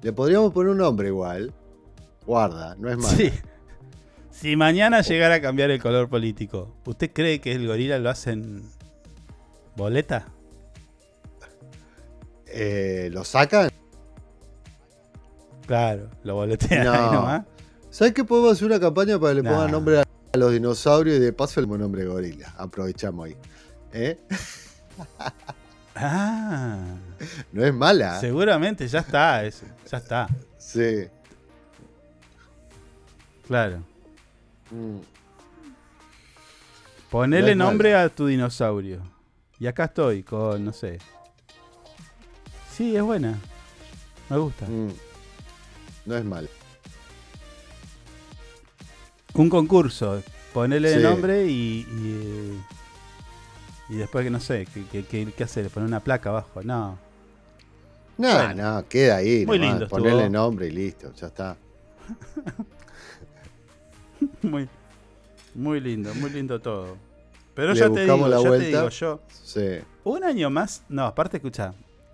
Le 0.01 0.13
podríamos 0.13 0.51
poner 0.53 0.72
un 0.72 0.78
nombre 0.80 1.07
igual. 1.09 1.53
Guarda, 2.26 2.76
no 2.76 2.89
es 2.89 2.97
malo. 2.97 3.15
Sí. 3.17 3.32
Si 4.32 4.55
mañana 4.55 5.01
llegara 5.01 5.36
a 5.36 5.41
cambiar 5.41 5.69
el 5.72 5.82
color 5.82 6.09
político, 6.09 6.74
¿usted 6.86 7.11
cree 7.13 7.39
que 7.41 7.51
el 7.51 7.67
gorila 7.67 7.99
lo 7.99 8.09
hacen 8.09 8.63
boleta? 9.76 10.26
Eh, 12.47 13.09
¿Lo 13.11 13.24
sacan? 13.24 13.69
Claro, 15.67 16.09
lo 16.24 16.36
boletean 16.36 16.84
No. 16.86 16.91
ahí 16.93 17.11
nomás. 17.11 17.45
¿Sabes 17.89 18.13
que 18.13 18.24
podemos 18.24 18.53
hacer 18.53 18.65
una 18.67 18.80
campaña 18.80 19.19
para 19.19 19.32
que 19.34 19.36
le 19.36 19.43
Nah. 19.43 19.51
pongan 19.51 19.72
nombre 19.72 19.99
a 19.99 20.03
a 20.34 20.38
los 20.38 20.53
dinosaurios 20.53 21.17
y 21.17 21.19
de 21.19 21.34
paso 21.34 21.59
el 21.59 21.67
nombre 21.67 22.05
gorila? 22.05 22.53
Aprovechamos 22.57 23.26
ahí. 23.28 23.38
¿Eh? 23.93 24.17
Ah, 26.01 26.95
No 27.51 27.63
es 27.63 27.73
mala. 27.73 28.19
seguramente 28.19 28.87
ya 28.87 28.99
está, 28.99 29.43
eso, 29.45 29.65
ya 29.89 29.97
está. 29.97 30.27
Sí. 30.57 31.07
Claro. 33.47 33.83
Mm. 34.71 34.97
Ponele 37.09 37.55
No 37.55 37.65
nombre 37.65 37.93
a 37.95 38.07
tu 38.09 38.27
dinosaurio. 38.27 39.01
Y 39.59 39.67
acá 39.67 39.85
estoy 39.85 40.23
con, 40.23 40.63
no 40.65 40.73
sé. 40.73 40.97
Sí, 42.75 42.95
es 42.95 43.03
buena. 43.03 43.37
Me 44.29 44.37
gusta. 44.37 44.65
Mm. 44.65 44.89
No 46.05 46.15
es 46.17 46.23
mal. 46.25 46.49
Un 49.33 49.49
concurso. 49.49 50.23
Ponele 50.53 50.95
Sí. 50.97 51.03
nombre 51.03 51.45
y, 51.47 51.85
y, 51.89 52.57
eh, 52.57 52.61
y 53.91 53.97
después 53.97 54.23
que 54.23 54.29
no 54.31 54.39
sé, 54.39 54.65
¿qué, 54.73 55.03
qué, 55.03 55.31
qué- 55.35 55.43
hacer? 55.43 55.69
¿Poner 55.69 55.87
una 55.87 55.99
placa 55.99 56.29
abajo? 56.29 56.61
No. 56.63 56.97
No, 58.17 58.33
Bueno. 58.33 58.75
no, 58.75 58.87
queda 58.87 59.17
ahí. 59.17 59.45
Muy 59.45 59.57
nomás. 59.57 59.71
lindo 59.71 59.85
estuvo. 59.85 59.99
Ponerle 59.99 60.29
nombre 60.29 60.67
y 60.67 60.71
listo, 60.71 61.13
ya 61.13 61.27
está. 61.27 61.57
Muy, 64.43 64.69
Muy 65.55 65.79
lindo, 65.79 66.13
muy 66.15 66.29
lindo 66.29 66.59
todo. 66.61 66.95
Pero 67.55 67.73
Le 67.73 67.79
ya 67.79 67.89
te 67.89 68.01
digo, 68.03 68.27
la 68.27 68.37
ya 68.37 68.43
te 68.43 68.47
vuelta. 68.49 68.67
digo 68.67 68.89
yo. 68.89 69.19
Sí. 69.43 69.79
Un 70.03 70.23
año 70.23 70.49
más. 70.49 70.83
No, 70.89 71.05
aparte, 71.05 71.37
escucha. 71.37 71.73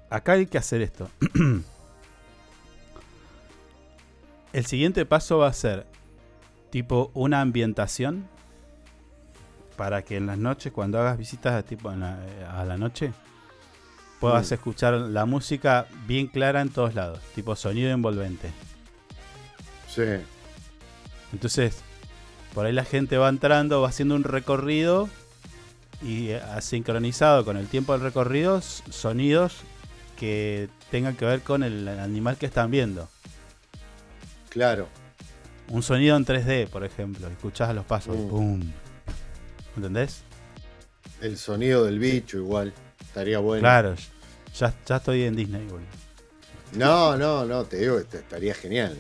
Acá 0.10 0.34
hay 0.34 0.46
que 0.48 0.58
hacer 0.58 0.82
esto. 0.82 1.10
El 4.54 4.66
siguiente 4.66 5.06
paso 5.06 5.40
va 5.40 5.48
a 5.48 5.54
ser 5.54 5.86
tipo 6.70 7.12
una 7.14 7.42
ambientación 7.42 8.28
para 9.78 10.02
que 10.02 10.18
en 10.18 10.26
las 10.28 10.38
noches, 10.38 10.74
cuando 10.74 11.00
hagas 11.00 11.18
visitas 11.18 11.64
tipo 11.64 11.92
en 11.92 12.02
la- 12.02 12.18
eh, 12.26 12.46
a 12.52 12.66
la 12.66 12.78
noche, 12.78 13.14
puedas 14.20 14.50
Mm. 14.50 14.54
escuchar 14.56 14.94
la 14.96 15.26
música 15.26 15.86
bien 16.08 16.28
clara 16.28 16.62
en 16.62 16.70
todos 16.70 16.96
lados, 16.96 17.20
tipo 17.36 17.56
sonido 17.56 17.92
envolvente. 17.92 18.52
Sí. 19.88 20.04
Entonces, 21.32 21.78
por 22.54 22.66
ahí 22.66 22.74
la 22.74 22.84
gente 22.86 23.18
va 23.18 23.30
entrando, 23.30 23.82
va 23.82 23.90
haciendo 23.90 24.16
un 24.16 24.24
recorrido 24.24 25.08
y 26.02 26.30
eh, 26.30 26.42
sincronizado 26.62 27.46
con 27.46 27.58
el 27.58 27.68
tiempo 27.68 27.94
del 27.94 28.02
recorrido, 28.02 28.62
sonidos 28.62 29.58
que 30.18 30.70
tengan 30.90 31.16
que 31.16 31.26
ver 31.26 31.42
con 31.42 31.64
el 31.64 31.88
animal 31.88 32.38
que 32.38 32.48
están 32.48 32.72
viendo. 32.72 33.08
Claro. 34.50 34.88
Un 35.70 35.84
sonido 35.84 36.16
en 36.16 36.26
3D, 36.26 36.68
por 36.68 36.84
ejemplo, 36.84 37.28
escuchás 37.28 37.76
los 37.76 37.86
pasos, 37.86 38.16
Mm. 38.16 38.30
¡pum! 38.30 38.62
¿Entendés? 39.78 40.24
El 41.22 41.38
sonido 41.38 41.86
del 41.86 42.00
bicho 42.00 42.38
igual. 42.38 42.74
Estaría 43.00 43.40
bueno. 43.40 43.62
Claro, 43.62 43.96
ya, 44.56 44.74
ya 44.86 44.96
estoy 44.98 45.24
en 45.24 45.36
Disney, 45.36 45.64
boludo. 45.66 45.86
No, 46.74 47.16
no, 47.16 47.46
no, 47.46 47.64
te 47.64 47.78
digo, 47.78 47.98
este, 47.98 48.18
estaría 48.18 48.54
genial. 48.54 48.98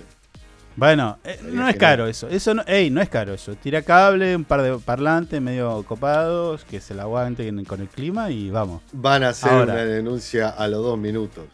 Bueno, 0.76 1.18
eh, 1.24 1.32
Estaría 1.32 1.54
no 1.60 1.68
es 1.68 1.76
caro 1.76 2.08
eso. 2.08 2.30
Eso 2.30 2.54
no, 2.54 2.64
ey, 2.68 2.90
no 2.92 3.02
es 3.02 3.10
caro 3.10 3.34
eso. 3.34 3.56
Tira 3.56 3.82
cable, 3.82 4.36
un 4.36 4.46
par 4.46 4.62
de 4.62 4.78
parlantes 4.78 5.42
medio 5.42 5.84
copados, 5.84 6.64
que 6.64 6.80
se 6.80 6.94
la 6.94 7.04
aguanten 7.04 7.66
con 7.66 7.82
el 7.82 7.90
clima 7.90 8.30
y 8.30 8.52
vamos. 8.52 8.84
Van 8.94 9.24
a 9.24 9.30
hacer 9.30 9.52
Ahora. 9.52 9.74
una 9.74 9.86
denuncia 9.86 10.50
a 10.50 10.68
los 10.68 10.84
dos 10.84 10.98
minutos. 10.98 11.46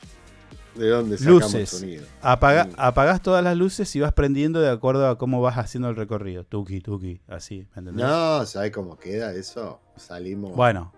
¿De 0.75 0.89
dónde 0.89 1.17
sacamos 1.17 1.43
Luces. 1.43 1.69
sonido? 1.69 2.05
Apaga, 2.21 2.65
Mm. 2.65 2.69
apagás 2.77 3.21
todas 3.21 3.43
las 3.43 3.55
luces 3.55 3.95
y 3.95 3.99
vas 3.99 4.13
prendiendo 4.13 4.59
de 4.59 4.69
acuerdo 4.69 5.07
a 5.07 5.17
cómo 5.17 5.39
vas 5.41 5.57
haciendo 5.57 5.89
el 5.89 5.95
recorrido. 5.95 6.43
Tuki, 6.45 6.81
tuki, 6.81 7.21
así, 7.27 7.67
¿me 7.75 7.79
entendés? 7.79 8.05
No, 8.05 8.45
¿sabes 8.45 8.71
cómo 8.71 8.97
queda 8.97 9.33
eso? 9.33 9.79
Salimos. 9.95 10.55
Bueno. 10.55 10.91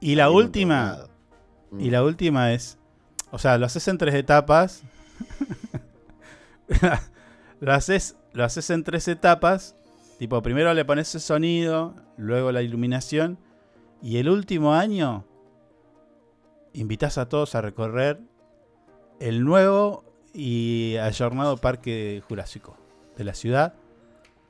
Y 0.00 0.14
la 0.16 0.28
última. 0.30 1.06
Mm. 1.70 1.80
Y 1.80 1.90
la 1.90 2.02
última 2.04 2.52
es. 2.52 2.78
O 3.30 3.38
sea, 3.38 3.56
lo 3.58 3.66
haces 3.66 3.88
en 3.88 3.96
tres 3.98 4.14
etapas. 4.14 4.82
lo, 7.60 7.72
haces, 7.72 8.16
lo 8.32 8.44
haces 8.44 8.68
en 8.70 8.84
tres 8.84 9.08
etapas. 9.08 9.74
Tipo, 10.18 10.42
primero 10.42 10.72
le 10.74 10.84
pones 10.84 11.14
el 11.14 11.20
sonido, 11.20 11.94
luego 12.16 12.52
la 12.52 12.62
iluminación. 12.62 13.38
Y 14.02 14.18
el 14.18 14.28
último 14.28 14.74
año. 14.74 15.24
Invitas 16.72 17.16
a 17.18 17.28
todos 17.28 17.54
a 17.54 17.62
recorrer 17.62 18.20
el 19.20 19.44
nuevo 19.44 20.04
y 20.32 20.96
ayornado 20.96 21.56
Parque 21.56 22.22
Jurásico 22.28 22.76
de 23.16 23.24
la 23.24 23.34
ciudad. 23.34 23.74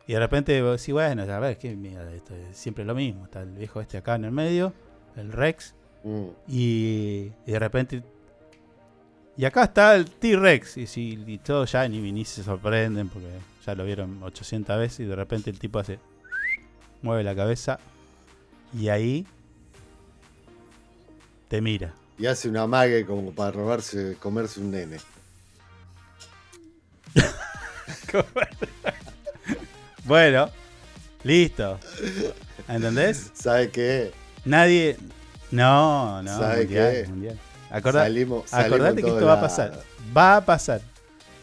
Y 0.07 0.13
de 0.13 0.21
repente 0.21 0.61
vos 0.63 0.81
decís, 0.81 0.93
bueno, 0.93 1.23
a 1.23 1.39
ver, 1.39 1.59
qué 1.59 1.75
mierda, 1.75 2.13
esto 2.13 2.35
es 2.35 2.57
siempre 2.57 2.85
lo 2.85 2.95
mismo. 2.95 3.25
Está 3.25 3.43
el 3.43 3.51
viejo 3.51 3.81
este 3.81 3.99
acá 3.99 4.17
en 4.17 4.25
el 4.25 4.33
medio, 4.33 4.73
el 5.17 5.33
Rex. 5.33 5.75
Mm. 6.05 6.27
Y, 6.49 7.33
y 7.47 7.53
de 7.53 7.59
repente. 7.59 8.03
Y 9.37 9.45
acá 9.45 9.65
está 9.65 9.95
el 9.97 10.11
T-Rex. 10.11 10.77
Y, 10.77 10.87
si, 10.87 11.23
y 11.27 11.39
todos 11.39 11.73
ya 11.73 11.87
ni, 11.89 12.13
ni 12.13 12.25
se 12.25 12.43
sorprenden 12.43 13.09
porque 13.09 13.29
ya 13.65 13.75
lo 13.75 13.85
vieron 13.85 14.23
800 14.23 14.79
veces. 14.79 15.01
Y 15.01 15.05
de 15.05 15.17
repente 15.17 15.51
el 15.51 15.59
tipo 15.59 15.79
hace. 15.79 15.99
Mueve 17.03 17.25
la 17.25 17.35
cabeza. 17.35 17.79
Y 18.73 18.89
ahí. 18.89 19.27
Te 21.49 21.61
mira. 21.61 21.95
Y 22.19 22.27
hace 22.27 22.49
una 22.49 22.67
mague 22.67 23.05
como 23.05 23.33
para 23.33 23.51
robarse, 23.53 24.17
comerse 24.21 24.61
un 24.61 24.71
nene. 24.71 24.99
Bueno, 30.05 30.49
listo. 31.25 31.79
¿Entendés? 32.69 33.31
¿Sabe 33.35 33.71
qué? 33.71 34.13
Nadie. 34.45 34.97
No, 35.51 36.23
no. 36.23 36.39
¿Sabe 36.39 36.59
mundial, 36.65 36.93
qué? 36.93 37.09
mundial. 37.09 37.39
Acorda- 37.71 38.03
Salimos- 38.05 38.47
salimos 38.49 38.75
acordate 38.77 39.03
que 39.03 39.09
esto 39.09 39.27
va 39.27 39.33
a 39.35 39.41
pasar. 39.41 39.83
Va 40.17 40.37
a 40.37 40.45
pasar. 40.45 40.81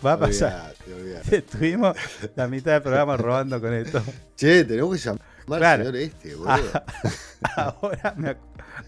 Va 0.05 0.13
a 0.13 0.19
pasar. 0.19 0.73
Estuvimos 1.31 1.95
la 2.35 2.47
mitad 2.47 2.71
del 2.73 2.81
programa 2.81 3.17
robando 3.17 3.59
con 3.59 3.73
esto. 3.73 4.01
Che, 4.37 4.63
tenemos 4.63 4.95
que 4.97 5.03
llamar 5.03 5.21
Claro. 5.45 5.65
al 5.65 5.77
señor 5.93 5.95
este, 5.97 6.35
boludo. 6.35 6.83
Ahora, 7.57 8.13
me 8.17 8.29
ac- 8.29 8.37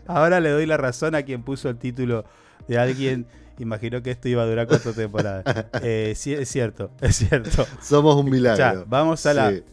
ahora 0.07 0.39
le 0.39 0.49
doy 0.49 0.65
la 0.65 0.77
razón 0.77 1.15
a 1.15 1.23
quien 1.23 1.43
puso 1.43 1.69
el 1.69 1.77
título 1.77 2.25
de 2.67 2.77
alguien. 2.77 3.27
Imaginó 3.57 4.01
que 4.03 4.11
esto 4.11 4.27
iba 4.27 4.43
a 4.43 4.45
durar 4.45 4.67
cuatro 4.67 4.93
temporadas. 4.93 5.43
Eh, 5.81 6.13
sí, 6.15 6.33
es 6.33 6.49
cierto, 6.49 6.91
es 7.01 7.15
cierto. 7.15 7.65
Somos 7.81 8.15
un 8.15 8.29
milagro. 8.29 8.57
Ya, 8.57 8.83
vamos 8.87 9.25
a 9.25 9.33
la, 9.33 9.51
Sí. 9.51 9.63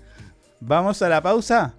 ¿Vamos 0.60 1.02
a 1.02 1.08
la 1.08 1.20
pausa? 1.22 1.74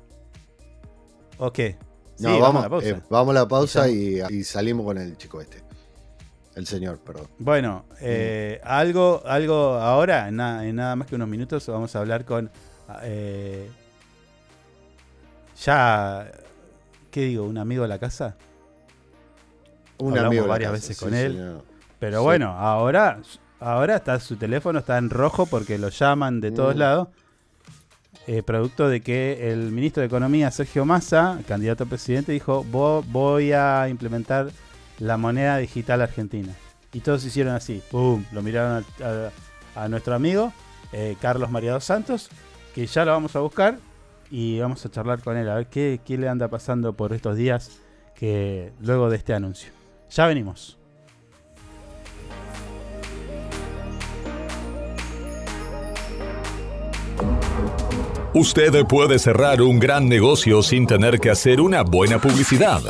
¿O 1.38 1.52
qué? 1.54 1.78
Sí, 2.16 2.24
No, 2.26 2.40
vamos, 2.40 2.42
vamos, 2.42 2.60
a 2.60 2.64
la 2.64 2.70
pausa. 2.70 2.88
eh, 2.90 3.02
vamos 3.10 3.32
a 3.32 3.34
la 3.40 3.48
pausa 3.48 3.90
Y 3.90 4.20
y, 4.30 4.36
y 4.40 4.44
salimos 4.44 4.86
con 4.86 4.98
el 4.98 5.18
chico 5.18 5.40
este. 5.42 5.64
El 6.56 6.68
señor, 6.68 7.00
perdón. 7.00 7.28
Bueno, 7.40 7.86
eh, 8.02 8.60
algo, 8.64 9.24
algo 9.26 9.56
ahora, 9.76 10.28
en, 10.28 10.36
na- 10.36 10.68
en 10.68 10.76
nada 10.76 10.96
más 10.96 11.08
que 11.08 11.16
unos 11.16 11.28
minutos, 11.28 11.66
vamos 11.68 11.96
a 11.96 12.00
hablar 12.00 12.26
con. 12.26 12.52
eh, 13.04 13.68
ya. 15.64 16.30
¿Qué 17.14 17.22
digo? 17.26 17.46
¿Un 17.46 17.60
amigo 17.60 17.84
de 17.84 17.90
la 17.90 18.00
casa? 18.00 18.36
Un 20.00 20.10
Hablamos 20.14 20.28
amigo 20.30 20.42
de 20.44 20.48
la 20.48 20.52
varias 20.54 20.72
casa, 20.72 20.82
veces 20.82 20.98
sí, 20.98 21.06
con 21.06 21.14
él. 21.14 21.32
señor. 21.34 21.64
Pero 22.00 22.18
Sí. 22.18 22.24
bueno, 22.24 22.50
ahora, 22.58 23.20
ahora 23.60 23.96
está 23.98 24.20
su 24.20 24.36
teléfono 24.36 24.80
está 24.80 24.98
en 24.98 25.10
rojo 25.12 25.46
porque 25.46 25.78
lo 25.78 25.90
llaman 25.90 26.42
de 26.42 26.52
todos 26.52 26.76
Mm. 26.76 26.80
lados. 26.80 27.08
eh, 28.26 28.42
producto 28.42 28.88
de 28.88 29.02
que 29.02 29.52
el 29.52 29.72
ministro 29.74 30.00
de 30.00 30.08
Economía, 30.08 30.50
Sergio 30.50 30.86
Massa, 30.86 31.40
candidato 31.46 31.84
a 31.84 31.88
presidente, 31.88 32.32
dijo: 32.32 32.64
"Vo- 32.72 33.04
Voy 33.08 33.52
a 33.52 33.90
implementar 33.90 34.50
la 35.00 35.18
moneda 35.18 35.58
digital 35.58 36.02
argentina. 36.02 36.54
Y 36.94 37.02
todos 37.02 37.26
hicieron 37.26 37.54
así: 37.54 37.82
¡Pum! 37.92 38.24
Lo 38.32 38.42
miraron 38.42 38.86
a, 39.02 39.06
a- 39.76 39.84
a 39.84 39.90
nuestro 39.90 40.16
amigo, 40.16 40.54
eh, 40.94 41.18
Carlos 41.20 41.52
María 41.52 41.74
dos 41.74 41.84
Santos, 41.84 42.30
que 42.74 42.86
ya 42.88 43.04
lo 43.04 43.12
vamos 43.12 43.36
a 43.36 43.40
buscar 43.42 43.78
y 44.36 44.60
vamos 44.60 44.84
a 44.84 44.90
charlar 44.90 45.22
con 45.22 45.38
él 45.38 45.48
a 45.48 45.54
ver 45.54 45.68
qué, 45.68 46.02
qué 46.04 46.18
le 46.18 46.28
anda 46.28 46.48
pasando 46.48 46.94
por 46.94 47.14
estos 47.14 47.38
días 47.38 47.70
que 48.16 48.74
luego 48.82 49.08
de 49.12 49.18
este 49.18 49.36
anuncio. 49.36 49.72
Ya 50.10 50.26
venimos. 50.26 50.80
Usted 58.34 58.84
puede 58.88 59.20
cerrar 59.20 59.62
un 59.62 59.78
gran 59.78 60.10
negocio 60.10 60.64
sin 60.64 60.88
tener 60.88 61.20
que 61.20 61.30
hacer 61.30 61.62
una 61.62 61.84
buena 61.84 62.18
publicidad. 62.18 62.82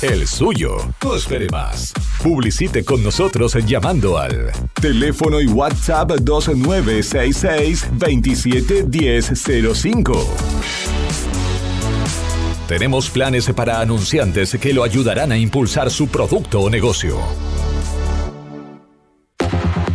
El 0.00 0.26
suyo. 0.26 0.78
No 1.02 1.16
espere 1.16 1.48
más. 1.50 1.92
Publicite 2.24 2.84
con 2.86 3.02
nosotros 3.02 3.54
llamando 3.66 4.16
al 4.16 4.50
teléfono 4.80 5.42
y 5.42 5.46
WhatsApp 5.46 6.12
2966 6.12 7.88
271005. 7.92 10.34
Tenemos 12.66 13.10
planes 13.10 13.50
para 13.50 13.80
anunciantes 13.80 14.56
que 14.58 14.72
lo 14.72 14.84
ayudarán 14.84 15.32
a 15.32 15.36
impulsar 15.36 15.90
su 15.90 16.08
producto 16.08 16.62
o 16.62 16.70
negocio. 16.70 17.18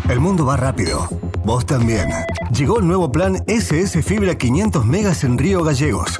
El 0.08 0.20
mundo 0.20 0.46
va 0.46 0.56
rápido. 0.56 1.10
Vos 1.44 1.66
también. 1.66 2.12
Llegó 2.56 2.78
el 2.78 2.86
nuevo 2.86 3.12
plan 3.12 3.44
SS 3.48 4.04
Fibra 4.04 4.36
500 4.36 4.86
megas 4.86 5.24
en 5.24 5.40
Río 5.40 5.64
Gallegos. 5.64 6.20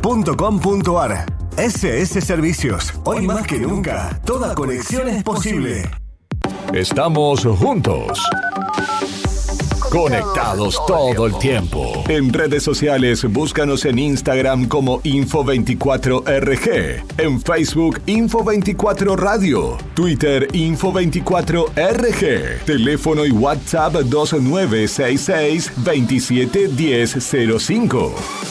www.ssservicios.com.ar. 0.01 1.25
SS 1.57 2.21
Servicios. 2.21 2.93
Hoy 3.03 3.27
más 3.27 3.45
que 3.45 3.59
nunca, 3.59 4.19
toda 4.25 4.55
conexión 4.55 5.07
es 5.07 5.23
posible. 5.23 5.83
Estamos 6.73 7.45
juntos. 7.45 8.19
Conectados 9.91 10.79
todo 10.87 11.27
el 11.27 11.37
tiempo. 11.37 12.03
En 12.07 12.31
redes 12.31 12.63
sociales, 12.63 13.25
búscanos 13.25 13.83
en 13.83 13.99
Instagram 13.99 14.69
como 14.69 15.01
Info24RG. 15.01 17.03
En 17.17 17.41
Facebook, 17.41 17.99
Info24 18.05 19.17
Radio. 19.17 19.77
Twitter, 19.93 20.47
Info24RG. 20.53 22.63
Teléfono 22.63 23.25
y 23.25 23.31
WhatsApp 23.31 23.95
2966 23.95 25.73
271005. 25.75 28.50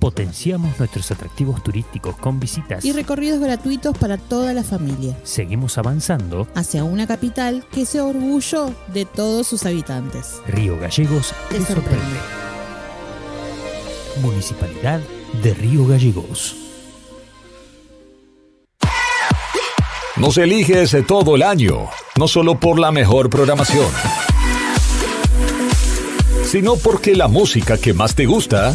Potenciamos 0.00 0.78
nuestros 0.78 1.10
atractivos 1.10 1.62
turísticos 1.62 2.16
con 2.16 2.40
visitas. 2.40 2.84
Y 2.86 2.92
recorridos 2.92 3.38
gratuitos 3.38 3.96
para 3.98 4.16
toda 4.16 4.54
la 4.54 4.64
familia. 4.64 5.14
Seguimos 5.24 5.76
avanzando. 5.76 6.48
Hacia 6.54 6.84
una 6.84 7.06
capital 7.06 7.66
que 7.70 7.84
sea 7.84 8.04
orgullo 8.04 8.74
de 8.94 9.04
todos 9.04 9.46
sus 9.46 9.66
habitantes. 9.66 10.40
Río 10.48 10.78
Gallegos 10.78 11.34
Te 11.50 11.58
te 11.58 11.66
sorprende. 11.66 11.90
sorprende. 11.90 12.20
Municipalidad 14.22 15.00
de 15.42 15.54
Río 15.54 15.86
Gallegos. 15.86 16.56
Nos 20.16 20.38
eliges 20.38 20.96
todo 21.06 21.36
el 21.36 21.42
año, 21.42 21.88
no 22.16 22.26
solo 22.26 22.58
por 22.58 22.78
la 22.78 22.90
mejor 22.90 23.30
programación, 23.30 23.86
sino 26.44 26.76
porque 26.76 27.14
la 27.14 27.28
música 27.28 27.78
que 27.78 27.94
más 27.94 28.14
te 28.14 28.26
gusta 28.26 28.74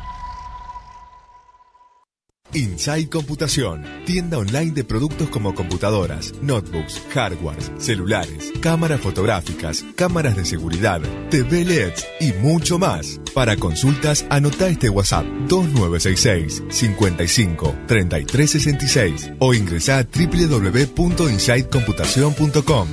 Inside 2.53 3.09
Computación, 3.09 3.83
tienda 4.05 4.37
online 4.37 4.71
de 4.71 4.83
productos 4.83 5.29
como 5.29 5.55
computadoras, 5.55 6.33
notebooks, 6.41 7.01
hardwares, 7.13 7.71
celulares, 7.77 8.51
cámaras 8.61 8.99
fotográficas, 8.99 9.85
cámaras 9.95 10.35
de 10.35 10.43
seguridad, 10.45 10.99
TV 11.29 11.63
LEDs 11.63 12.05
y 12.19 12.33
mucho 12.33 12.77
más. 12.77 13.21
Para 13.33 13.55
consultas, 13.55 14.25
anota 14.29 14.67
este 14.67 14.89
WhatsApp 14.89 15.25
2966 15.47 16.63
55 16.69 17.73
3366 17.87 19.31
o 19.39 19.53
ingresa 19.53 19.99
a 19.99 20.03
www.insidecomputación.com. 20.03 22.87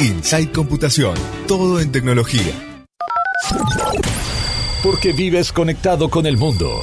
Inside 0.00 0.52
Computación, 0.52 1.16
todo 1.46 1.80
en 1.80 1.92
tecnología. 1.92 2.54
Porque 4.82 5.12
vives 5.12 5.52
conectado 5.52 6.08
con 6.08 6.26
el 6.26 6.36
mundo. 6.36 6.82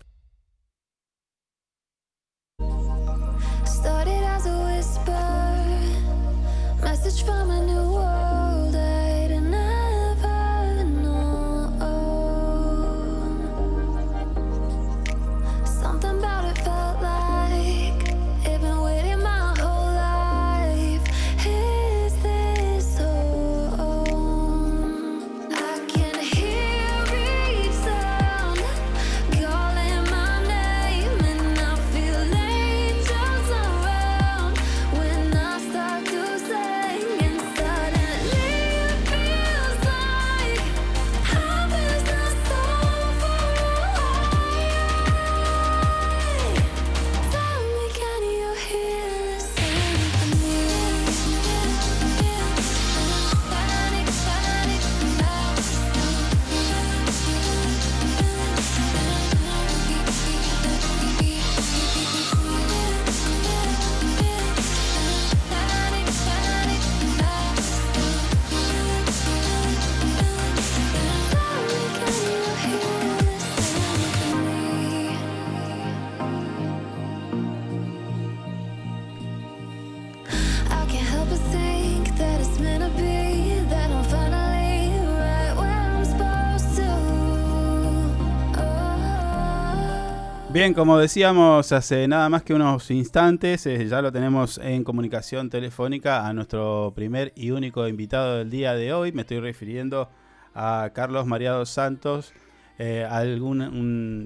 Bien, 90.61 90.75
como 90.75 90.99
decíamos 90.99 91.71
hace 91.71 92.07
nada 92.07 92.29
más 92.29 92.43
que 92.43 92.53
unos 92.53 92.91
instantes, 92.91 93.65
eh, 93.65 93.87
ya 93.87 93.99
lo 93.99 94.11
tenemos 94.11 94.59
en 94.59 94.83
comunicación 94.83 95.49
telefónica 95.49 96.27
a 96.27 96.33
nuestro 96.33 96.93
primer 96.95 97.33
y 97.35 97.49
único 97.49 97.87
invitado 97.87 98.37
del 98.37 98.51
día 98.51 98.75
de 98.75 98.93
hoy. 98.93 99.11
Me 99.11 99.23
estoy 99.23 99.39
refiriendo 99.39 100.07
a 100.53 100.91
Carlos 100.93 101.25
María 101.25 101.53
dos 101.53 101.71
Santos. 101.71 102.31
Eh, 102.77 103.07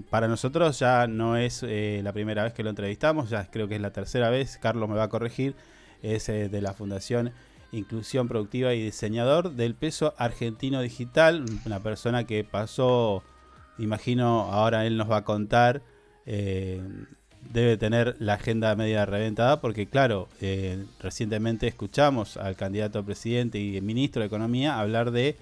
para 0.10 0.28
nosotros 0.28 0.78
ya 0.78 1.08
no 1.08 1.38
es 1.38 1.64
eh, 1.64 2.02
la 2.04 2.12
primera 2.12 2.44
vez 2.44 2.52
que 2.52 2.64
lo 2.64 2.70
entrevistamos, 2.70 3.30
ya 3.30 3.50
creo 3.50 3.70
que 3.70 3.76
es 3.76 3.82
la 3.82 3.94
tercera 3.94 4.30
vez. 4.30 4.58
Carlos 4.62 4.90
me 4.90 4.96
va 4.96 5.04
a 5.04 5.10
corregir. 5.10 5.56
Es 6.02 6.28
de 6.28 6.62
la 6.62 6.74
Fundación 6.74 7.32
Inclusión 7.72 8.28
Productiva 8.28 8.74
y 8.74 8.84
diseñador 8.84 9.52
del 9.52 9.74
peso 9.74 10.14
argentino 10.18 10.82
digital. 10.82 11.46
Una 11.66 11.80
persona 11.80 12.26
que 12.26 12.44
pasó, 12.44 13.24
imagino, 13.78 14.52
ahora 14.52 14.86
él 14.86 14.98
nos 14.98 15.10
va 15.10 15.20
a 15.20 15.24
contar 15.24 15.95
eh, 16.26 16.82
debe 17.52 17.78
tener 17.78 18.16
la 18.20 18.34
agenda 18.36 18.76
media 18.76 19.06
reventada 19.06 19.62
porque 19.62 19.88
claro, 19.88 20.28
eh, 20.42 20.84
recientemente 21.00 21.68
escuchamos 21.68 22.38
al 22.38 22.56
candidato 22.56 23.00
a 23.00 23.04
presidente 23.04 23.60
y 23.60 23.80
ministro 23.82 24.22
de 24.22 24.28
Economía 24.28 24.80
hablar 24.80 25.12
de 25.12 25.38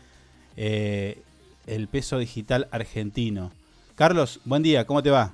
eh, 0.58 1.22
el 1.68 1.88
peso 1.88 2.18
digital 2.20 2.68
argentino. 2.72 3.52
Carlos, 3.96 4.42
buen 4.44 4.64
día, 4.64 4.86
¿cómo 4.86 5.02
te 5.02 5.10
va? 5.12 5.34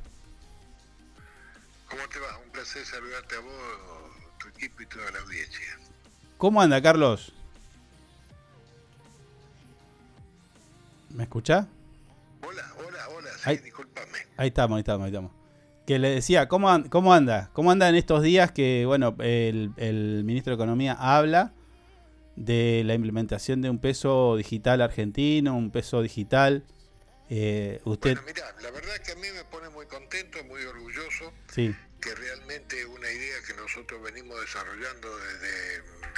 ¿Cómo 1.90 2.02
te 2.08 2.20
va? 2.20 2.38
Un 2.46 2.52
placer 2.52 2.86
saludarte 2.86 3.36
a 3.36 3.40
vos, 3.40 3.54
tu 4.40 4.48
equipo 4.50 4.84
y 4.84 4.86
toda 4.86 5.10
la 5.12 5.20
audiencia. 5.20 5.60
¿Cómo 6.38 6.62
anda, 6.62 6.82
Carlos? 6.82 7.34
¿Me 11.10 11.24
escucha? 11.24 11.68
Hola, 12.48 12.72
hola, 12.78 13.10
hola, 13.10 13.30
sí, 13.36 13.42
Ahí- 13.50 13.58
discúlpame. 13.58 14.20
Ahí 14.38 14.50
estamos, 14.50 14.76
ahí 14.78 14.82
estamos, 14.82 15.06
ahí 15.06 15.10
estamos. 15.10 15.32
Que 15.90 15.98
le 15.98 16.12
decía, 16.12 16.48
¿cómo, 16.48 16.70
an- 16.70 16.88
cómo 16.88 17.16
anda? 17.16 17.50
¿Cómo 17.52 17.72
anda 17.72 17.90
en 17.90 17.96
estos 17.96 18.22
días 18.22 18.52
que, 18.52 18.84
bueno, 18.86 19.16
el, 19.22 19.72
el 19.78 20.24
ministro 20.24 20.52
de 20.52 20.56
Economía 20.62 20.94
habla 20.94 21.52
de 22.36 22.84
la 22.86 22.94
implementación 22.94 23.64
de 23.64 23.72
un 23.72 23.80
peso 23.80 24.36
digital 24.38 24.84
argentino, 24.84 25.58
un 25.58 25.72
peso 25.72 26.04
digital? 26.04 26.64
Eh, 27.32 27.82
usted, 27.86 28.12
Bueno, 28.18 28.22
mira, 28.28 28.56
la 28.62 28.70
verdad 28.70 28.98
que 29.04 29.14
a 29.14 29.16
mí 29.16 29.30
me 29.34 29.44
pone 29.46 29.70
muy 29.70 29.88
contento, 29.88 30.38
muy 30.44 30.62
orgulloso, 30.62 31.34
sí, 31.52 31.76
que 32.00 32.14
realmente 32.14 32.86
una 32.86 33.12
idea 33.12 33.38
que 33.48 33.56
nosotros 33.56 34.00
venimos 34.04 34.40
desarrollando 34.42 35.08
desde 35.18 36.09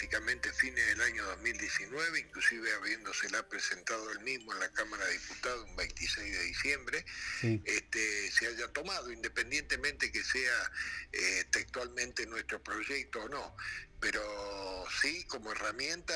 prácticamente 0.00 0.50
fines 0.54 0.86
del 0.86 1.00
año 1.02 1.22
2019, 1.26 2.20
inclusive 2.20 2.72
habiéndosela 2.72 3.46
presentado 3.50 4.10
el 4.12 4.20
mismo 4.20 4.50
en 4.54 4.60
la 4.60 4.70
Cámara 4.70 5.04
de 5.04 5.12
Diputados 5.12 5.68
un 5.68 5.76
26 5.76 6.38
de 6.38 6.42
diciembre, 6.44 7.04
sí, 7.38 7.62
este, 7.66 8.30
se 8.30 8.46
haya 8.46 8.66
tomado, 8.68 9.12
independientemente 9.12 10.10
que 10.10 10.24
sea 10.24 10.72
eh, 11.12 11.44
textualmente 11.50 12.24
nuestro 12.26 12.62
proyecto 12.62 13.24
o 13.24 13.28
no. 13.28 13.54
Pero 14.00 14.86
sí, 15.00 15.24
como 15.26 15.52
herramienta, 15.52 16.14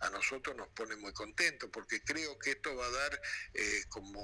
a 0.00 0.10
nosotros 0.10 0.54
nos 0.56 0.68
pone 0.68 0.96
muy 0.96 1.12
contentos, 1.12 1.68
porque 1.72 2.02
creo 2.02 2.38
que 2.38 2.50
esto 2.52 2.76
va 2.76 2.86
a 2.86 2.90
dar, 2.90 3.22
eh, 3.54 3.84
como 3.88 4.22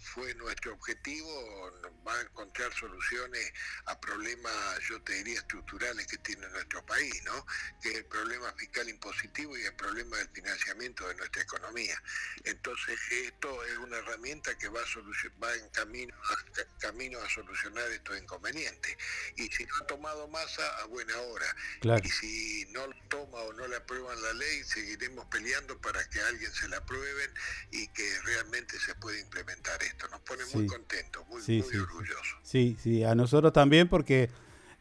fue 0.00 0.34
nuestro 0.34 0.74
objetivo, 0.74 1.70
nos 1.80 1.92
va 2.06 2.18
a 2.18 2.22
encontrar 2.22 2.72
soluciones 2.74 3.52
a 3.86 4.00
problemas, 4.00 4.80
yo 4.88 5.00
te 5.02 5.12
diría, 5.14 5.38
estructurales 5.38 6.06
que 6.08 6.18
tiene 6.18 6.48
nuestro 6.50 6.84
país, 6.84 7.22
¿no? 7.24 7.46
Que 7.80 7.90
es 7.90 7.94
el 7.98 8.06
problema 8.06 8.52
fiscal 8.54 8.88
impositivo 8.88 9.56
y 9.56 9.62
el 9.64 9.74
problema 9.76 10.16
del 10.18 10.28
financiamiento 10.30 11.06
de 11.08 11.14
nuestra 11.14 11.42
economía. 11.42 12.00
Entonces, 12.44 12.98
esto 13.10 13.64
es 13.64 13.78
una 13.78 13.98
herramienta 13.98 14.56
que 14.58 14.68
va, 14.68 14.80
a 14.80 14.84
va 15.42 15.54
en 15.54 15.68
camino 15.70 16.14
a, 16.30 16.52
ca- 16.52 16.78
camino 16.78 17.20
a 17.20 17.28
solucionar 17.30 17.88
estos 17.90 18.18
inconvenientes. 18.18 18.96
Y 19.36 19.46
si 19.48 19.64
no 19.66 19.76
ha 19.76 19.86
tomado 19.86 20.26
masa, 20.28 20.66
a 20.78 20.84
buena 20.86 21.16
hora. 21.20 21.56
Claro. 21.80 22.02
Y 22.04 22.10
si 22.10 22.23
no 22.72 22.86
lo 22.86 22.94
toma 23.08 23.38
o 23.48 23.52
no 23.52 23.66
le 23.68 23.76
aprueban 23.76 24.20
la 24.22 24.32
ley, 24.34 24.62
seguiremos 24.64 25.24
peleando 25.26 25.78
para 25.80 26.00
que 26.08 26.20
a 26.20 26.28
alguien 26.28 26.50
se 26.52 26.68
la 26.68 26.78
aprueben 26.78 27.30
y 27.72 27.86
que 27.88 28.02
realmente 28.24 28.78
se 28.78 28.94
pueda 28.96 29.18
implementar 29.20 29.82
esto. 29.82 30.06
Nos 30.08 30.20
pone 30.20 30.42
muy 30.54 30.66
contentos, 30.66 31.26
muy, 31.28 31.40
Sí, 31.42 31.58
muy 31.58 31.62
sí, 31.62 31.70
sí. 31.72 31.78
orgullosos. 31.78 32.38
sí, 32.42 32.76
sí, 32.82 33.04
a 33.04 33.14
nosotros 33.14 33.52
también 33.52 33.88
porque 33.88 34.30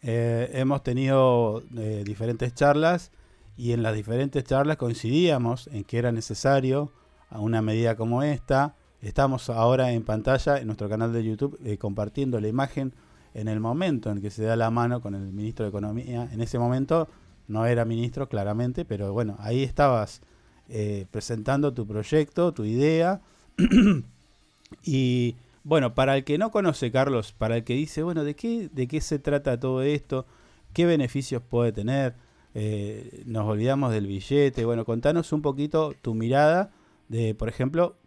eh, 0.02 0.50
hemos 0.54 0.84
tenido 0.84 1.64
eh, 1.78 2.04
diferentes 2.06 2.54
charlas 2.56 3.12
y 3.56 3.72
en 3.74 3.84
las 3.84 3.94
diferentes 3.96 4.44
charlas 4.44 4.78
coincidíamos 4.78 5.68
en 5.68 5.84
que 5.84 5.98
era 6.00 6.12
necesario 6.12 6.91
a 7.30 7.39
una 7.39 7.62
medida 7.62 7.96
como 7.96 8.24
esta. 8.24 8.76
Estamos 9.02 9.50
ahora 9.50 9.91
en 9.91 10.04
pantalla 10.04 10.58
en 10.58 10.68
nuestro 10.68 10.89
canal 10.89 11.14
de 11.14 11.24
YouTube 11.24 11.60
eh, 11.64 11.78
compartiendo 11.78 12.39
la 12.39 12.48
imagen 12.48 12.94
en 13.34 13.48
el 13.48 13.60
momento 13.60 14.12
en 14.12 14.22
que 14.22 14.30
se 14.32 14.44
da 14.44 14.56
la 14.56 14.70
mano 14.72 15.02
con 15.02 15.14
el 15.16 15.22
ministro 15.34 15.66
de 15.66 15.70
Economía. 15.70 16.30
En 16.32 16.41
ese 16.41 16.58
momento 16.60 17.08
no 17.48 17.66
era 17.66 17.86
ministro 17.86 18.30
claramente, 18.30 18.86
pero 18.86 19.14
bueno, 19.14 19.38
ahí 19.39 19.64
estabas 19.64 20.22
eh, 20.70 21.06
presentando 21.12 21.74
tu 21.74 21.86
proyecto, 21.86 22.54
tu 22.54 22.66
idea. 22.66 23.22
y 24.84 25.36
bueno, 25.64 25.94
para 25.96 26.18
el 26.18 26.24
que 26.24 26.38
no 26.38 26.52
conoce, 26.52 26.91
Carlos, 26.91 27.32
para 27.32 27.58
el 27.58 27.64
que 27.64 27.74
dice, 27.74 28.04
bueno, 28.04 28.24
¿de 28.24 28.36
qué, 28.36 28.70
de 28.72 28.88
qué 28.88 29.02
se 29.02 29.20
trata 29.20 29.60
todo 29.60 29.82
esto? 29.82 30.26
¿Qué 30.74 30.86
beneficios 30.86 31.41
puede 31.41 31.72
tener? 31.72 32.16
Eh, 32.56 33.24
nos 33.26 33.48
olvidamos 33.48 33.91
del 33.91 34.08
billete. 34.08 34.66
Bueno, 34.66 34.86
contanos 34.86 35.32
un 35.32 35.41
poquito 35.41 35.94
tu 36.02 36.14
mirada 36.14 36.72
de, 37.08 37.36
por 37.36 37.50
ejemplo, 37.50 37.98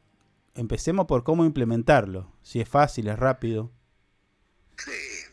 empecemos 0.55 1.07
por 1.07 1.25
cómo 1.25 1.45
implementarlo. 1.45 2.33
Si 2.43 2.61
es 2.61 2.69
fácil, 2.69 3.09
es 3.09 3.19
rápido. 3.19 3.71
Sí, 4.77 4.91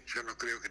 yo 0.08 0.24
no 0.24 0.36
creo 0.38 0.60
que 0.62 0.70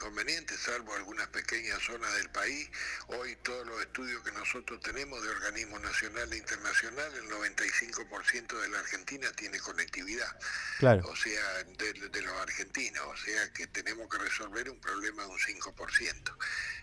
inconvenientes, 0.00 0.58
salvo 0.60 0.94
algunas 0.94 1.28
pequeñas 1.28 1.78
zonas 1.82 2.12
del 2.14 2.30
país. 2.30 2.70
Hoy 3.08 3.36
todos 3.42 3.66
los 3.66 3.80
estudios 3.82 4.22
que 4.24 4.32
nosotros 4.32 4.80
tenemos 4.80 5.22
de 5.22 5.28
organismos 5.28 5.78
nacionales 5.82 6.32
e 6.32 6.38
internacionales, 6.38 7.18
el 7.22 7.28
95% 7.28 8.60
de 8.62 8.68
la 8.70 8.78
Argentina 8.78 9.30
tiene 9.32 9.58
conectividad. 9.60 10.38
Claro. 10.78 11.06
O 11.06 11.14
sea, 11.16 11.64
de, 11.64 11.92
de 11.92 12.22
los 12.22 12.32
argentinos, 12.38 13.04
o 13.06 13.16
sea 13.18 13.52
que 13.52 13.66
tenemos 13.66 14.08
que 14.08 14.16
resolver 14.18 14.70
un 14.70 14.80
problema 14.80 15.22
de 15.24 15.28
un 15.28 15.38
5%. 15.38 16.36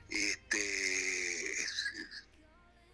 Este, 0.10 1.54
es- 1.64 2.27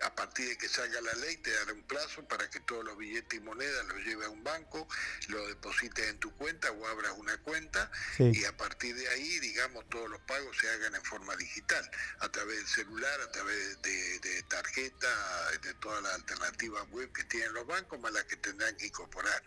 a 0.04 0.14
partir 0.16 0.48
de 0.50 0.58
que 0.58 0.68
salga 0.68 1.00
la 1.02 1.14
ley 1.14 1.38
te 1.38 1.52
dará 1.52 1.74
un 1.74 1.84
plazo 1.84 2.28
para 2.28 2.50
que 2.50 2.60
todos 2.62 2.84
los 2.84 2.98
billetes 2.98 3.40
y 3.40 3.42
monedas 3.44 3.86
los 3.88 3.98
lleve 4.06 4.26
a 4.26 4.30
un 4.30 4.44
banco, 4.44 4.88
lo 5.30 5.48
deposites 5.48 6.08
en 6.08 6.20
tu 6.20 6.36
cuenta 6.36 6.72
o 6.72 6.88
abras 6.88 7.14
una 7.18 7.38
cuenta 7.44 7.92
Sí. 8.18 8.32
y 8.34 8.46
a 8.46 8.56
partir 8.58 8.96
de 8.96 9.08
ahí, 9.10 9.40
digamos, 9.40 9.88
todos 9.90 10.10
los 10.10 10.22
pagos 10.22 10.58
se 10.58 10.70
hagan 10.70 10.96
en 10.96 11.04
forma 11.04 11.36
digital, 11.36 11.90
a 12.20 12.30
través 12.30 12.58
del 12.58 12.68
celular, 12.68 13.22
a 13.22 13.32
través 13.32 13.82
de, 13.82 14.20
de 14.20 14.44
tarjeta, 14.44 15.52
de 15.62 15.74
todas 15.76 16.04
las 16.04 16.14
alternativas 16.16 16.88
web 16.90 17.12
que 17.14 17.24
tienen 17.26 17.54
los 17.54 17.66
bancos, 17.66 18.00
más 18.00 18.12
las 18.14 18.24
que 18.26 18.38
tendrán 18.38 18.76
que 18.78 18.88
incorporar. 18.88 19.42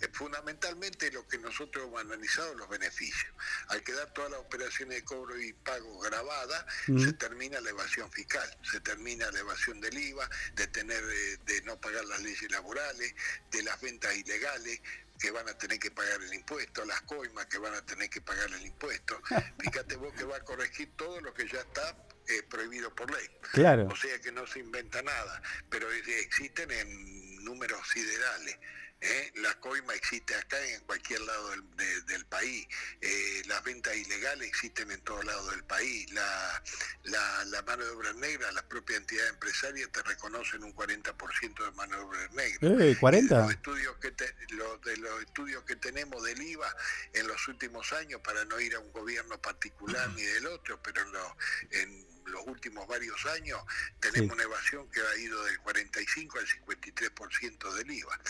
Eh, 0.00 0.08
Fundamentalmente 0.12 1.10
lo 1.12 1.26
que 1.26 1.38
nosotros 1.38 1.86
hemos 1.86 2.00
analizado 2.00 2.54
los 2.54 2.68
beneficios. 2.68 3.32
Al 3.68 3.82
quedar 3.82 4.12
todas 4.12 4.30
las 4.30 4.40
operaciones 4.40 4.96
de 4.96 5.04
cobro 5.04 5.40
y 5.40 5.52
pago 5.52 5.98
grabadas, 6.00 6.64
se 6.86 7.12
termina 7.14 7.60
la 7.60 7.70
evasión 7.70 8.10
fiscal, 8.10 8.48
se 8.70 8.80
termina 8.80 9.30
la 9.30 9.40
evasión 9.40 9.80
del 9.80 9.96
IVA, 9.96 10.28
de 10.54 10.66
tener 10.68 11.02
eh, 11.02 11.38
de 11.44 11.62
no 11.62 11.80
pagar 11.80 12.04
las 12.04 12.20
leyes 12.20 12.50
laborales, 12.50 13.14
de 13.50 13.62
las 13.62 13.80
ventas 13.80 14.14
ilegales 14.16 14.80
que 15.20 15.30
van 15.30 15.46
a 15.48 15.56
tener 15.56 15.78
que 15.78 15.90
pagar 15.90 16.20
el 16.22 16.32
impuesto, 16.32 16.84
las 16.86 17.02
coimas 17.02 17.46
que 17.46 17.58
van 17.58 17.74
a 17.74 17.84
tener 17.84 18.08
que 18.08 18.22
pagar 18.22 18.50
el 18.50 18.66
impuesto. 18.66 19.20
Fíjate 19.60 19.96
vos 19.96 20.14
que 20.14 20.24
va 20.24 20.38
a 20.38 20.40
corregir 20.40 20.90
todo 20.96 21.20
lo 21.20 21.34
que 21.34 21.46
ya 21.46 21.60
está 21.60 21.94
eh, 22.26 22.42
prohibido 22.48 22.94
por 22.94 23.10
ley. 23.10 23.26
Claro. 23.52 23.88
O 23.90 23.96
sea 23.96 24.18
que 24.20 24.32
no 24.32 24.46
se 24.46 24.60
inventa 24.60 25.02
nada, 25.02 25.42
pero 25.68 25.90
existen 25.90 26.70
en 26.70 27.44
números 27.44 27.80
siderales. 27.92 28.56
¿Eh? 29.00 29.32
La 29.36 29.54
coima 29.60 29.94
existe 29.94 30.34
acá 30.34 30.58
en 30.66 30.80
cualquier 30.82 31.20
lado 31.22 31.50
del, 31.50 31.76
de- 31.76 32.00
del 32.02 32.26
país. 32.26 32.66
Eh, 33.00 33.42
las 33.46 33.62
ventas 33.64 33.94
ilegales 33.96 34.48
existen 34.48 34.90
en 34.90 35.00
todos 35.02 35.24
lados 35.24 35.50
del 35.52 35.64
país. 35.64 36.10
La, 36.12 36.62
la, 37.04 37.44
la 37.46 37.62
mano 37.62 37.84
de 37.84 37.90
obra 37.90 38.12
negra, 38.14 38.50
las 38.52 38.64
propias 38.64 39.00
entidades 39.00 39.30
empresarias 39.30 39.90
te 39.92 40.02
reconocen 40.02 40.62
un 40.64 40.74
40% 40.74 41.64
de 41.64 41.70
mano 41.72 41.96
de 41.96 42.02
obra 42.02 42.28
negra. 42.32 42.84
Eh, 42.84 42.96
40. 42.98 43.40
Los 43.40 43.50
estudios 43.52 43.96
que 43.98 44.10
te- 44.12 44.34
lo- 44.50 44.78
de 44.78 44.96
los 44.98 45.22
estudios 45.22 45.64
que 45.64 45.76
tenemos 45.76 46.22
del 46.22 46.40
IVA 46.42 46.76
en 47.14 47.26
los 47.26 47.48
últimos 47.48 47.92
años, 47.92 48.20
para 48.22 48.44
no 48.44 48.60
ir 48.60 48.74
a 48.74 48.80
un 48.80 48.92
gobierno 48.92 49.40
particular 49.40 50.08
ni 50.10 50.22
del 50.22 50.46
otro, 50.46 50.80
pero 50.82 51.02
en, 51.02 51.12
los- 51.12 51.32
en 51.70 52.09
los 52.30 52.46
últimos 52.46 52.86
varios 52.88 53.24
años 53.26 53.58
tenemos 54.00 54.28
Sí. 54.28 54.34
una 54.34 54.42
evasión 54.44 54.88
que 54.90 55.00
ha 55.00 55.16
ido 55.18 55.42
del 55.44 55.58
45 55.60 56.38
al 56.38 56.46
53% 56.46 57.74
del 57.74 57.90
IVA. 57.90 58.20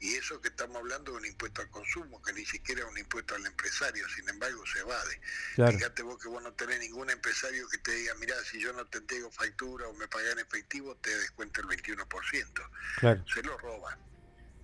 Y 0.00 0.14
eso 0.14 0.40
que 0.40 0.48
estamos 0.48 0.76
hablando 0.78 1.12
de 1.12 1.18
un 1.18 1.26
impuesto 1.26 1.60
al 1.62 1.70
consumo, 1.70 2.22
que 2.22 2.32
ni 2.32 2.44
siquiera 2.46 2.82
es 2.82 2.86
un 2.88 2.98
impuesto 2.98 3.34
al 3.34 3.44
empresario, 3.46 4.08
sin 4.08 4.28
embargo 4.28 4.64
se 4.66 4.80
evade. 4.80 5.20
Claro. 5.54 5.72
Fíjate 5.76 6.02
vos 6.02 6.20
que 6.22 6.28
vos 6.28 6.42
no 6.42 6.52
tenés 6.54 6.78
ningún 6.80 7.10
empresario 7.10 7.68
que 7.68 7.78
te 7.78 7.92
diga, 7.92 8.14
mira, 8.16 8.34
si 8.44 8.60
yo 8.60 8.72
no 8.72 8.86
te 8.86 8.98
entrego 8.98 9.30
factura 9.30 9.88
o 9.88 9.92
me 9.94 10.08
pagan 10.08 10.32
en 10.32 10.46
efectivo, 10.46 10.96
te 10.96 11.16
descuento 11.18 11.60
el 11.60 11.66
21%. 11.68 12.70
Claro. 12.98 13.24
Se 13.32 13.42
lo 13.42 13.56
roban. 13.58 13.98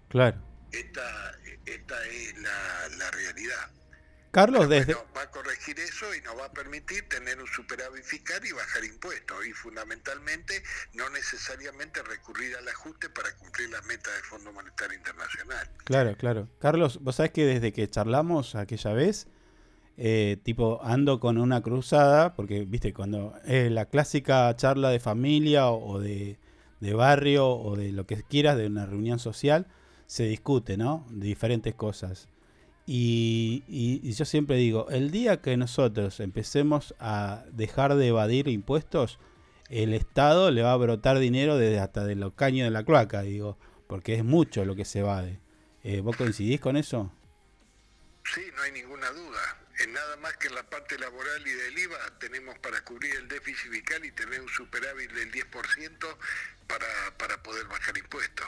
Claro. 0.09 0.41
Esta, 0.73 1.39
esta 1.65 2.07
es 2.07 2.39
la, 2.39 2.89
la 2.97 3.11
realidad. 3.13 3.71
Carlos, 4.37 4.69
desde... 4.69 4.93
va 4.93 5.23
a 5.23 5.31
corregir 5.31 5.81
eso 5.81 6.15
y 6.15 6.21
nos 6.21 6.39
va 6.39 6.45
a 6.45 6.53
permitir 6.53 7.09
tener 7.09 7.41
un 7.41 7.47
superávit 7.47 8.05
fiscal 8.05 8.45
y 8.45 8.53
bajar 8.53 8.85
impuestos. 8.85 9.47
Y 9.47 9.53
fundamentalmente, 9.55 10.63
no 10.93 11.09
necesariamente 11.09 12.03
recurrir 12.03 12.55
al 12.55 12.69
ajuste 12.69 13.09
para 13.09 13.35
cumplir 13.39 13.71
las 13.71 13.83
metas 13.87 14.13
del 14.13 14.25
Fondo 14.25 14.53
Monetario 14.53 14.99
Internacional. 14.99 15.71
Claro, 15.85 16.17
claro. 16.19 16.49
Carlos, 16.59 16.99
vos 17.01 17.17
sabés 17.17 17.33
que 17.33 17.47
desde 17.47 17.73
que 17.73 17.89
charlamos 17.89 18.57
aquella 18.57 18.93
vez, 18.93 19.27
eh, 19.97 20.37
tipo, 20.43 20.85
ando 20.85 21.19
con 21.19 21.39
una 21.39 21.63
cruzada, 21.63 22.35
porque, 22.35 22.67
viste, 22.67 22.93
cuando 22.93 23.41
eh, 23.47 23.71
la 23.71 23.87
clásica 23.87 24.55
charla 24.55 24.91
de 24.91 25.01
familia 25.01 25.69
o, 25.69 25.95
o 25.95 25.99
de, 25.99 26.39
de 26.81 26.93
barrio 26.93 27.49
o 27.49 27.75
de 27.75 27.91
lo 27.91 28.07
que 28.07 28.23
quieras, 28.23 28.59
de 28.59 28.67
una 28.67 28.85
reunión 28.85 29.19
social, 29.19 29.67
se 30.07 30.25
discute, 30.25 30.77
¿no? 30.77 31.07
De 31.09 31.27
diferentes 31.27 31.75
cosas. 31.75 32.29
Y, 32.87 33.65
y- 33.67 34.01
y 34.03 34.13
yo 34.13 34.25
siempre 34.25 34.57
digo, 34.57 34.89
el 34.91 35.11
día 35.11 35.41
que 35.43 35.57
nosotros 35.57 36.21
empecemos 36.21 36.95
a 37.01 37.45
dejar 37.51 37.97
de 37.97 38.09
evadir 38.09 38.47
impuestos, 38.49 39.19
el 39.69 39.93
Estado 39.93 40.51
le 40.53 40.63
va 40.63 40.73
a 40.73 40.77
brotar 40.77 41.19
dinero 41.19 41.57
desde 41.59 41.81
hasta 41.81 42.05
de 42.05 42.15
los 42.15 42.35
caños 42.35 42.67
de 42.67 42.71
la 42.71 42.85
cloaca, 42.85 43.23
digo, 43.23 43.59
porque 43.89 44.15
es 44.15 44.25
mucho 44.25 44.65
lo 44.65 44.77
que 44.77 44.85
se 44.85 45.01
evade. 45.01 45.41
Eh, 45.83 46.01
¿Vos 46.01 46.17
coincidís 46.17 46.61
con 46.61 46.77
eso? 46.77 47.13
Sí, 48.33 48.43
no 48.57 48.63
hay 48.63 48.73
ninguna 48.73 49.11
duda. 49.11 49.41
En 49.81 49.93
nada 49.93 50.17
más 50.17 50.37
que 50.39 50.49
en 50.49 50.55
la 50.55 50.63
parte 50.71 50.99
laboral 50.99 51.47
y 51.47 51.51
del 51.51 51.79
IVA 51.79 51.99
tenemos 52.19 52.59
para 52.61 52.81
cubrir 52.83 53.15
el 53.17 53.29
déficit 53.29 53.71
fiscal 53.71 54.05
y 54.05 54.11
tener 54.13 54.41
un 54.41 54.49
superávit 54.49 55.11
del 55.13 55.31
10% 55.31 56.07
para, 56.67 56.87
para 57.19 57.43
poder 57.43 57.67
bajar 57.67 57.97
impuestos. 57.99 58.47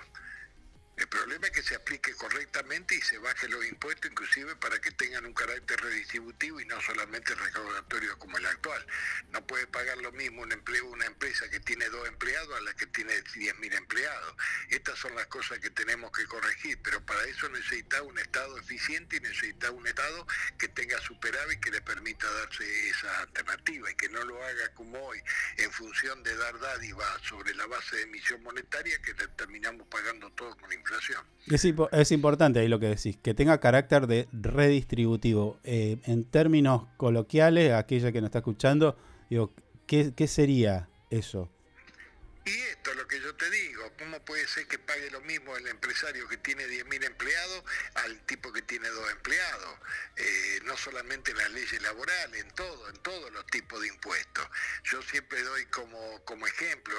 El 0.99 1.07
problema 1.07 1.47
es 1.47 1.53
que 1.53 1.63
se 1.63 1.77
aplique 1.77 2.13
correctamente 2.17 2.97
y 2.97 3.01
se 3.01 3.19
baje 3.19 3.49
los 3.49 3.65
impuestos, 3.65 4.11
inclusive 4.11 4.57
para 4.57 4.81
que 4.81 4.91
tengan 4.91 5.27
un 5.27 5.33
carácter 5.33 5.81
redistributivo 5.81 6.59
y 6.59 6.65
no 6.65 6.81
solamente 6.81 7.37
recaudatorio 7.37 8.19
como 8.19 8.37
el 8.37 8.45
actual. 8.47 8.85
No 9.31 9.47
puede 9.47 9.69
pagar 9.69 9.97
lo 9.99 10.11
mismo 10.11 10.43
un 10.43 10.51
empleo 10.51 10.87
una 10.87 11.07
empresa 11.07 11.49
que 11.51 11.61
tiene 11.61 11.89
dos 11.89 12.09
empleados 12.09 12.53
a 12.59 12.63
la 12.63 12.75
que 12.75 12.87
tiene 12.89 13.13
10.000 13.13 13.77
empleados. 13.77 14.35
Estas 14.71 14.99
son 14.99 15.15
las 15.15 15.29
cosas 15.29 15.61
que 15.61 15.71
tenemos 15.71 16.11
que 16.11 16.27
corregir, 16.27 16.81
pero 16.83 17.01
para 17.07 17.23
eso 17.27 17.49
necesita 17.49 18.03
un 18.03 18.19
Estado 18.19 18.59
eficiente 18.59 19.19
y 19.19 19.21
necesita 19.21 19.71
un 19.71 19.87
Estado 19.87 20.27
que 20.59 20.67
tenga 20.67 20.99
superávit 21.01 21.61
que 21.61 21.71
le 21.71 21.81
permita 21.81 22.29
darse 22.29 22.89
esa 22.89 23.21
alternativa 23.21 23.89
y 23.89 23.95
que 23.95 24.09
no 24.09 24.25
lo 24.25 24.45
haga 24.45 24.75
como 24.75 24.99
hoy 24.99 25.23
en 25.59 25.71
función 25.71 26.25
de 26.25 26.35
dar 26.35 26.59
dádiva 26.59 27.07
sobre 27.23 27.55
la 27.55 27.67
base 27.67 27.95
de 27.95 28.03
emisión 28.03 28.43
monetaria 28.43 29.01
que 29.01 29.15
terminamos 29.15 29.87
pagando 29.87 30.29
todo 30.33 30.57
con 30.57 30.73
inflación. 30.73 30.88
Es, 31.47 31.65
impo- 31.65 31.89
es 31.93 32.13
importante 32.13 32.61
ahí 32.61 32.69
lo 32.69 32.79
que 32.79 32.89
decís, 32.89 33.17
que 33.17 33.33
tenga 33.35 33.59
carácter 33.59 34.07
de 34.07 34.29
redistributivo. 34.33 35.59
Eh, 35.65 35.99
en 36.05 36.25
términos 36.25 36.87
coloquiales, 36.97 37.73
aquella 37.73 38.13
que 38.13 38.21
nos 38.21 38.29
está 38.29 38.39
escuchando, 38.39 38.97
digo, 39.31 39.53
¿qué, 39.87 40.13
qué 40.15 40.27
sería 40.29 40.89
eso? 41.11 41.51
Y 42.45 42.51
esto 42.51 42.91
es 42.91 42.97
lo 42.97 43.07
que 43.07 43.21
yo 43.21 43.35
te 43.35 43.51
digo, 43.51 43.83
¿cómo 43.99 44.25
puede 44.25 44.47
ser 44.47 44.67
que 44.69 44.79
pague 44.79 45.11
lo 45.11 45.21
mismo 45.23 45.57
el 45.57 45.67
empresario 45.67 46.29
que 46.29 46.37
tiene 46.37 46.67
10.000 46.67 47.05
empleados 47.05 47.65
al 47.95 48.19
tipo 48.27 48.53
que 48.53 48.63
tiene 48.63 48.89
dos 48.89 49.11
empleados? 49.11 49.79
Eh, 50.17 50.61
no 50.65 50.77
solamente 50.77 51.33
en 51.33 51.39
las 51.39 51.51
leyes 51.51 51.83
laborales, 51.83 52.41
en 52.41 52.51
todo, 52.53 52.89
en 52.89 52.97
todos 52.99 53.33
los 53.33 53.45
tipos 53.47 53.81
de 53.81 53.89
impuestos. 53.89 54.49
Yo 54.85 55.03
siempre 55.03 55.43
doy 55.43 55.67
como, 55.67 56.25
como 56.25 56.47
ejemplo 56.47 56.97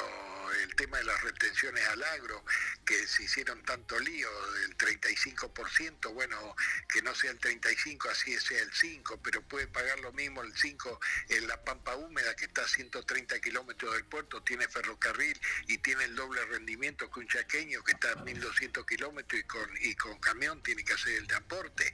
el 0.64 0.76
tema 0.76 0.97
de 0.97 1.06
las 1.06 1.22
retenciones 1.22 1.88
al 1.88 2.04
agro, 2.04 2.43
que 2.86 3.08
se 3.08 3.24
hicieron 3.24 3.64
tanto 3.64 4.00
lío 4.00 4.30
del 4.54 4.78
35%, 4.78 6.14
bueno, 6.14 6.56
que 6.91 7.02
no 7.02 7.16
sea 7.16 7.32
el 7.32 7.39
35, 7.39 8.10
así 8.10 8.38
sea 8.39 8.62
el 8.62 8.74
5, 8.74 9.22
pero 9.24 9.41
puede 9.43 9.68
pagar 9.68 10.00
lo 10.00 10.12
mismo 10.12 10.41
el 10.41 10.56
5 10.56 11.00
en 11.30 11.47
la 11.47 11.64
Pampa 11.64 11.95
Húmeda, 11.95 12.36
que 12.36 12.45
está 12.45 12.64
a 12.64 12.68
130 12.68 13.39
kilómetros 13.39 13.93
del 13.93 14.06
puerto, 14.06 14.43
tiene 14.43 14.68
ferrocarril 14.68 15.39
y 15.68 15.78
tiene 15.78 16.06
el 16.06 16.16
doble 16.16 16.43
rendimiento 16.45 16.89
que 16.98 17.20
un 17.20 17.28
chaqueño 17.28 17.84
que 17.84 17.92
está 17.92 18.12
a 18.12 18.16
1200 18.16 18.86
kilómetros 18.86 19.40
y 19.40 19.44
con, 19.44 19.70
y 19.82 19.96
con 19.96 20.20
camión 20.20 20.62
tiene 20.64 20.84
que 20.84 20.94
hacer 20.94 21.14
el 21.18 21.28
transporte. 21.28 21.92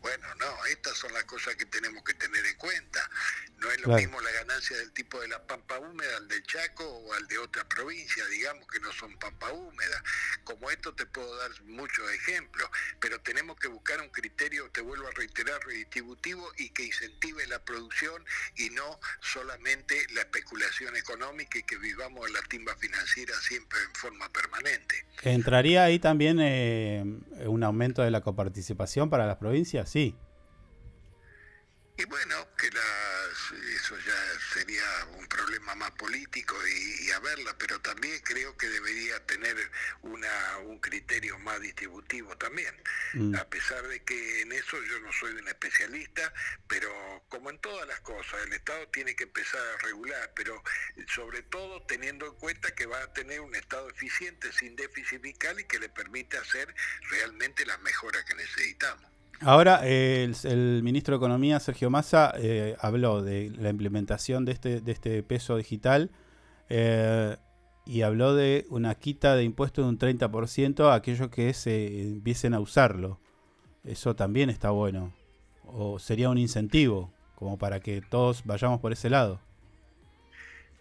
Bueno, 0.00 0.26
no, 0.36 0.64
estas 0.66 0.96
son 0.96 1.12
las 1.12 1.24
cosas 1.24 1.56
que 1.56 1.66
tenemos 1.66 2.02
que 2.02 2.14
tener 2.14 2.44
en 2.46 2.56
cuenta. 2.56 3.10
No 3.58 3.70
es 3.70 3.78
lo 3.80 3.84
Claro. 3.88 3.98
mismo 4.00 4.20
la 4.20 4.30
ganancia 4.30 4.76
del 4.76 4.92
tipo 4.92 5.20
de 5.20 5.28
la 5.28 5.46
Pampa 5.46 5.78
Húmeda 5.78 6.16
al 6.16 6.28
del 6.28 6.42
Chaco 6.44 6.84
o 6.84 7.12
al 7.14 7.26
de 7.26 7.38
otra 7.38 7.68
provincia, 7.68 8.24
digamos 8.26 8.66
que 8.68 8.80
no 8.80 8.92
son 8.92 9.18
Pampa 9.18 9.50
Húmeda. 9.52 10.02
Como 10.44 10.70
esto 10.70 10.94
te 10.94 11.06
puedo 11.06 11.34
dar 11.36 11.50
muchos 11.62 12.10
ejemplos, 12.12 12.68
pero 13.00 13.20
tenemos 13.20 13.58
que 13.58 13.68
buscar 13.68 14.00
un 14.00 14.08
criterio, 14.10 14.70
te 14.70 14.80
vuelvo 14.80 15.08
a 15.08 15.10
reiterar, 15.12 15.60
redistributivo 15.64 16.52
y 16.56 16.70
que 16.70 16.84
incentive 16.84 17.46
la 17.46 17.62
producción 17.64 18.24
y 18.56 18.70
no 18.70 19.00
solamente 19.20 20.06
la 20.10 20.20
especulación 20.22 20.96
económica 20.96 21.58
y 21.58 21.62
que 21.64 21.76
vivamos 21.76 22.26
en 22.26 22.32
la 22.34 22.42
timba 22.42 22.76
financiera 22.76 23.38
siempre 23.40 23.80
en 23.82 23.94
forma 23.94 24.28
permanente. 24.30 24.37
¿Entraría 25.22 25.84
ahí 25.84 25.98
también 25.98 26.38
eh, 26.40 27.02
un 27.46 27.62
aumento 27.64 28.02
de 28.02 28.10
la 28.10 28.20
coparticipación 28.20 29.10
para 29.10 29.26
las 29.26 29.36
provincias? 29.36 29.90
Sí. 29.90 30.16
Y 31.96 32.04
bueno, 32.04 32.36
que 32.56 32.68
las, 32.70 33.62
eso 33.74 33.96
ya 34.06 34.27
sería 34.58 34.82
un 35.16 35.26
problema 35.28 35.74
más 35.76 35.92
político 35.92 36.56
y, 36.66 37.06
y 37.06 37.10
a 37.12 37.20
verla, 37.20 37.54
pero 37.58 37.80
también 37.80 38.18
creo 38.24 38.56
que 38.56 38.68
debería 38.68 39.24
tener 39.24 39.56
una, 40.02 40.58
un 40.64 40.80
criterio 40.80 41.38
más 41.38 41.60
distributivo 41.60 42.36
también. 42.38 42.74
Mm. 43.14 43.36
A 43.36 43.44
pesar 43.44 43.86
de 43.86 44.02
que 44.02 44.42
en 44.42 44.52
eso 44.52 44.82
yo 44.82 44.98
no 45.00 45.12
soy 45.12 45.32
un 45.34 45.46
especialista, 45.46 46.32
pero 46.66 46.90
como 47.28 47.50
en 47.50 47.58
todas 47.58 47.86
las 47.86 48.00
cosas, 48.00 48.44
el 48.46 48.52
Estado 48.52 48.88
tiene 48.88 49.14
que 49.14 49.24
empezar 49.24 49.60
a 49.60 49.78
regular, 49.78 50.32
pero 50.34 50.62
sobre 51.14 51.42
todo 51.42 51.82
teniendo 51.86 52.26
en 52.26 52.34
cuenta 52.34 52.74
que 52.74 52.86
va 52.86 53.00
a 53.02 53.12
tener 53.12 53.40
un 53.40 53.54
Estado 53.54 53.88
eficiente, 53.90 54.52
sin 54.52 54.74
déficit 54.74 55.22
fiscal 55.22 55.60
y 55.60 55.64
que 55.64 55.78
le 55.78 55.88
permite 55.88 56.36
hacer 56.36 56.74
realmente 57.10 57.64
las 57.64 57.80
mejoras 57.80 58.24
que 58.24 58.34
necesitamos. 58.34 59.17
Ahora, 59.40 59.86
el, 59.86 60.82
ministro 60.82 61.12
de 61.12 61.16
Economía, 61.18 61.60
Sergio 61.60 61.90
Massa, 61.90 62.32
eh, 62.36 62.76
habló 62.80 63.22
de 63.22 63.50
la 63.50 63.70
implementación 63.70 64.44
de 64.44 64.52
este, 64.52 64.80
de 64.80 64.92
este 64.92 65.22
peso 65.22 65.56
digital 65.56 66.10
eh, 66.68 67.36
y 67.86 68.02
habló 68.02 68.34
de 68.34 68.66
una 68.68 68.96
quita 68.96 69.36
de 69.36 69.44
impuestos 69.44 69.84
de 69.84 69.88
un 69.90 69.98
30% 69.98 70.90
a 70.90 70.94
aquellos 70.94 71.28
que 71.28 71.54
se 71.54 72.02
empiecen 72.02 72.52
a 72.52 72.60
usarlo. 72.60 73.20
Eso 73.84 74.16
también 74.16 74.50
está 74.50 74.70
bueno. 74.70 75.14
O 75.64 75.98
sería 76.00 76.30
un 76.30 76.38
incentivo, 76.38 77.12
como 77.36 77.58
para 77.58 77.78
que 77.78 78.02
todos 78.02 78.44
vayamos 78.44 78.80
por 78.80 78.92
ese 78.92 79.08
lado. 79.08 79.40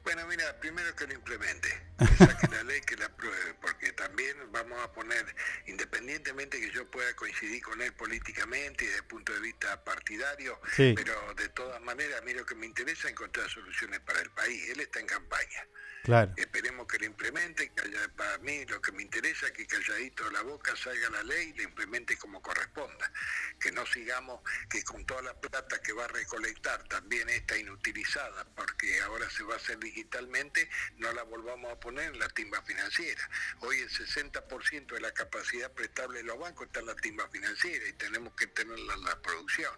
Bueno, 0.04 0.24
mira, 0.28 0.44
primero 0.60 0.96
que 0.96 1.06
lo 1.06 1.14
implemente, 1.14 1.68
saque 2.18 2.48
la 2.48 2.64
ley, 2.64 2.82
que 2.82 2.96
la 2.98 3.06
apruebe, 3.06 3.54
porque 3.62 3.92
también 3.94 4.36
vamos 4.52 4.82
a 4.84 4.92
poner, 4.92 5.26
independientemente 5.66 6.60
que 6.60 6.72
yo 6.72 6.90
pueda 6.90 7.16
coincidir 7.16 7.62
con 7.64 7.82
él 7.82 7.94
políticamente 7.94 8.84
y 8.84 8.88
desde 8.88 9.00
el 9.00 9.06
punto 9.08 9.34
de 9.34 9.40
vista 9.40 9.84
partidario, 9.84 10.60
Sí. 10.76 10.94
pero 10.96 11.34
de 11.36 11.50
todas 11.50 11.82
maneras, 11.82 12.20
a 12.22 12.24
mí 12.24 12.34
lo 12.34 12.46
que 12.46 12.56
me 12.56 12.66
interesa 12.66 13.08
es 13.08 13.12
encontrar 13.14 13.50
soluciones 13.50 14.00
para 14.02 14.22
el 14.22 14.30
país. 14.32 14.70
Él 14.70 14.80
está 14.80 15.00
en 15.00 15.08
campaña. 15.08 15.68
Claro. 16.04 16.32
Esperemos 16.38 16.88
que 16.88 17.00
lo 17.00 17.06
implemente, 17.06 17.70
que 17.74 17.82
haya- 17.82 18.08
para 18.16 18.38
mí 18.38 18.66
lo 18.68 18.82
que 18.82 18.94
me 18.94 19.02
interesa 19.04 19.48
es 19.48 19.52
que 19.52 19.68
calladito 19.68 20.30
la 20.32 20.42
boca 20.42 20.74
salga 20.78 21.10
la 21.10 21.24
ley 21.24 21.50
y 21.54 21.58
la 21.58 21.64
implemente 21.64 22.16
como 22.18 22.42
corresponda. 22.42 23.12
Que 23.60 23.72
no 23.74 23.86
sigamos 23.86 24.42
que 24.70 24.84
con 24.84 25.06
toda 25.06 25.22
la 25.24 25.34
plata 25.34 25.82
que 25.82 25.92
va 25.92 26.06
a 26.06 26.08
recolectar 26.08 26.82
también 26.88 27.28
está 27.30 27.58
inutilizada, 27.58 28.46
porque 28.56 29.02
ahora 29.02 29.30
se 29.30 29.44
va 29.44 29.56
a 29.56 29.58
hacer 29.58 29.80
digitalmente, 29.80 30.70
no 30.98 31.12
la 31.12 31.24
volvamos 31.24 31.74
a 31.74 31.80
poner 31.80 31.87
en 31.96 32.20
la 32.20 32.28
timba 32.30 32.62
financiera. 32.62 33.30
Hoy 33.62 33.80
el 33.80 33.90
60% 33.90 34.88
de 34.88 35.00
la 35.00 35.14
capacidad 35.14 35.72
prestable 35.72 36.20
de 36.20 36.24
los 36.26 36.38
bancos 36.38 36.68
está 36.68 36.82
en 36.82 36.88
la 36.88 36.96
timba 36.96 37.28
financiera 37.30 37.88
y 37.88 37.94
tenemos 37.94 38.34
que 38.34 38.48
tenerla 38.48 38.94
en 38.94 39.04
la 39.04 39.22
producción. 39.22 39.74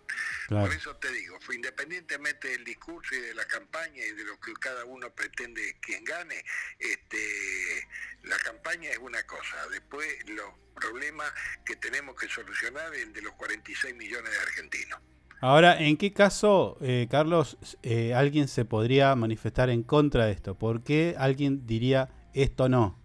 Claro. 0.48 0.66
Por 0.66 0.76
eso 0.76 0.96
te 0.98 1.12
digo, 1.12 1.38
independientemente 1.52 2.50
del 2.50 2.64
discurso 2.64 3.16
y 3.16 3.20
de 3.20 3.34
la 3.36 3.46
campaña 3.46 4.04
y 4.04 4.12
de 4.12 4.24
lo 4.24 4.40
que 4.40 4.54
cada 4.54 4.86
uno 4.86 5.14
pretende 5.14 5.78
quien 5.82 6.04
gane, 6.04 6.44
este, 6.80 7.88
la 8.24 8.38
campaña 8.40 8.90
es 8.90 8.98
una 8.98 9.26
cosa. 9.28 9.68
Después 9.70 10.08
los 10.30 10.52
problemas 10.76 11.32
que 11.66 11.76
tenemos 11.76 12.16
que 12.20 12.28
solucionar 12.28 12.94
es 12.96 13.04
el 13.04 13.14
de 13.14 13.22
los 13.22 13.34
46 13.36 13.96
millones 13.96 14.32
de 14.32 14.40
argentinos. 14.40 15.00
Ahora, 15.42 15.80
¿en 15.80 15.96
qué 15.96 16.12
caso, 16.12 16.78
eh, 16.82 17.08
Carlos, 17.10 17.58
eh, 17.82 18.14
alguien 18.14 18.50
se 18.50 18.66
podría 18.66 19.16
manifestar 19.16 19.70
en 19.70 19.84
contra 19.84 20.26
de 20.26 20.34
esto? 20.34 20.56
¿Por 20.56 20.84
qué 20.84 21.16
alguien 21.18 21.66
diría 21.66 22.10
esto 22.34 22.68
no? 22.68 23.00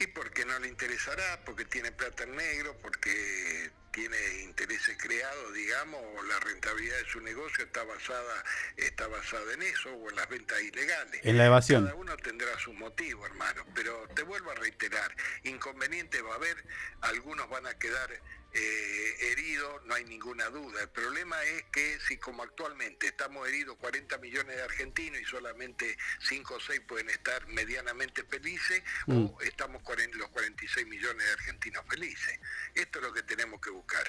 Y 0.00 0.06
porque 0.08 0.44
no 0.44 0.58
le 0.58 0.68
interesará, 0.68 1.40
porque 1.44 1.66
tiene 1.66 1.92
plata 1.92 2.24
en 2.24 2.34
negro, 2.34 2.74
porque 2.82 3.70
tiene 3.92 4.16
intereses 4.44 4.96
creados, 4.98 5.54
digamos, 5.54 6.00
o 6.00 6.22
la 6.24 6.40
rentabilidad 6.40 6.96
de 6.96 7.10
su 7.10 7.20
negocio 7.20 7.64
está 7.64 7.84
basada, 7.84 8.44
está 8.76 9.06
basada 9.08 9.52
en 9.54 9.62
eso, 9.62 9.92
o 9.92 10.10
en 10.10 10.16
las 10.16 10.28
ventas 10.28 10.60
ilegales. 10.62 11.20
En 11.22 11.36
la 11.38 11.46
evasión. 11.46 11.84
Cada 11.84 11.96
uno 11.96 12.16
tendrá 12.16 12.58
su 12.58 12.72
motivo, 12.72 13.26
hermano, 13.26 13.64
pero 13.74 14.08
te 14.14 14.22
vuelvo 14.22 14.50
a 14.50 14.54
reiterar, 14.54 15.14
inconveniente 15.44 16.22
va 16.22 16.32
a 16.32 16.36
haber, 16.36 16.64
algunos 17.02 17.48
van 17.50 17.66
a 17.66 17.74
quedar 17.74 18.10
eh, 18.52 19.16
heridos, 19.32 19.84
no 19.86 19.94
hay 19.94 20.04
ninguna 20.04 20.48
duda. 20.50 20.82
El 20.82 20.88
problema 20.90 21.42
es 21.44 21.64
que 21.72 21.98
si 22.08 22.16
como 22.18 22.42
actualmente 22.42 23.06
estamos 23.08 23.48
heridos 23.48 23.76
40 23.78 24.18
millones 24.18 24.56
de 24.56 24.62
argentinos 24.62 25.20
y 25.20 25.24
solamente 25.24 25.96
5 26.28 26.54
o 26.54 26.60
6 26.60 26.80
pueden 26.86 27.10
estar 27.10 27.46
medianamente 27.48 28.24
felices, 28.24 28.82
Mm. 29.06 29.26
o 29.26 29.40
estamos 29.42 29.82
los 30.16 30.28
46 30.30 30.86
millones 30.86 31.24
de 31.26 31.32
argentinos 31.32 31.84
felices. 31.88 32.38
Esto 32.74 32.98
es 32.98 33.04
lo 33.04 33.12
que 33.12 33.22
tenemos 33.22 33.60
que 33.60 33.70
buscar. 33.70 34.04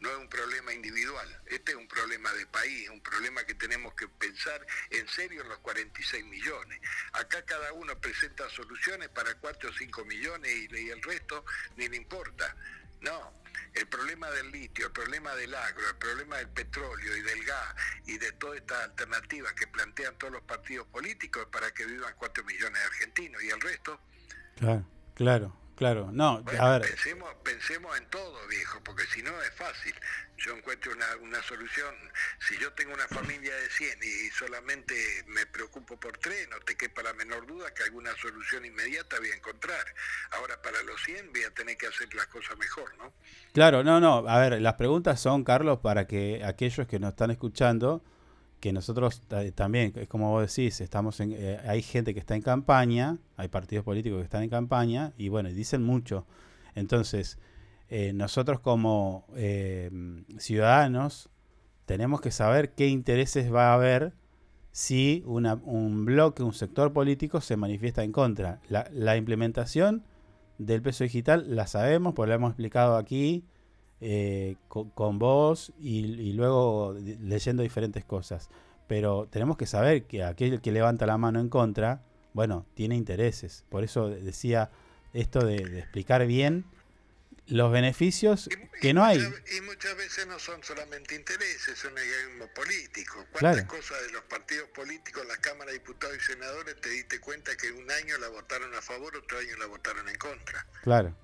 No 0.00 0.10
es 0.10 0.16
un 0.16 0.28
problema 0.28 0.72
individual, 0.72 1.42
este 1.46 1.72
es 1.72 1.78
un 1.78 1.88
problema 1.88 2.32
de 2.32 2.46
país, 2.46 2.88
un 2.90 3.02
problema 3.02 3.44
que 3.44 3.54
tenemos 3.54 3.94
que 3.94 4.08
pensar 4.08 4.66
en 4.90 5.08
serio 5.08 5.42
en 5.42 5.48
los 5.48 5.58
46 5.58 6.24
millones. 6.24 6.80
Acá 7.12 7.44
cada 7.44 7.72
uno 7.72 7.98
presenta 8.00 8.48
soluciones 8.50 9.08
para 9.10 9.34
4 9.36 9.70
o 9.70 9.72
5 9.72 10.04
millones 10.04 10.50
y, 10.50 10.76
y 10.76 10.90
el 10.90 11.02
resto 11.02 11.44
ni 11.76 11.88
le 11.88 11.96
importa. 11.96 12.56
No, 13.00 13.41
el 13.74 13.86
problema 13.86 14.30
del 14.30 14.50
litio, 14.50 14.86
el 14.86 14.92
problema 14.92 15.34
del 15.34 15.54
agro, 15.54 15.88
el 15.88 15.96
problema 15.96 16.36
del 16.38 16.48
petróleo 16.48 17.16
y 17.16 17.20
del 17.22 17.44
gas 17.44 17.74
y 18.06 18.18
de 18.18 18.32
todas 18.32 18.58
estas 18.58 18.84
alternativas 18.84 19.52
que 19.54 19.66
plantean 19.66 20.16
todos 20.18 20.32
los 20.32 20.42
partidos 20.42 20.86
políticos 20.88 21.46
para 21.50 21.70
que 21.72 21.84
vivan 21.86 22.14
4 22.16 22.44
millones 22.44 22.78
de 22.78 22.86
argentinos 22.86 23.42
y 23.42 23.50
el 23.50 23.60
resto, 23.60 24.00
Claro, 24.56 24.84
claro, 25.14 25.56
claro. 25.82 26.10
No, 26.12 26.42
bueno, 26.42 26.62
a 26.62 26.78
ver, 26.78 26.82
pensemos, 26.88 27.34
pensemos 27.42 27.98
en 27.98 28.06
todo, 28.06 28.46
viejo, 28.48 28.80
porque 28.84 29.04
si 29.06 29.22
no 29.22 29.30
es 29.42 29.52
fácil. 29.54 29.94
Yo 30.38 30.56
encuentro 30.56 30.90
una, 30.90 31.06
una 31.22 31.40
solución. 31.42 31.94
Si 32.40 32.58
yo 32.58 32.72
tengo 32.72 32.92
una 32.92 33.06
familia 33.06 33.54
de 33.54 33.70
100 33.70 33.98
y 34.02 34.30
solamente 34.30 34.94
me 35.28 35.46
preocupo 35.46 35.96
por 36.00 36.18
tres, 36.18 36.48
no 36.50 36.58
te 36.60 36.76
quepa 36.76 37.02
la 37.02 37.12
menor 37.12 37.46
duda 37.46 37.72
que 37.72 37.84
alguna 37.84 38.10
solución 38.16 38.64
inmediata 38.64 39.18
voy 39.20 39.30
a 39.30 39.36
encontrar. 39.36 39.84
Ahora, 40.32 40.60
para 40.60 40.82
los 40.82 41.00
100 41.04 41.32
voy 41.32 41.44
a 41.44 41.54
tener 41.54 41.76
que 41.76 41.86
hacer 41.86 42.12
las 42.14 42.26
cosas 42.26 42.58
mejor, 42.58 42.92
¿no? 42.98 43.12
claro, 43.52 43.84
no, 43.84 44.00
no. 44.00 44.28
A 44.28 44.38
ver, 44.40 44.60
las 44.60 44.74
preguntas 44.74 45.20
son, 45.20 45.44
Carlos, 45.44 45.78
para 45.80 46.08
que 46.08 46.42
aquellos 46.44 46.88
que 46.88 46.98
nos 46.98 47.10
están 47.10 47.30
escuchando, 47.30 48.02
que 48.62 48.72
nosotros 48.72 49.22
ta- 49.26 49.50
también, 49.50 49.92
es 49.96 50.06
como 50.06 50.30
vos 50.30 50.54
decís, 50.54 50.80
estamos 50.80 51.18
en, 51.18 51.32
eh, 51.36 51.58
hay 51.66 51.82
gente 51.82 52.14
que 52.14 52.20
está 52.20 52.36
en 52.36 52.42
campaña, 52.42 53.18
hay 53.36 53.48
partidos 53.48 53.84
políticos 53.84 54.18
que 54.20 54.24
están 54.24 54.44
en 54.44 54.50
campaña 54.50 55.12
y 55.18 55.28
bueno, 55.28 55.48
dicen 55.48 55.82
mucho. 55.82 56.26
Entonces, 56.76 57.38
eh, 57.88 58.12
nosotros 58.12 58.60
como 58.60 59.26
eh, 59.34 59.90
ciudadanos 60.38 61.28
tenemos 61.86 62.20
que 62.20 62.30
saber 62.30 62.70
qué 62.70 62.86
intereses 62.86 63.52
va 63.52 63.72
a 63.72 63.74
haber 63.74 64.12
si 64.70 65.24
un 65.26 66.04
bloque, 66.04 66.44
un 66.44 66.54
sector 66.54 66.92
político 66.92 67.40
se 67.40 67.56
manifiesta 67.56 68.04
en 68.04 68.12
contra. 68.12 68.60
La, 68.68 68.88
la 68.92 69.16
implementación 69.16 70.04
del 70.58 70.82
peso 70.82 71.02
digital 71.02 71.56
la 71.56 71.66
sabemos, 71.66 72.14
porque 72.14 72.28
la 72.28 72.36
hemos 72.36 72.50
explicado 72.50 72.96
aquí 72.96 73.44
eh, 74.04 74.56
co- 74.68 74.90
con, 74.90 75.18
vos 75.18 75.72
y, 75.78 76.00
y 76.20 76.32
luego 76.32 76.94
leyendo 77.20 77.62
diferentes 77.62 78.04
cosas. 78.04 78.50
Pero 78.88 79.28
tenemos 79.30 79.56
que 79.56 79.66
saber 79.66 80.04
que 80.04 80.24
aquel 80.24 80.60
que 80.60 80.72
levanta 80.72 81.06
la 81.06 81.16
mano 81.16 81.40
en 81.40 81.48
contra, 81.48 82.02
bueno, 82.34 82.66
tiene 82.74 82.96
intereses. 82.96 83.64
Por 83.70 83.84
eso 83.84 84.08
de- 84.10 84.20
decía 84.20 84.70
esto 85.14 85.44
de, 85.46 85.64
de 85.64 85.78
explicar 85.78 86.26
bien 86.26 86.64
los 87.46 87.70
beneficios 87.72 88.48
que 88.80 88.94
no 88.94 89.04
hay. 89.04 89.18
Y 89.18 89.60
muchas 89.62 89.96
veces 89.96 90.26
no 90.26 90.38
son 90.38 90.62
solamente 90.62 91.14
intereses, 91.14 91.78
son 91.78 91.92
egoísmo 91.96 92.46
político. 92.54 93.24
¿Cuántas 93.32 93.54
Claro. 93.64 93.68
cosas 93.68 94.00
de 94.06 94.12
los 94.12 94.22
partidos 94.22 94.68
políticos, 94.70 95.24
las 95.26 95.38
cámaras 95.38 95.66
de 95.72 95.78
diputados 95.78 96.16
y 96.16 96.20
senadores, 96.20 96.80
te 96.80 96.88
diste 96.90 97.20
cuenta 97.20 97.56
que 97.56 97.70
un 97.72 97.90
año 97.90 98.18
la 98.18 98.28
votaron 98.28 98.74
a 98.74 98.80
favor, 98.82 99.16
otro 99.16 99.38
año 99.38 99.56
la 99.58 99.66
votaron 99.66 100.08
en 100.08 100.16
contra? 100.16 100.66
Claro, 100.82 101.14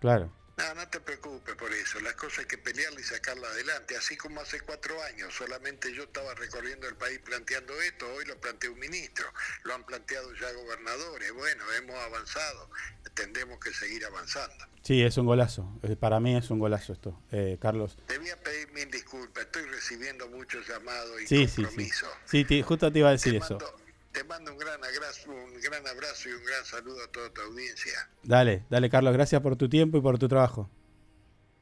claro. 0.00 0.32
No, 0.68 0.74
no 0.74 0.88
te 0.88 1.00
preocupes 1.00 1.54
por 1.56 1.72
eso. 1.72 2.00
Las 2.00 2.14
cosas 2.14 2.40
hay 2.40 2.44
que 2.46 2.58
pelearla 2.58 3.00
y 3.00 3.02
sacarla 3.04 3.48
adelante. 3.48 3.96
Así 3.96 4.16
como 4.16 4.40
hace 4.40 4.60
cuatro 4.60 5.02
años, 5.02 5.34
solamente 5.34 5.92
yo 5.94 6.04
estaba 6.04 6.34
recorriendo 6.34 6.88
el 6.88 6.96
país 6.96 7.18
planteando 7.20 7.80
esto, 7.80 8.06
hoy 8.14 8.24
lo 8.26 8.38
plantea 8.40 8.70
un 8.70 8.78
ministro. 8.78 9.26
Lo 9.64 9.74
han 9.74 9.84
planteado 9.84 10.32
ya 10.34 10.52
gobernadores. 10.52 11.32
Bueno, 11.32 11.64
hemos 11.72 11.96
avanzado. 11.96 12.70
Tendremos 13.14 13.58
que 13.60 13.72
seguir 13.74 14.04
avanzando. 14.04 14.66
Sí, 14.82 15.02
es 15.02 15.16
un 15.18 15.26
golazo. 15.26 15.78
Eh, 15.82 15.96
Para 15.96 16.20
mí 16.20 16.36
es 16.36 16.50
un 16.50 16.58
golazo 16.58 16.92
esto, 16.92 17.20
eh, 17.32 17.58
Carlos. 17.60 17.96
Te 18.06 18.18
voy 18.18 18.30
a 18.30 18.36
pedir 18.36 18.70
mil 18.72 18.90
disculpas. 18.90 19.44
Estoy 19.44 19.64
recibiendo 19.64 20.28
muchos 20.28 20.66
llamados 20.66 21.20
y 21.20 21.26
Sí, 21.26 21.46
sí, 21.46 21.48
sí. 21.48 21.62
compromisos. 21.64 22.08
Sí, 22.24 22.44
te- 22.44 22.62
justo 22.62 22.90
te 22.90 22.98
iba 22.98 23.08
a 23.08 23.12
decir 23.12 23.32
Te 23.32 23.38
eso. 23.38 23.58
mando, 23.58 23.76
te 24.12 24.24
mando 24.24 24.52
un 24.52 24.58
gran, 24.58 24.82
abrazo, 24.82 25.30
un 25.30 25.60
gran 25.60 25.86
abrazo 25.86 26.28
y 26.28 26.32
un 26.32 26.44
gran 26.44 26.64
saludo 26.64 27.04
a 27.04 27.12
toda 27.12 27.30
tu 27.30 27.40
audiencia. 27.42 28.08
Dale, 28.22 28.64
dale, 28.68 28.90
Carlos, 28.90 29.12
gracias 29.12 29.40
por 29.40 29.56
tu 29.56 29.68
tiempo 29.68 29.98
y 29.98 30.00
por 30.00 30.18
tu 30.18 30.28
trabajo. 30.28 30.68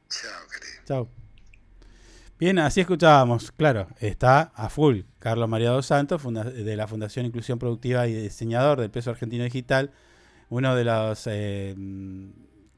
Chao, 0.09 0.47
querido. 0.51 0.83
Chao. 0.85 1.09
Bien, 2.39 2.57
así 2.59 2.79
escuchábamos, 2.79 3.51
claro, 3.51 3.89
está 3.99 4.53
a 4.55 4.69
full 4.69 5.01
Carlos 5.19 5.49
María 5.49 5.71
dos 5.71 5.87
Santos, 5.87 6.21
de 6.23 6.75
la 6.77 6.87
Fundación 6.87 7.25
Inclusión 7.25 7.59
Productiva 7.59 8.07
y 8.07 8.13
diseñador 8.13 8.79
del 8.79 8.89
peso 8.89 9.09
argentino 9.09 9.43
digital, 9.43 9.91
uno 10.47 10.73
de 10.73 10.85
los 10.85 11.27
eh, 11.27 11.75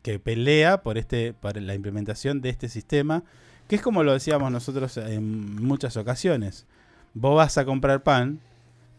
que 0.01 0.17
pelea 0.17 0.81
por 0.81 0.97
este, 0.97 1.33
por 1.33 1.61
la 1.61 1.75
implementación 1.75 2.41
de 2.41 2.49
este 2.49 2.69
sistema, 2.69 3.23
que 3.67 3.75
es 3.75 3.83
como 3.83 4.03
lo 4.03 4.13
decíamos 4.13 4.51
nosotros 4.51 4.97
en 4.97 5.63
muchas 5.63 5.95
ocasiones. 5.95 6.65
Vos 7.13 7.37
vas 7.37 7.59
a 7.59 7.63
comprar 7.65 8.01
pan, 8.01 8.41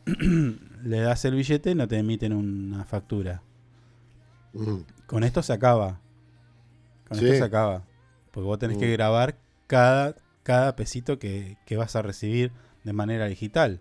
le 0.84 1.00
das 1.00 1.24
el 1.24 1.34
billete 1.34 1.70
y 1.70 1.74
no 1.74 1.86
te 1.88 1.98
emiten 1.98 2.32
una 2.32 2.84
factura. 2.84 3.42
Mm. 4.52 4.78
Con 5.06 5.24
esto 5.24 5.42
se 5.42 5.52
acaba. 5.52 6.00
Con 7.08 7.18
Sí. 7.18 7.24
esto 7.26 7.38
se 7.38 7.44
acaba. 7.44 7.84
Porque 8.30 8.46
vos 8.46 8.58
tenés 8.58 8.78
que 8.78 8.88
Mm. 8.88 8.92
grabar 8.92 9.36
cada, 9.66 10.16
cada 10.42 10.74
pesito 10.76 11.18
que, 11.18 11.56
que 11.66 11.76
vas 11.76 11.96
a 11.96 12.02
recibir 12.02 12.52
de 12.84 12.92
manera 12.92 13.26
digital. 13.26 13.80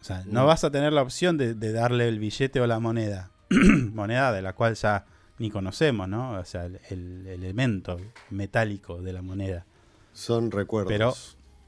O 0.00 0.04
sea, 0.04 0.22
no 0.26 0.44
Mm. 0.44 0.46
vas 0.46 0.64
a 0.64 0.70
tener 0.70 0.92
la 0.92 1.02
opción 1.02 1.38
de, 1.38 1.54
de 1.54 1.72
darle 1.72 2.08
el 2.08 2.18
billete 2.18 2.60
o 2.60 2.66
la 2.66 2.78
moneda. 2.80 3.30
moneda 3.92 4.32
de 4.32 4.42
la 4.42 4.52
cual 4.54 4.74
ya 4.74 5.06
ni 5.38 5.50
conocemos, 5.50 6.08
¿no? 6.08 6.32
O 6.32 6.44
sea, 6.44 6.66
el, 6.66 6.80
el 6.90 7.26
elemento 7.26 7.96
metálico 8.30 9.00
de 9.02 9.12
la 9.12 9.22
moneda. 9.22 9.64
Son 10.12 10.50
recuerdos. 10.50 10.92
Pero 10.92 11.14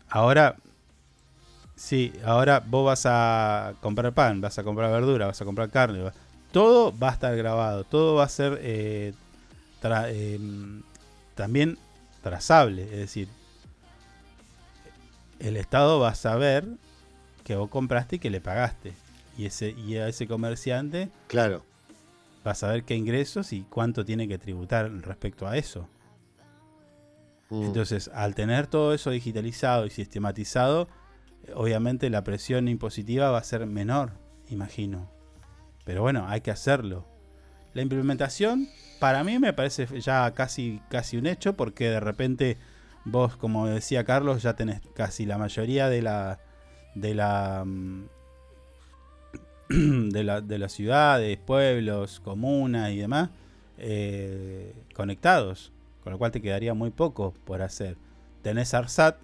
ahora, 0.09 0.57
sí, 1.77 2.13
ahora 2.25 2.61
vos 2.67 2.85
vas 2.87 3.03
a 3.07 3.75
comprar 3.81 4.13
pan, 4.13 4.41
vas 4.41 4.59
a 4.59 4.65
comprar 4.65 4.91
verdura, 4.91 5.27
vas 5.27 5.41
a 5.41 5.45
comprar 5.45 5.71
carne, 5.71 6.11
todo 6.53 6.97
va 6.99 7.11
a 7.11 7.13
estar 7.13 7.37
grabado, 7.37 7.85
todo 7.85 8.15
va 8.17 8.25
a 8.25 8.29
ser 8.29 8.59
eh, 8.63 9.13
tra- 9.83 10.09
em, 10.11 10.83
también 11.35 11.79
trazable, 12.23 12.83
es 12.85 12.91
decir, 12.99 13.29
el 15.39 15.57
Estado 15.57 16.01
va 16.01 16.09
a 16.11 16.15
saber 16.15 16.65
que 17.45 17.57
vos 17.57 17.69
compraste 17.69 18.17
y 18.17 18.19
que 18.19 18.31
le 18.31 18.41
pagaste. 18.41 18.93
Y, 19.39 19.45
ese, 19.47 19.71
y 19.71 19.97
a 19.99 20.09
ese 20.09 20.27
comerciante 20.27 21.11
Claro. 21.29 21.63
va 22.47 22.53
a 22.53 22.55
saber 22.55 22.85
qué 22.85 22.95
ingresos 22.97 23.53
y 23.53 23.63
cuánto 23.69 24.05
tiene 24.05 24.27
que 24.29 24.39
tributar 24.39 24.91
respecto 25.03 25.47
a 25.47 25.59
eso. 25.59 25.87
Mm. 27.51 27.65
Entonces, 27.65 28.11
al 28.15 28.35
tener 28.35 28.67
todo 28.67 28.95
eso 28.95 29.11
digitalizado 29.11 29.85
y 29.85 29.91
sistematizado, 29.91 30.89
obviamente 31.55 32.11
la 32.11 32.25
presión 32.25 32.69
impositiva 32.69 33.31
va 33.31 33.39
a 33.39 33.45
ser 33.45 33.67
menor, 33.67 34.13
imagino. 34.49 35.11
Pero 35.85 36.03
bueno, 36.03 36.27
hay 36.29 36.41
que 36.41 36.51
hacerlo. 36.51 37.07
La 37.75 37.83
implementación, 37.83 38.69
para 38.99 39.23
mí 39.23 39.39
me 39.39 39.53
parece 39.53 39.87
ya 40.01 40.33
casi, 40.35 40.81
casi 40.89 41.17
un 41.17 41.27
hecho, 41.27 41.57
porque 41.57 41.91
de 41.91 42.01
repente 42.01 42.57
vos, 43.05 43.37
como 43.37 43.67
decía 43.67 44.05
Carlos, 44.05 44.43
ya 44.43 44.57
tenés 44.57 44.81
casi 44.95 45.27
la 45.27 45.39
mayoría 45.39 45.89
de 45.89 46.03
la 46.03 46.39
de 46.95 47.15
la 47.15 47.63
mm, 47.65 48.09
de, 50.11 50.25
la, 50.25 50.41
de 50.41 50.59
las 50.59 50.73
ciudades, 50.73 51.39
pueblos, 51.39 52.21
comunas 52.21 52.91
y 52.91 52.99
demás 52.99 53.31
eh, 53.79 54.75
conectados, 54.95 55.73
con 56.03 56.13
lo 56.13 56.19
cual 56.19 56.33
te 56.33 56.41
quedaría 56.41 56.75
muy 56.75 56.91
poco 56.91 57.35
por 57.45 57.63
hacer. 57.63 57.97
Tenés 58.43 58.75
ARSAT 58.75 59.19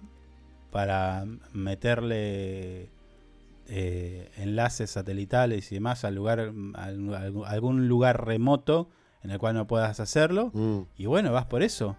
para 0.73 1.23
meterle 1.53 2.89
eh, 3.67 4.31
enlaces 4.37 4.89
satelitales 4.89 5.71
y 5.71 5.75
demás 5.75 6.03
al 6.03 6.15
lugar, 6.15 6.39
al- 6.73 7.13
al- 7.13 7.43
algún 7.45 7.87
lugar 7.87 8.25
remoto 8.25 8.89
en 9.23 9.29
el 9.29 9.37
cual 9.37 9.53
no 9.53 9.67
puedas 9.67 9.99
hacerlo. 9.99 10.49
Mm. 10.53 10.79
Y 10.97 11.05
bueno, 11.05 11.31
vas 11.31 11.45
por 11.45 11.61
eso. 11.61 11.95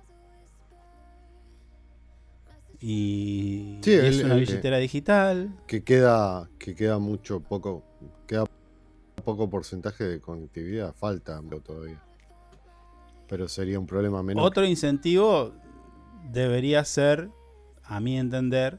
Y, 2.80 3.78
Sí, 3.82 3.92
y 3.92 3.94
el- 3.94 4.04
es 4.06 4.24
una 4.24 4.34
el- 4.34 4.40
billetera 4.40 4.78
digital. 4.78 5.54
Que 5.66 5.84
queda, 5.84 6.48
que 6.58 6.74
queda 6.74 6.98
mucho 6.98 7.40
poco, 7.40 7.82
queda 8.26 8.44
poco 9.24 9.48
porcentaje 9.48 10.04
de 10.04 10.20
conectividad, 10.20 10.92
falta 10.94 11.40
todavía. 11.64 12.02
Pero 13.28 13.48
sería 13.48 13.78
un 13.78 13.86
problema 13.86 14.22
menor. 14.22 14.44
Otro 14.44 14.66
incentivo 14.66 15.52
debería 16.30 16.84
ser, 16.84 17.30
a 17.86 18.00
mi 18.00 18.18
entender, 18.18 18.78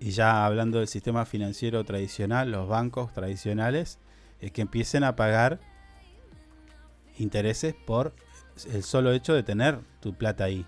y 0.00 0.10
ya 0.10 0.44
hablando 0.44 0.78
del 0.78 0.88
sistema 0.88 1.24
financiero 1.24 1.84
tradicional, 1.84 2.50
los 2.50 2.68
bancos 2.68 3.12
tradicionales, 3.12 3.98
es 4.40 4.50
que 4.52 4.62
empiecen 4.62 5.04
a 5.04 5.14
pagar 5.16 5.60
intereses 7.18 7.74
por 7.74 8.14
el 8.72 8.82
solo 8.82 9.12
hecho 9.12 9.32
de 9.34 9.42
tener 9.42 9.78
tu 10.00 10.14
plata 10.14 10.44
ahí. 10.44 10.66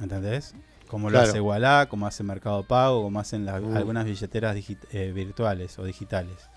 ¿Entendés? 0.00 0.54
Como 0.88 1.08
lo 1.10 1.14
Claro. 1.18 1.28
hace 1.30 1.40
Wallah, 1.40 1.86
como 1.88 2.06
hace 2.06 2.22
Mercado 2.22 2.62
Pago, 2.64 3.02
como 3.02 3.20
hacen 3.20 3.44
las- 3.44 3.60
Mm. 3.62 3.76
algunas 3.76 4.04
billeteras 4.04 4.56
eh, 4.92 5.12
virtuales 5.12 5.78
o 5.78 5.84
digitales. 5.84 6.48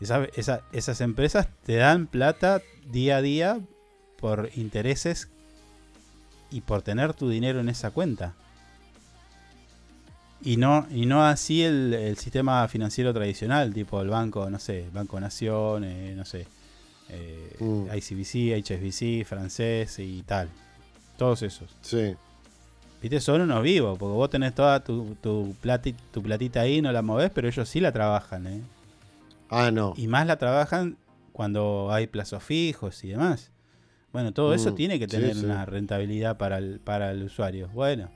Esa- 0.00 0.26
esa- 0.36 0.62
esas 0.72 1.00
empresas 1.00 1.48
te 1.64 1.76
dan 1.76 2.06
plata 2.06 2.60
día 2.86 3.16
a 3.16 3.22
día 3.22 3.60
por 4.18 4.50
intereses 4.54 5.30
y 6.50 6.60
por 6.62 6.82
tener 6.82 7.12
tu 7.14 7.28
dinero 7.28 7.60
en 7.60 7.68
esa 7.68 7.90
cuenta. 7.90 8.34
Y 10.40 10.56
no, 10.56 10.86
y 10.90 11.06
no 11.06 11.24
así 11.24 11.62
el, 11.64 11.92
el 11.94 12.16
sistema 12.16 12.66
financiero 12.68 13.12
tradicional, 13.12 13.74
tipo 13.74 14.00
el 14.00 14.08
banco, 14.08 14.48
no 14.48 14.58
sé, 14.60 14.86
Banco 14.92 15.18
Nación, 15.18 15.82
eh, 15.84 16.14
no 16.16 16.24
sé, 16.24 16.46
eh, 17.08 17.56
Mm. 17.60 17.86
ICBC, 17.96 18.54
HSBC, 18.62 19.24
francés 19.26 19.98
y 19.98 20.22
tal. 20.22 20.48
Todos 21.16 21.42
esos. 21.42 21.68
Sí. 21.82 22.14
Viste, 23.02 23.20
son 23.20 23.40
unos 23.40 23.62
vivos, 23.62 23.98
porque 23.98 24.14
vos 24.14 24.30
tenés 24.30 24.54
toda 24.54 24.82
tu, 24.84 25.16
tu, 25.20 25.54
plati- 25.62 25.96
tu 26.12 26.22
platita 26.22 26.60
ahí, 26.60 26.80
no 26.82 26.92
la 26.92 27.02
movés, 27.02 27.30
pero 27.34 27.48
ellos 27.48 27.68
sí 27.68 27.80
la 27.80 27.90
trabajan, 27.92 28.46
¿eh? 28.46 28.62
Ah, 29.50 29.70
no. 29.72 29.94
Y 29.96 30.06
más 30.06 30.26
la 30.26 30.36
trabajan 30.36 30.96
cuando 31.32 31.90
hay 31.92 32.06
plazos 32.06 32.42
fijos 32.44 33.02
y 33.02 33.08
demás. 33.08 33.50
Bueno, 34.12 34.32
todo 34.32 34.54
eso 34.54 34.72
Mm, 34.72 34.74
tiene 34.74 34.98
que 34.98 35.06
tener 35.06 35.34
sí. 35.34 35.44
una 35.44 35.64
rentabilidad 35.66 36.36
para 36.38 36.58
el, 36.58 36.80
para 36.80 37.10
el 37.10 37.22
usuario. 37.24 37.68
Bueno, 37.74 38.10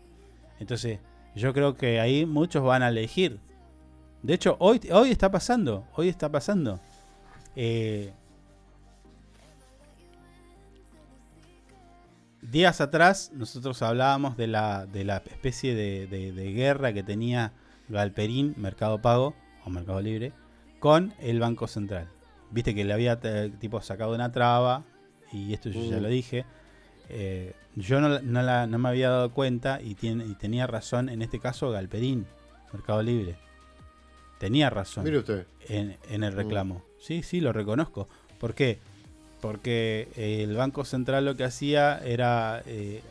entonces 0.59 0.99
yo 1.35 1.53
creo 1.53 1.77
que 1.77 2.01
ahí 2.01 2.25
muchos 2.27 2.63
van 2.65 2.83
a 2.83 2.89
elegir. 2.89 3.39
De 4.23 4.35
hecho, 4.35 4.57
hoy, 4.59 4.81
hoy 4.93 5.11
está 5.11 5.31
pasando, 5.31 5.85
hoy 5.95 6.09
está 6.09 6.31
pasando. 6.31 6.81
Eh, 7.57 8.13
días 12.41 12.81
atrás 12.81 13.31
nosotros 13.35 13.83
hablábamos 13.83 14.37
de 14.37 14.47
la, 14.47 14.87
de 14.87 15.05
la 15.05 15.19
especie 15.19 15.75
de, 15.75 16.07
de- 16.07 16.33
de 16.33 16.53
guerra 16.53 16.93
que 16.93 17.03
tenía 17.03 17.53
Galperín, 17.89 18.55
Mercado 18.57 19.01
Pago 19.01 19.35
o 19.65 19.71
Mercado 19.71 20.01
Libre, 20.01 20.33
con 20.81 21.15
el 21.21 21.39
Banco 21.41 21.67
Central. 21.67 22.09
Viste 22.51 22.75
que 22.75 22.85
le 22.85 22.93
había 22.93 23.19
eh, 23.23 23.53
tipo 23.61 23.81
sacado 23.81 24.15
una 24.15 24.33
traba, 24.33 24.85
y 25.33 25.53
esto 25.55 25.69
yo 25.71 25.81
ya 25.91 25.99
Mm. 25.99 26.03
lo 26.03 26.09
dije. 26.09 26.45
eh, 27.09 27.53
yo 27.75 28.01
no, 28.01 28.09
la- 28.09 28.21
no 28.23 28.43
la- 28.43 28.67
no 28.67 28.79
me 28.79 28.89
había 28.89 29.11
dado 29.11 29.33
cuenta 29.33 29.81
y, 29.83 29.95
tiene, 29.95 30.25
y 30.27 30.35
tenía 30.35 30.67
razón 30.67 31.09
en 31.09 31.21
este 31.21 31.41
caso 31.41 31.71
Galperín, 31.71 32.27
Mercado 32.73 33.03
Libre. 33.03 33.37
Tenía 34.39 34.71
razón 34.71 35.05
Mire 35.05 35.19
usted. 35.19 35.47
en, 35.69 35.97
en 36.11 36.25
el 36.25 36.33
Mm. 36.33 36.37
reclamo. 36.37 36.83
Sí, 37.01 37.23
sí, 37.23 37.41
lo 37.41 37.53
reconozco. 37.53 38.09
¿Por 38.39 38.55
qué? 38.55 38.79
Porque 39.41 40.09
eh, 40.17 40.43
el 40.45 40.55
Banco 40.57 40.85
Central 40.85 41.25
lo 41.25 41.37
que 41.37 41.45
hacía 41.45 41.99
era 41.99 42.63
eh, 42.67 43.03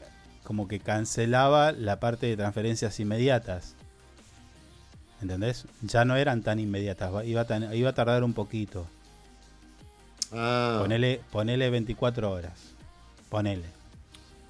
como 0.43 0.67
que 0.67 0.79
cancelaba 0.79 1.71
la 1.71 1.99
parte 1.99 2.25
de 2.27 2.37
transferencias 2.37 2.99
inmediatas. 2.99 3.75
¿Entendés? 5.21 5.67
Ya 5.83 6.05
no 6.05 6.15
eran 6.15 6.41
tan 6.41 6.59
inmediatas, 6.59 7.25
iba, 7.25 7.45
tan- 7.45 7.73
iba 7.75 7.89
a 7.91 7.93
tardar 7.93 8.23
un 8.23 8.33
poquito. 8.33 8.87
Ah, 10.31 10.77
Ponele, 10.81 11.21
ponele 11.31 11.69
24 11.69 12.31
horas. 12.31 12.73
Ponele. 13.29 13.65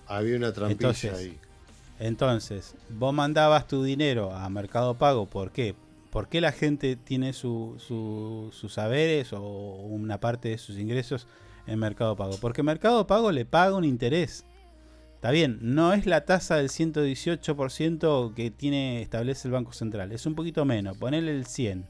había 0.08 0.36
una 0.38 0.52
trampilla 0.52 0.74
Entonces, 0.90 1.14
ahí. 1.14 1.38
Entonces, 2.00 2.76
vos 2.90 3.14
mandabas 3.14 3.68
tu 3.68 3.84
dinero 3.84 4.34
a 4.36 4.50
Mercado 4.50 4.96
Pago, 4.96 5.28
¿por 5.28 5.52
qué? 5.52 5.76
¿Por 6.10 6.28
qué 6.28 6.42
la 6.42 6.52
gente 6.52 6.96
tiene 6.98 7.32
su- 7.32 7.76
su- 7.80 8.50
sus 8.52 8.74
saberes 8.74 9.32
o 9.34 9.40
una 9.40 10.20
parte 10.20 10.50
de 10.50 10.58
sus 10.58 10.78
ingresos 10.78 11.28
en 11.68 11.80
Mercado 11.80 12.16
Pago? 12.18 12.38
Porque 12.42 12.64
Mercado 12.64 13.08
Pago 13.08 13.32
le 13.32 13.46
paga 13.46 13.76
un 13.76 13.86
interés. 13.86 14.44
Está 15.16 15.32
bien, 15.32 15.60
no 15.62 15.94
es 15.94 16.06
la 16.08 16.26
tasa 16.26 16.56
del 16.58 16.70
118% 16.70 18.34
que 18.36 18.52
tiene 18.52 19.02
establece 19.02 19.48
el 19.48 19.54
Banco 19.54 19.72
Central, 19.72 20.12
es 20.12 20.26
un 20.26 20.36
poquito 20.36 20.66
menos, 20.66 20.98
ponele 20.98 21.32
el 21.32 21.46
100. 21.46 21.86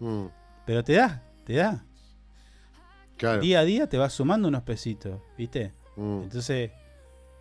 Mm, 0.00 0.26
Pero 0.66 0.82
te 0.84 0.94
da, 0.94 1.22
te 1.44 1.54
da. 1.54 1.84
Claro. 3.16 3.40
Día 3.40 3.60
a 3.60 3.64
día 3.64 3.88
te 3.88 3.98
va 3.98 4.10
sumando 4.10 4.48
unos 4.48 4.62
pesitos, 4.62 5.20
¿viste? 5.36 5.72
Mm, 5.96 6.22
Entonces, 6.24 6.70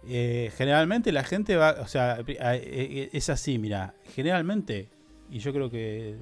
eh, 0.07 0.51
generalmente 0.55 1.11
la 1.11 1.23
gente 1.23 1.55
va, 1.55 1.77
o 1.81 1.87
sea, 1.87 2.19
eh, 2.19 2.25
eh, 2.27 3.09
es 3.11 3.29
así, 3.29 3.57
mira, 3.57 3.95
generalmente, 4.13 4.89
y 5.29 5.39
yo 5.39 5.51
creo 5.51 5.69
que 5.69 6.15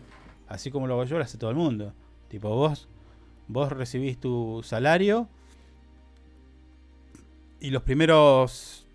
así 0.48 0.72
como 0.72 0.88
lo 0.88 0.94
hago 0.94 1.04
yo, 1.04 1.18
lo 1.18 1.24
hace 1.24 1.38
todo 1.38 1.50
el 1.50 1.56
mundo. 1.56 1.94
Tipo, 2.30 2.50
vos, 2.50 2.88
vos 3.48 3.72
recibís 3.72 4.20
tu 4.20 4.62
salario 4.64 5.28
y 7.60 7.70
los 7.72 7.84
primeros 7.84 8.86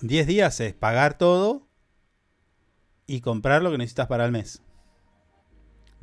10 0.00 0.26
días 0.26 0.60
es 0.60 0.74
pagar 0.74 1.16
todo 1.16 1.66
y 3.06 3.20
comprar 3.20 3.62
lo 3.62 3.70
que 3.70 3.78
necesitas 3.78 4.06
para 4.08 4.24
el 4.24 4.32
mes. 4.32 4.62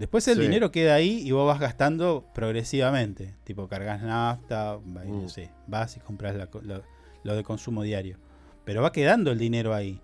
Después 0.01 0.27
el 0.27 0.37
Sí. 0.37 0.41
dinero 0.41 0.71
queda 0.71 0.95
ahí 0.95 1.21
y 1.23 1.31
vos 1.31 1.45
vas 1.47 1.59
gastando 1.59 2.25
progresivamente. 2.33 3.35
Tipo, 3.43 3.67
cargas 3.67 4.01
nafta, 4.01 4.79
no 4.83 5.21
Mm. 5.23 5.29
sé, 5.29 5.51
vas 5.67 5.95
y 5.95 5.99
compras 5.99 6.35
la 6.35 6.49
lo, 6.63 6.83
lo 7.23 7.35
de 7.35 7.43
consumo 7.43 7.83
diario. 7.83 8.17
Pero 8.65 8.81
va 8.81 8.91
quedando 8.91 9.31
el 9.31 9.37
dinero 9.37 9.73
ahí. 9.75 10.01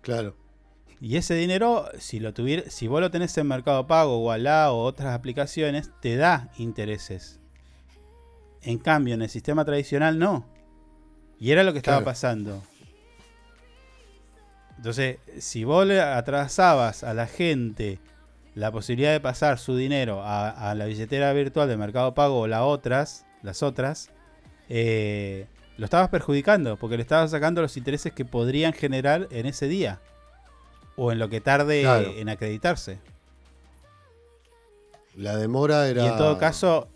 claro. 0.00 0.34
Y 0.98 1.16
ese 1.18 1.34
dinero, 1.34 1.90
si 1.98 2.18
lo 2.20 2.32
tuviera, 2.32 2.70
si 2.70 2.86
vos 2.86 3.02
lo 3.02 3.10
tenés 3.10 3.36
en 3.36 3.46
Mercado 3.46 3.86
Pago, 3.86 4.24
Wallah 4.24 4.72
o 4.72 4.82
otras 4.84 5.14
aplicaciones, 5.14 5.90
te 6.00 6.16
da 6.16 6.50
intereses. 6.56 7.38
En 8.62 8.78
cambio, 8.78 9.12
en 9.12 9.20
el 9.20 9.28
sistema 9.28 9.66
tradicional 9.66 10.18
no. 10.18 10.46
Y 11.38 11.50
era 11.50 11.62
lo 11.64 11.72
que 11.74 11.78
estaba 11.80 11.98
Claro. 11.98 12.04
pasando. 12.06 12.62
Entonces, 14.78 15.18
si 15.38 15.64
vos 15.64 15.86
le 15.86 16.00
atrasabas 16.00 17.04
a 17.04 17.12
la 17.14 17.26
gente 17.26 17.98
la 18.56 18.72
posibilidad 18.72 19.12
de 19.12 19.20
pasar 19.20 19.58
su 19.60 19.76
dinero 19.76 20.22
a, 20.24 20.48
a 20.70 20.74
la 20.74 20.86
billetera 20.86 21.32
virtual 21.32 21.68
de 21.68 21.76
Mercado 21.76 22.14
Pago 22.14 22.40
o 22.40 22.46
las 22.48 22.62
otras, 22.62 23.24
las 23.42 23.62
otras, 23.62 24.10
eh, 24.68 25.46
lo 25.76 25.84
estabas 25.84 26.08
perjudicando 26.08 26.76
porque 26.76 26.96
le 26.96 27.02
estabas 27.02 27.30
sacando 27.30 27.60
los 27.62 27.76
intereses 27.76 28.12
que 28.12 28.24
podrían 28.24 28.72
generar 28.72 29.28
en 29.30 29.46
ese 29.46 29.68
día 29.68 30.00
o 30.96 31.12
en 31.12 31.18
lo 31.18 31.28
que 31.28 31.40
tarde 31.42 31.82
Claro. 31.82 32.10
en 32.16 32.28
acreditarse. 32.30 32.98
La 35.16 35.36
demora 35.36 35.86
era. 35.88 36.04
Y 36.04 36.08
en 36.08 36.16
todo 36.16 36.38
caso, 36.38 36.88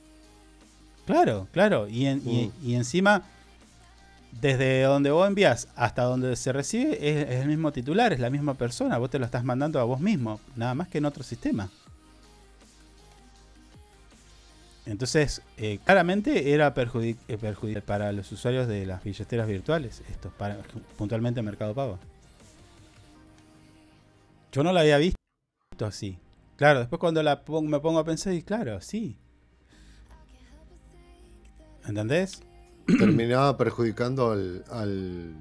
claro, 1.07 1.47
claro, 1.53 1.89
y, 1.89 2.07
en- 2.07 2.23
y- 2.27 2.47
Mm. 2.47 2.67
y 2.69 2.75
encima, 2.75 3.23
desde 4.33 4.83
donde 4.83 5.11
vos 5.11 5.27
envías 5.27 5.69
hasta 5.77 6.03
donde 6.03 6.37
se 6.37 6.53
recibe, 6.53 6.93
es, 6.93 7.41
el 7.43 7.49
mismo 7.49 7.73
titular, 7.73 8.13
es 8.13 8.21
la 8.21 8.31
misma 8.31 8.55
persona, 8.55 8.99
vos 8.99 9.11
te 9.11 9.19
lo 9.19 9.25
estás 9.25 9.45
mandando 9.45 9.81
a 9.81 9.85
vos 9.85 10.01
mismo, 10.01 10.41
nada 10.57 10.75
más 10.75 10.89
que 10.89 10.99
en 10.99 11.05
otro 11.05 11.23
sistema. 11.23 11.71
Entonces, 14.87 15.43
eh, 15.57 15.79
claramente 15.85 16.53
era 16.53 16.73
perjudic 16.75 17.19
eh, 17.29 17.37
perjudicial 17.39 17.83
para 17.83 18.13
los 18.13 18.33
usuarios 18.33 18.67
de 18.67 18.87
las 18.87 19.05
billeteras 19.05 19.47
virtuales, 19.47 20.03
esto, 20.11 20.31
para, 20.37 20.59
puntualmente 20.97 21.43
Mercado 21.43 21.75
Pago. 21.75 21.99
Yo 24.53 24.65
no 24.65 24.73
la 24.73 24.81
había 24.81 24.99
visto 24.99 25.17
así. 25.83 26.19
Claro, 26.57 26.81
después 26.81 26.99
cuando 26.99 27.23
la 27.23 27.45
pon- 27.45 27.69
me 27.69 27.79
pongo 27.79 28.01
a 28.01 28.05
pensar, 28.05 28.33
y 28.33 28.43
claro, 28.43 28.81
sí. 28.81 29.17
¿Entendés? 31.87 32.43
terminaba 32.97 33.57
perjudicando 33.57 34.31
al, 34.31 34.65
al, 34.71 35.35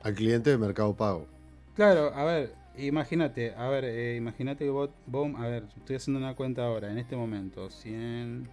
al 0.00 0.14
cliente 0.14 0.50
de 0.50 0.58
Mercado 0.58 0.96
Pago. 0.96 1.28
Claro, 1.74 2.12
a 2.14 2.24
ver, 2.24 2.56
imagínate, 2.74 3.54
a 3.54 3.68
ver, 3.68 3.84
eh, 3.84 4.16
imagínate 4.16 4.64
que 4.64 4.70
vos, 4.70 4.90
vos- 5.06 5.32
a 5.36 5.46
ver, 5.46 5.68
estoy 5.76 5.96
haciendo 5.96 6.18
una 6.18 6.34
cuenta 6.34 6.64
ahora, 6.66 6.90
en 6.90 6.98
este 6.98 7.16
momento, 7.16 7.70
100, 7.70 8.50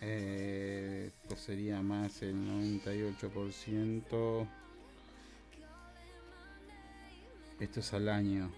eh, 0.00 1.12
esto 1.22 1.36
sería 1.36 1.80
más 1.82 2.22
el 2.22 2.44
98%, 2.46 4.48
esto 7.60 7.78
es 7.80 7.92
al 7.94 8.08
año, 8.08 8.50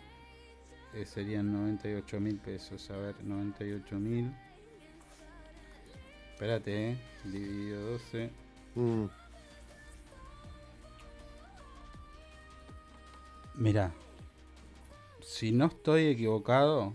eh, 0.92 1.04
serían 1.06 1.52
98 1.52 2.20
mil 2.20 2.38
pesos, 2.38 2.90
a 2.90 2.96
ver, 2.96 3.16
98 3.24 3.98
mil, 3.98 4.32
espérate, 6.32 6.90
eh, 6.90 6.96
dividido 7.24 7.80
12, 7.92 8.30
Mm, 8.74 9.04
Mira, 13.54 13.92
si 15.22 15.52
no 15.52 15.66
estoy 15.66 16.06
equivocado, 16.06 16.94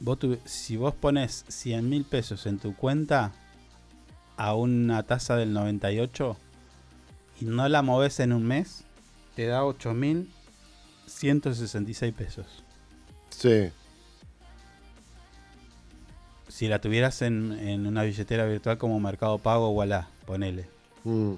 vos 0.00 0.18
tuvi- 0.18 0.40
si 0.46 0.76
vos 0.78 0.94
pones 0.94 1.44
100 1.48 1.86
mil 1.88 2.04
pesos 2.04 2.46
en 2.46 2.58
tu 2.58 2.74
cuenta 2.74 3.32
a 4.38 4.54
una 4.54 5.02
tasa 5.02 5.36
del 5.36 5.52
98, 5.52 6.34
y 7.42 7.44
no 7.44 7.68
la 7.68 7.82
moves 7.82 8.20
en 8.20 8.32
un 8.32 8.46
mes, 8.46 8.84
te 9.36 9.44
da 9.46 9.64
8.166 9.64 12.14
pesos. 12.14 12.46
Sí. 13.28 13.70
Si 16.50 16.68
la 16.68 16.80
tuvieras 16.80 17.22
en, 17.22 17.52
en 17.52 17.86
una 17.86 18.02
billetera 18.02 18.44
virtual 18.44 18.76
como 18.76 18.98
Mercado 19.00 19.38
Pago 19.38 19.68
o 19.68 19.70
Wallah, 19.70 20.08
ponele. 20.26 20.68
Mm. 21.04 21.34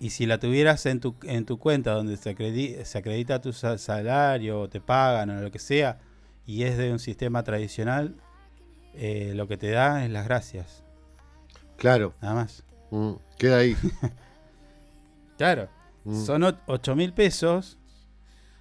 Y 0.00 0.10
si 0.10 0.26
la 0.26 0.38
tuvieras 0.38 0.86
en 0.86 1.00
tu, 1.00 1.14
en 1.24 1.44
tu 1.44 1.58
cuenta 1.58 1.92
donde 1.92 2.16
se, 2.16 2.34
acredi- 2.36 2.84
se 2.84 2.98
acredita 2.98 3.40
tu 3.40 3.52
sa- 3.52 3.78
salario, 3.78 4.60
o 4.62 4.68
te 4.68 4.80
pagan 4.80 5.30
o 5.30 5.40
lo 5.42 5.50
que 5.50 5.58
sea, 5.58 5.98
y 6.46 6.62
es 6.62 6.78
de 6.78 6.92
un 6.92 6.98
sistema 7.00 7.42
tradicional, 7.42 8.14
eh, 8.94 9.32
lo 9.34 9.48
que 9.48 9.56
te 9.56 9.70
da 9.70 10.04
es 10.04 10.10
las 10.10 10.24
gracias. 10.26 10.84
Claro. 11.76 12.14
Nada 12.22 12.34
más. 12.34 12.62
Mm. 12.90 13.12
Queda 13.38 13.58
ahí. 13.58 13.76
Claro. 15.36 15.68
Mm. 16.04 16.24
Son 16.24 16.56
8 16.66 16.96
mil 16.96 17.12
pesos. 17.12 17.78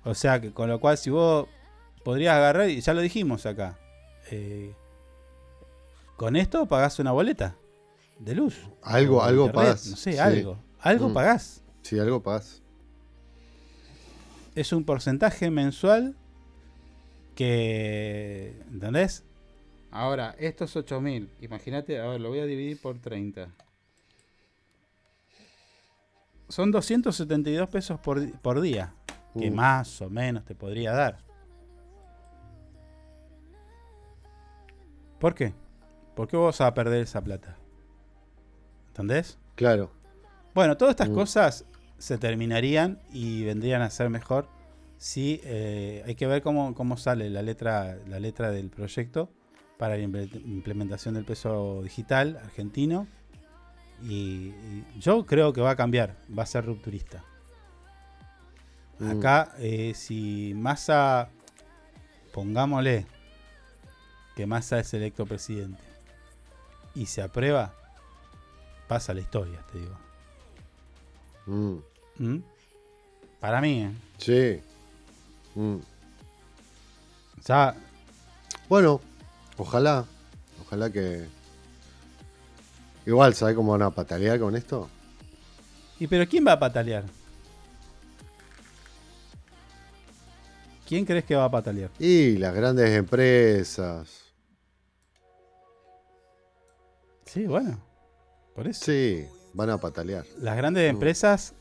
O 0.03 0.13
sea, 0.13 0.39
que 0.39 0.51
con 0.51 0.69
lo 0.69 0.79
cual 0.79 0.95
si 0.99 1.09
vos 1.09 1.47
podrías 2.07 2.35
agarrar, 2.35 2.69
y 2.69 2.79
ya 2.79 2.93
lo 2.93 3.01
dijimos 3.01 3.45
acá, 3.45 3.77
eh, 4.31 4.73
con 6.15 6.37
esto 6.37 6.65
pagás 6.65 6.99
una 6.99 7.11
boleta 7.11 7.57
de 8.17 8.33
luz. 8.33 8.55
Algo, 8.81 9.21
algo 9.21 9.47
internet, 9.47 9.65
pagás. 9.65 9.87
No 9.87 9.97
sé, 9.97 10.13
sí. 10.13 10.17
algo. 10.17 10.57
Algo 10.79 11.09
Mm. 11.09 11.13
pagás. 11.13 11.61
Sí, 11.81 11.99
algo 11.99 12.23
pagás. 12.23 12.61
Es 14.55 14.71
un 14.71 14.85
porcentaje 14.85 15.51
mensual 15.51 16.15
que... 17.35 18.55
¿Entendés? 18.71 19.25
Ahora, 19.91 20.33
estos 20.39 20.77
8 20.77 21.01
mil, 21.01 21.29
imagínate, 21.41 21.99
a 21.99 22.07
ver, 22.07 22.21
lo 22.21 22.29
voy 22.29 22.39
a 22.39 22.45
dividir 22.45 22.79
por 22.81 22.99
30. 23.01 23.49
Son 26.47 26.71
272 26.71 27.67
pesos 27.67 27.99
por, 27.99 28.31
por 28.39 28.61
día, 28.61 28.93
que 29.37 29.51
Mm. 29.51 29.55
más 29.55 30.01
o 30.01 30.09
menos 30.09 30.45
te 30.45 30.55
podría 30.55 30.93
dar. 30.93 31.26
¿Por 35.19 35.33
qué? 35.35 35.53
¿Por 36.15 36.27
qué 36.27 36.37
vos 36.37 36.57
vas 36.59 36.67
a 36.67 36.73
perder 36.73 37.01
esa 37.01 37.21
plata? 37.23 37.57
¿Entendés? 38.89 39.37
Claro. 39.55 39.91
Bueno, 40.53 40.77
todas 40.77 40.91
estas 40.93 41.09
Mm. 41.09 41.13
cosas 41.13 41.65
se 41.97 42.17
terminarían 42.17 42.99
y 43.11 43.43
vendrían 43.43 43.81
a 43.81 43.89
ser 43.89 44.09
mejor 44.09 44.47
si 44.97 45.39
eh, 45.43 46.03
hay 46.05 46.15
que 46.15 46.25
ver 46.27 46.41
cómo, 46.41 46.73
cómo 46.73 46.97
sale 46.97 47.29
la 47.29 47.41
letra, 47.41 47.97
la 48.07 48.19
letra 48.19 48.49
del 48.51 48.69
proyecto 48.69 49.29
para 49.77 49.95
la 49.97 50.03
imple- 50.03 50.41
implementación 50.45 51.13
del 51.13 51.25
peso 51.25 51.81
digital 51.83 52.37
argentino. 52.43 53.07
Y, 54.03 54.49
y 54.49 54.85
yo 54.99 55.25
creo 55.25 55.53
que 55.53 55.61
va 55.61 55.71
a 55.71 55.75
cambiar, 55.75 56.15
va 56.37 56.43
a 56.43 56.47
ser 56.47 56.65
rupturista. 56.65 57.23
Mm. 58.99 59.11
Acá, 59.19 59.53
eh, 59.59 59.93
si 59.95 60.53
Massa, 60.55 61.29
pongámosle 62.33 63.05
que 64.37 64.45
Massa 64.45 64.77
es 64.77 64.93
electo 64.93 65.25
presidente 65.25 65.81
y 66.93 67.07
se 67.07 67.23
aprueba, 67.23 67.73
pasa 68.87 69.15
la 69.15 69.21
historia, 69.21 69.65
te 69.71 69.79
digo. 69.79 69.97
Mm. 71.47 71.77
¿Mm? 72.19 72.43
Para 73.39 73.61
mí, 73.61 73.81
¿eh? 73.81 73.91
Sí. 74.19 74.61
Mm. 75.59 75.77
Ya, 77.47 77.75
Bueno, 78.69 79.01
ojalá. 79.57 80.05
Ojalá 80.61 80.91
que. 80.91 81.25
Igual, 83.07 83.33
¿sabes 83.33 83.55
cómo 83.55 83.71
van 83.71 83.81
a 83.81 83.89
patalear 83.89 84.39
con 84.39 84.55
esto? 84.55 84.87
¿y 85.99 86.05
pero 86.05 86.29
quién 86.29 86.45
va 86.45 86.51
a 86.51 86.59
patalear? 86.59 87.05
¿Quién 90.87 91.05
crees 91.05 91.25
que 91.25 91.35
va 91.35 91.45
a 91.45 91.51
patalear? 91.51 91.89
Y 91.97 92.37
las 92.37 92.53
grandes 92.53 92.91
empresas. 92.91 94.26
Sí, 97.27 97.45
bueno, 97.45 97.79
por 98.55 98.67
eso. 98.67 98.85
Sí, 98.85 99.25
van 99.53 99.69
a 99.69 99.77
patalear. 99.77 100.25
Las 100.39 100.57
grandes 100.57 100.89
empresas 100.89 101.53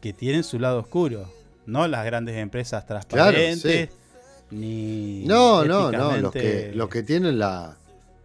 que 0.00 0.12
tienen 0.12 0.44
su 0.44 0.58
lado 0.58 0.80
oscuro, 0.80 1.30
no 1.64 1.86
las 1.88 2.04
grandes 2.04 2.36
empresas 2.36 2.84
transparentes, 2.86 3.90
ni 4.50 5.24
No, 5.26 5.64
no, 5.64 5.90
no. 5.90 6.16
Los 6.18 6.32
que, 6.32 6.72
los 6.74 6.88
que 6.88 7.02
tienen 7.02 7.38
la, 7.38 7.76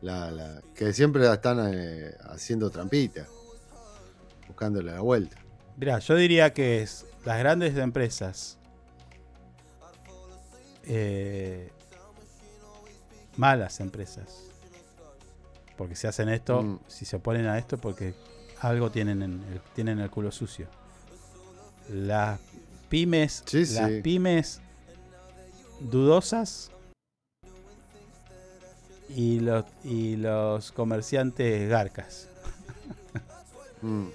la- 0.01 0.29
la- 0.31 0.61
que 0.75 0.93
siempre 0.93 1.31
están 1.31 1.59
eh, 1.73 2.11
haciendo 2.29 2.69
trampita. 2.69 3.25
Buscándole 4.47 4.91
la 4.91 5.01
vuelta. 5.01 5.37
Mirá, 5.77 5.99
yo 5.99 6.15
diría 6.15 6.53
que 6.53 6.81
es 6.83 7.05
las 7.25 7.39
grandes 7.39 7.75
empresas 7.77 8.57
eh, 10.83 11.71
malas 13.37 13.79
empresas. 13.79 14.43
Porque 15.77 15.95
si 15.95 16.07
hacen 16.07 16.30
esto, 16.30 16.61
Mm. 16.61 16.80
si 16.88 17.06
se 17.06 17.15
oponen 17.15 17.48
a 17.48 17.57
esto, 17.57 17.77
porque 17.77 18.14
algo 18.60 18.91
tienen 18.91 19.22
en 19.23 19.43
el, 19.52 19.61
tienen 19.73 19.99
el 19.99 20.10
culo 20.10 20.31
sucio. 20.31 20.68
Las 21.89 22.39
pymes, 22.89 23.43
Sí, 23.45 23.60
las 23.73 23.89
sí. 23.89 24.02
pymes 24.03 24.61
dudosas 25.80 26.69
y 29.10 29.39
los, 29.39 29.65
y 29.84 30.15
los 30.18 30.72
comerciantes 30.72 31.69
garcas. 31.69 32.27
Mm. 33.84 34.10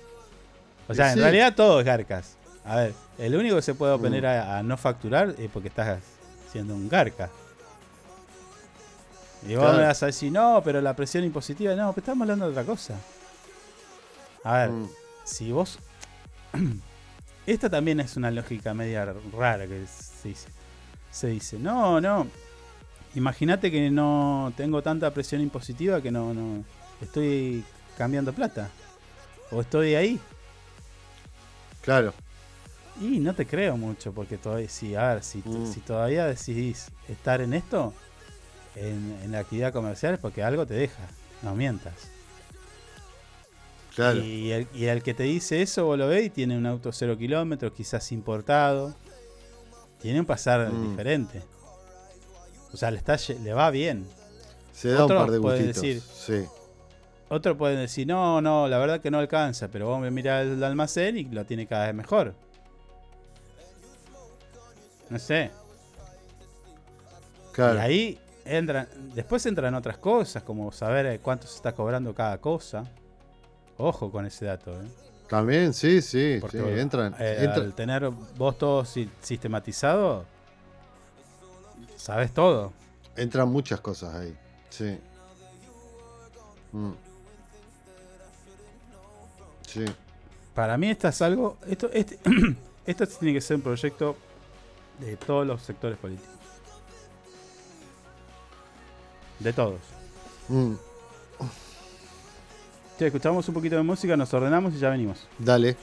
O 0.88 0.94
sea, 0.94 1.12
en 1.12 1.18
realidad 1.18 1.56
todo 1.56 1.80
es 1.80 1.86
garcas. 1.86 2.36
A 2.64 2.76
ver, 2.76 2.94
el 3.18 3.34
único 3.34 3.56
que 3.56 3.62
se 3.62 3.74
puede 3.74 3.94
oponer 3.94 4.22
Mm. 4.22 4.26
a, 4.26 4.58
a 4.58 4.62
no 4.62 4.76
facturar 4.76 5.34
es 5.38 5.50
porque 5.50 5.66
estás 5.66 6.00
siendo 6.52 6.76
un 6.76 6.88
garca. 6.88 7.30
Y 9.48 9.54
vos 9.54 9.64
Claro. 9.64 9.78
me 9.78 9.84
vas 9.84 10.02
a 10.02 10.06
decir, 10.06 10.32
no, 10.32 10.60
pero 10.64 10.80
la 10.80 10.94
presión 10.96 11.24
impositiva, 11.24 11.74
no, 11.74 11.92
pero 11.92 12.00
estamos 12.02 12.22
hablando 12.22 12.46
de 12.46 12.50
otra 12.52 12.64
cosa. 12.64 12.94
A 14.44 14.58
ver, 14.58 14.70
Mm. 14.70 14.88
si 15.24 15.52
vos. 15.52 15.78
Esta 17.46 17.70
también 17.70 18.00
es 18.00 18.16
una 18.16 18.30
lógica 18.30 18.74
media 18.74 19.14
rara 19.36 19.66
que 19.66 19.84
se 19.86 20.28
dice. 20.28 20.48
Se 21.12 21.28
dice, 21.28 21.58
no, 21.58 22.00
no. 22.00 22.26
Imagínate 23.14 23.70
que 23.70 23.88
no 23.90 24.52
tengo 24.56 24.82
tanta 24.82 25.10
presión 25.12 25.40
impositiva 25.40 26.00
que 26.02 26.10
no, 26.10 26.34
no 26.34 26.64
estoy 27.00 27.64
cambiando 27.96 28.32
plata. 28.32 28.68
O 29.52 29.60
estoy 29.60 29.94
ahí. 29.94 30.20
Claro. 31.82 32.12
Y 33.00 33.20
no 33.20 33.34
te 33.34 33.46
creo 33.46 33.76
mucho, 33.76 34.12
porque 34.12 34.38
todavía, 34.38 34.68
si, 34.68 34.94
a 34.96 35.14
ver, 35.14 35.22
si, 35.22 35.38
Mm. 35.44 35.72
si 35.72 35.80
todavía 35.80 36.26
decidís 36.26 36.88
estar 37.08 37.40
en 37.40 37.52
esto, 37.52 37.94
en, 38.76 39.18
en 39.24 39.32
la 39.32 39.40
actividad 39.40 39.72
comercial, 39.72 40.14
es 40.14 40.20
porque 40.20 40.42
algo 40.42 40.66
te 40.66 40.74
deja, 40.74 41.02
no 41.42 41.54
mientas. 41.54 41.94
Claro. 43.94 44.18
Y 44.22 44.52
el, 44.52 44.68
y 44.74 44.84
el 44.86 45.02
que 45.02 45.14
te 45.14 45.22
dice 45.22 45.62
eso, 45.62 45.86
vos 45.86 45.96
lo 45.98 46.06
ves 46.08 46.26
y 46.26 46.30
tiene 46.30 46.56
un 46.56 46.66
auto 46.66 46.92
cero 46.92 47.16
kilómetros, 47.16 47.72
quizás 47.72 48.12
importado. 48.12 48.94
Tiene 50.00 50.20
un 50.20 50.26
pasar 50.26 50.70
Mm. 50.70 50.90
diferente. 50.90 51.42
O 52.72 52.76
sea, 52.76 52.90
le, 52.90 52.98
está, 52.98 53.16
le 53.42 53.52
va 53.54 53.70
bien. 53.70 54.06
Se 54.72 54.90
da 54.90 55.04
Otros 55.04 55.18
un 55.20 55.24
par 55.26 55.32
de 55.32 55.38
gustitos. 55.38 55.76
decir- 55.82 56.02
sí. 56.44 56.48
Otros 57.30 57.56
pueden 57.56 57.78
decir, 57.78 58.06
no, 58.06 58.40
no, 58.42 58.68
la 58.68 58.76
verdad 58.78 59.00
que 59.00 59.10
no 59.10 59.18
alcanza, 59.18 59.68
pero 59.68 59.86
vos 59.88 59.98
me 60.00 60.10
mirás 60.10 60.44
el 60.46 60.62
almacén 60.62 61.16
y 61.16 61.24
lo 61.24 61.44
tiene 61.46 61.66
cada 61.66 61.86
vez 61.86 61.94
mejor. 61.94 62.34
No 65.08 65.18
sé. 65.18 65.50
Claro. 67.52 67.76
Y 67.76 67.78
ahí 67.80 68.18
entran, 68.46 68.88
después 69.14 69.44
entran 69.46 69.74
otras 69.74 69.98
cosas, 69.98 70.42
como 70.42 70.70
saber 70.72 71.06
eh, 71.06 71.18
cuánto 71.22 71.46
se 71.46 71.56
está 71.56 71.72
cobrando 71.72 72.14
cada 72.14 72.38
cosa. 72.38 72.84
Ojo 73.78 74.10
con 74.10 74.24
ese 74.26 74.46
dato, 74.46 74.72
¿eh? 74.80 74.86
También, 75.28 75.74
sí, 75.74 76.00
sí. 76.00 76.38
Porque 76.40 76.58
sí, 76.58 76.80
entran. 76.80 77.14
eh, 77.18 77.38
entra- 77.40 77.62
al 77.64 77.74
tener 77.74 78.08
vos 78.10 78.56
todo 78.56 78.84
si- 78.84 79.10
sistematizado, 79.20 80.24
sabes 81.96 82.32
todo. 82.32 82.72
Entran 83.16 83.48
muchas 83.48 83.80
cosas 83.80 84.14
ahí. 84.14 84.36
Sí. 84.70 84.98
Mm. 86.72 86.92
Sí. 89.66 89.84
Para 90.54 90.78
mí 90.78 90.90
esto 90.90 91.08
es 91.08 91.20
algo, 91.22 91.56
esto, 91.66 91.90
este, 91.92 92.18
esto 92.86 93.06
tiene 93.06 93.34
que 93.34 93.40
ser 93.40 93.56
un 93.56 93.62
proyecto 93.62 94.16
de 95.00 95.16
todos 95.16 95.46
los 95.46 95.60
sectores 95.62 95.98
políticos. 95.98 96.35
De 99.38 99.52
todos. 99.52 99.80
Mm. 100.48 100.74
Che, 102.98 103.06
escuchamos 103.06 103.46
un 103.48 103.54
poquito 103.54 103.76
de 103.76 103.82
música, 103.82 104.16
nos 104.16 104.32
ordenamos 104.32 104.74
y 104.74 104.78
ya 104.78 104.90
venimos. 104.90 105.26
Dale. 105.38 105.76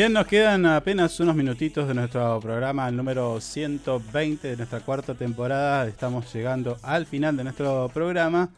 Bien, 0.00 0.14
nos 0.14 0.26
quedan 0.26 0.64
apenas 0.64 1.20
unos 1.20 1.36
minutitos 1.36 1.86
de 1.86 1.92
nuestro 1.92 2.40
programa, 2.40 2.88
el 2.88 2.96
número 2.96 3.38
120 3.38 4.48
de 4.48 4.56
nuestra 4.56 4.80
cuarta 4.80 5.14
temporada. 5.14 5.86
Estamos 5.86 6.32
llegando 6.32 6.78
al 6.80 7.04
final 7.04 7.36
de 7.36 7.44
nuestro 7.44 7.90
programa 7.92 8.48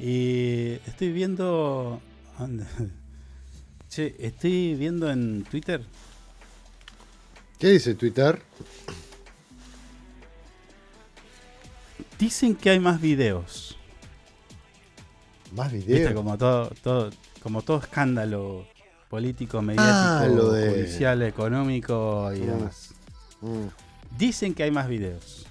y 0.00 0.72
estoy 0.88 1.12
viendo... 1.12 2.02
Che, 3.88 4.16
estoy 4.18 4.74
viendo 4.74 5.08
en 5.08 5.44
Twitter. 5.44 5.84
¿Qué 7.60 7.68
dice 7.68 7.94
Twitter? 7.94 8.42
Dicen 12.18 12.56
que 12.56 12.70
hay 12.70 12.80
más 12.80 13.00
videos. 13.00 13.78
Más 15.52 15.70
Viste, 15.70 15.92
videos. 15.92 16.14
como 16.14 16.36
todo, 16.36 16.72
todo, 16.82 17.10
como 17.40 17.62
todo 17.62 17.78
escándalo 17.78 18.66
político, 19.14 19.60
mediático, 19.60 19.92
Ah, 19.92 20.26
lo 20.32 20.52
de- 20.52 20.70
judicial, 20.70 21.20
económico 21.22 22.32
y 22.32 22.38
Mm. 22.40 22.46
demás. 22.46 22.94
Mm. 23.42 23.66
Dicen 24.16 24.54
que 24.54 24.62
hay 24.62 24.70
más 24.70 24.88
videos. 24.88 25.46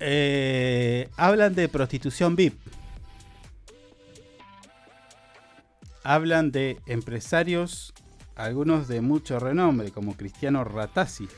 Eh, 0.00 1.08
hablan 1.16 1.54
de 1.54 1.68
prostitución 1.68 2.34
VIP. 2.34 2.58
Hablan 6.02 6.50
de 6.50 6.80
empresarios, 6.86 7.94
algunos 8.34 8.88
de 8.88 9.00
mucho 9.00 9.38
renombre, 9.38 9.92
como 9.92 10.16
Cristiano 10.16 10.64
Ratazzi. 10.64 11.28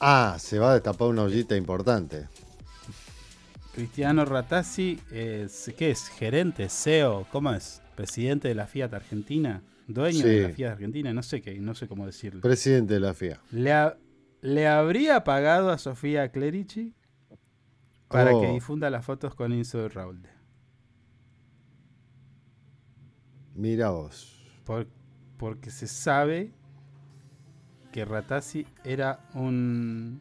Ah, 0.00 0.36
se 0.40 0.58
va 0.58 0.70
a 0.70 0.74
destapar 0.74 1.08
una 1.08 1.22
ollita 1.24 1.54
importante. 1.54 2.28
Cristiano 3.74 4.24
Ratazzi, 4.24 5.00
es, 5.10 5.72
¿qué 5.76 5.90
es? 5.90 6.08
Gerente, 6.08 6.68
CEO, 6.68 7.26
¿cómo 7.32 7.52
es? 7.52 7.80
Presidente 7.96 8.48
de 8.48 8.54
la 8.54 8.66
Fiat 8.66 8.92
Argentina, 8.92 9.62
dueño 9.86 10.26
de 10.26 10.42
la 10.42 10.48
Fiat 10.50 10.72
Argentina, 10.72 11.14
no 11.14 11.22
sé 11.22 11.40
qué, 11.40 11.58
no 11.58 11.74
sé 11.74 11.88
cómo 11.88 12.04
decirlo. 12.04 12.42
Presidente 12.42 12.94
de 12.94 13.00
la 13.00 13.14
FIA. 13.14 13.40
¿Le, 13.50 13.72
ha- 13.72 13.96
le 14.42 14.68
habría 14.68 15.24
pagado 15.24 15.70
a 15.70 15.78
Sofía 15.78 16.30
Clerici 16.30 16.94
para 18.08 18.34
Oh. 18.34 18.40
que 18.42 18.48
difunda 18.48 18.90
las 18.90 19.04
fotos 19.06 19.34
con 19.34 19.52
Inso 19.54 19.84
y 19.86 19.88
Raúl? 19.88 20.20
Mira 23.54 23.90
vos. 23.90 24.38
Por- 24.64 24.88
porque 25.38 25.70
se 25.70 25.86
sabe 25.86 26.52
que 27.90 28.04
Ratazzi 28.04 28.66
era 28.84 29.28
un 29.34 30.20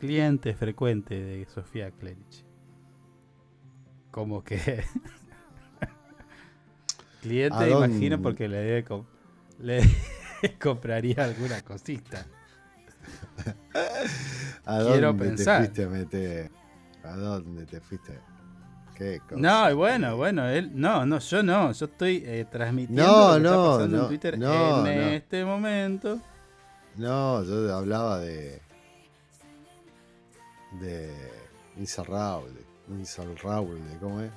cliente 0.00 0.54
frecuente 0.54 1.20
de 1.20 1.44
Sofía 1.46 1.90
Clerici. 1.92 2.44
Como 4.14 4.44
que. 4.44 4.58
cliente, 7.20 7.68
imagino, 7.68 8.22
porque 8.22 8.46
le, 8.46 8.58
debe 8.58 8.84
le 9.58 9.82
compraría 10.60 11.24
alguna 11.24 11.60
cosita. 11.62 12.24
¿A 14.64 14.78
Quiero 14.84 15.08
dónde 15.08 15.24
pensar. 15.24 15.62
te 15.62 15.66
fuiste 15.66 15.82
a 15.82 15.88
meter? 15.88 16.48
¿A 17.02 17.16
dónde 17.16 17.66
te 17.66 17.80
fuiste? 17.80 18.20
¿Qué 18.94 19.18
cosa? 19.18 19.34
No, 19.36 19.68
y 19.68 19.74
bueno, 19.74 20.16
bueno, 20.16 20.48
él, 20.48 20.70
no, 20.72 21.04
no, 21.04 21.18
yo 21.18 21.42
no, 21.42 21.72
yo 21.72 21.86
estoy 21.86 22.22
eh, 22.24 22.46
transmitiendo 22.48 23.04
No, 23.04 23.26
lo 23.26 23.32
que 23.32 23.38
está 23.38 23.50
no, 23.50 23.70
pasando 23.72 23.96
no, 23.96 24.02
en 24.04 24.08
Twitter 24.08 24.38
no, 24.38 24.86
en 24.86 25.00
este 25.08 25.44
momento. 25.44 26.20
No, 26.94 27.42
yo 27.42 27.74
hablaba 27.74 28.20
de. 28.20 28.62
de. 30.80 31.12
Insalrable. 31.76 32.63
Insalrable, 32.88 33.80
¿cómo 34.00 34.20
es? 34.20 34.30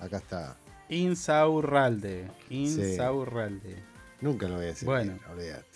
Acá 0.00 0.18
está. 0.18 0.56
Insaurralde, 0.88 2.28
Insaurralde. 2.50 3.76
Nunca 4.20 4.48
lo 4.48 4.56
voy 4.56 4.64
a 4.64 4.68
decir. 4.68 4.86
Bueno. 4.86 5.12
bien, 5.12 5.20
olvídate. 5.30 5.66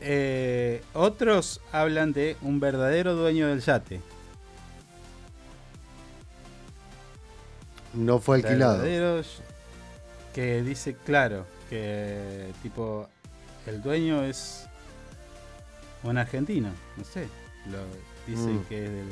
Eh, 0.00 0.82
otros 0.94 1.60
hablan 1.72 2.12
de 2.12 2.36
un 2.40 2.58
verdadero 2.60 3.14
dueño 3.14 3.48
del 3.48 3.60
yate. 3.60 4.00
No 7.92 8.18
fue 8.18 8.36
alquilado. 8.36 8.78
Verdadero 8.78 9.22
que 10.34 10.62
dice 10.62 10.94
claro 10.94 11.44
que 11.68 12.52
tipo 12.62 13.08
el 13.66 13.82
dueño 13.82 14.24
es 14.24 14.66
un 16.02 16.16
argentino, 16.16 16.70
no 16.96 17.04
sé. 17.04 17.28
Lo, 17.70 17.78
dice 18.26 18.48
Mm. 18.48 18.64
que 18.68 18.84
es 18.84 18.90
del 18.90 19.08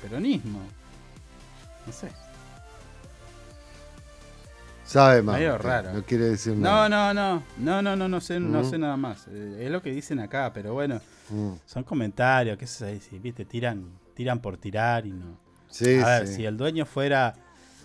peronismo. 0.00 0.60
No 1.86 1.92
sé. 1.92 2.08
Sabe 4.84 5.22
más. 5.22 5.38
Medio 5.38 5.54
usted, 5.54 5.64
raro. 5.68 5.92
No 5.94 6.02
quiere 6.04 6.24
decir 6.24 6.54
No, 6.54 6.88
nada. 6.88 7.14
no, 7.14 7.14
no, 7.14 7.42
no, 7.58 7.82
no, 7.82 7.96
no, 7.96 8.08
no 8.08 8.20
sé, 8.20 8.38
no 8.40 8.62
sé 8.64 8.78
nada 8.78 8.96
más. 8.96 9.26
Eh, 9.28 9.64
Es 9.64 9.70
lo 9.70 9.80
que 9.80 9.90
dicen 9.90 10.18
acá, 10.20 10.52
pero 10.52 10.74
bueno, 10.74 11.00
Mm. 11.30 11.52
son 11.64 11.84
comentarios, 11.84 12.58
qué 12.58 12.66
sé 12.66 13.00
si 13.00 13.18
viste, 13.18 13.44
tiran, 13.44 13.86
tiran 14.14 14.40
por 14.40 14.56
tirar 14.58 15.06
y 15.06 15.12
no. 15.12 15.38
Sí, 15.70 15.98
a 16.00 16.18
ver, 16.18 16.28
sí. 16.28 16.34
si 16.36 16.44
el 16.44 16.56
dueño 16.58 16.84
fuera, 16.84 17.34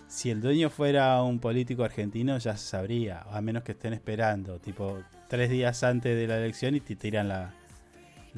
si 0.06 0.30
el 0.30 0.40
dueño 0.42 0.68
fuera 0.68 1.22
un 1.22 1.38
político 1.38 1.82
argentino 1.84 2.36
ya 2.38 2.56
se 2.56 2.66
sabría, 2.66 3.20
a 3.32 3.40
menos 3.40 3.62
que 3.62 3.72
estén 3.72 3.94
esperando, 3.94 4.58
tipo 4.58 4.98
tres 5.28 5.48
días 5.48 5.82
antes 5.84 6.14
de 6.14 6.26
la 6.26 6.36
elección 6.36 6.74
y 6.74 6.80
te 6.80 6.96
tiran 6.96 7.28
la, 7.28 7.54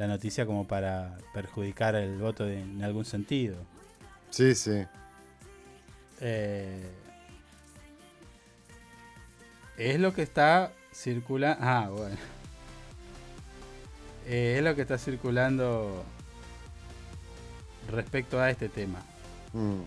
la 0.00 0.06
noticia 0.06 0.46
como 0.46 0.66
para 0.66 1.18
perjudicar 1.34 1.94
el 1.94 2.16
voto 2.16 2.46
de- 2.46 2.60
en 2.62 2.82
algún 2.82 3.04
sentido. 3.04 3.56
Sí, 4.30 4.54
sí. 4.54 4.82
Eh, 6.22 6.90
es 9.76 10.00
lo 10.00 10.14
que 10.14 10.22
está 10.22 10.72
circulando. 10.94 11.58
Ah, 11.62 11.90
bueno. 11.90 12.16
Eh, 14.26 14.54
es 14.56 14.64
lo 14.64 14.74
que 14.74 14.80
está 14.82 14.96
circulando 14.96 16.02
respecto 17.90 18.40
a 18.40 18.48
este 18.48 18.70
tema. 18.70 19.02
Mm. 19.52 19.82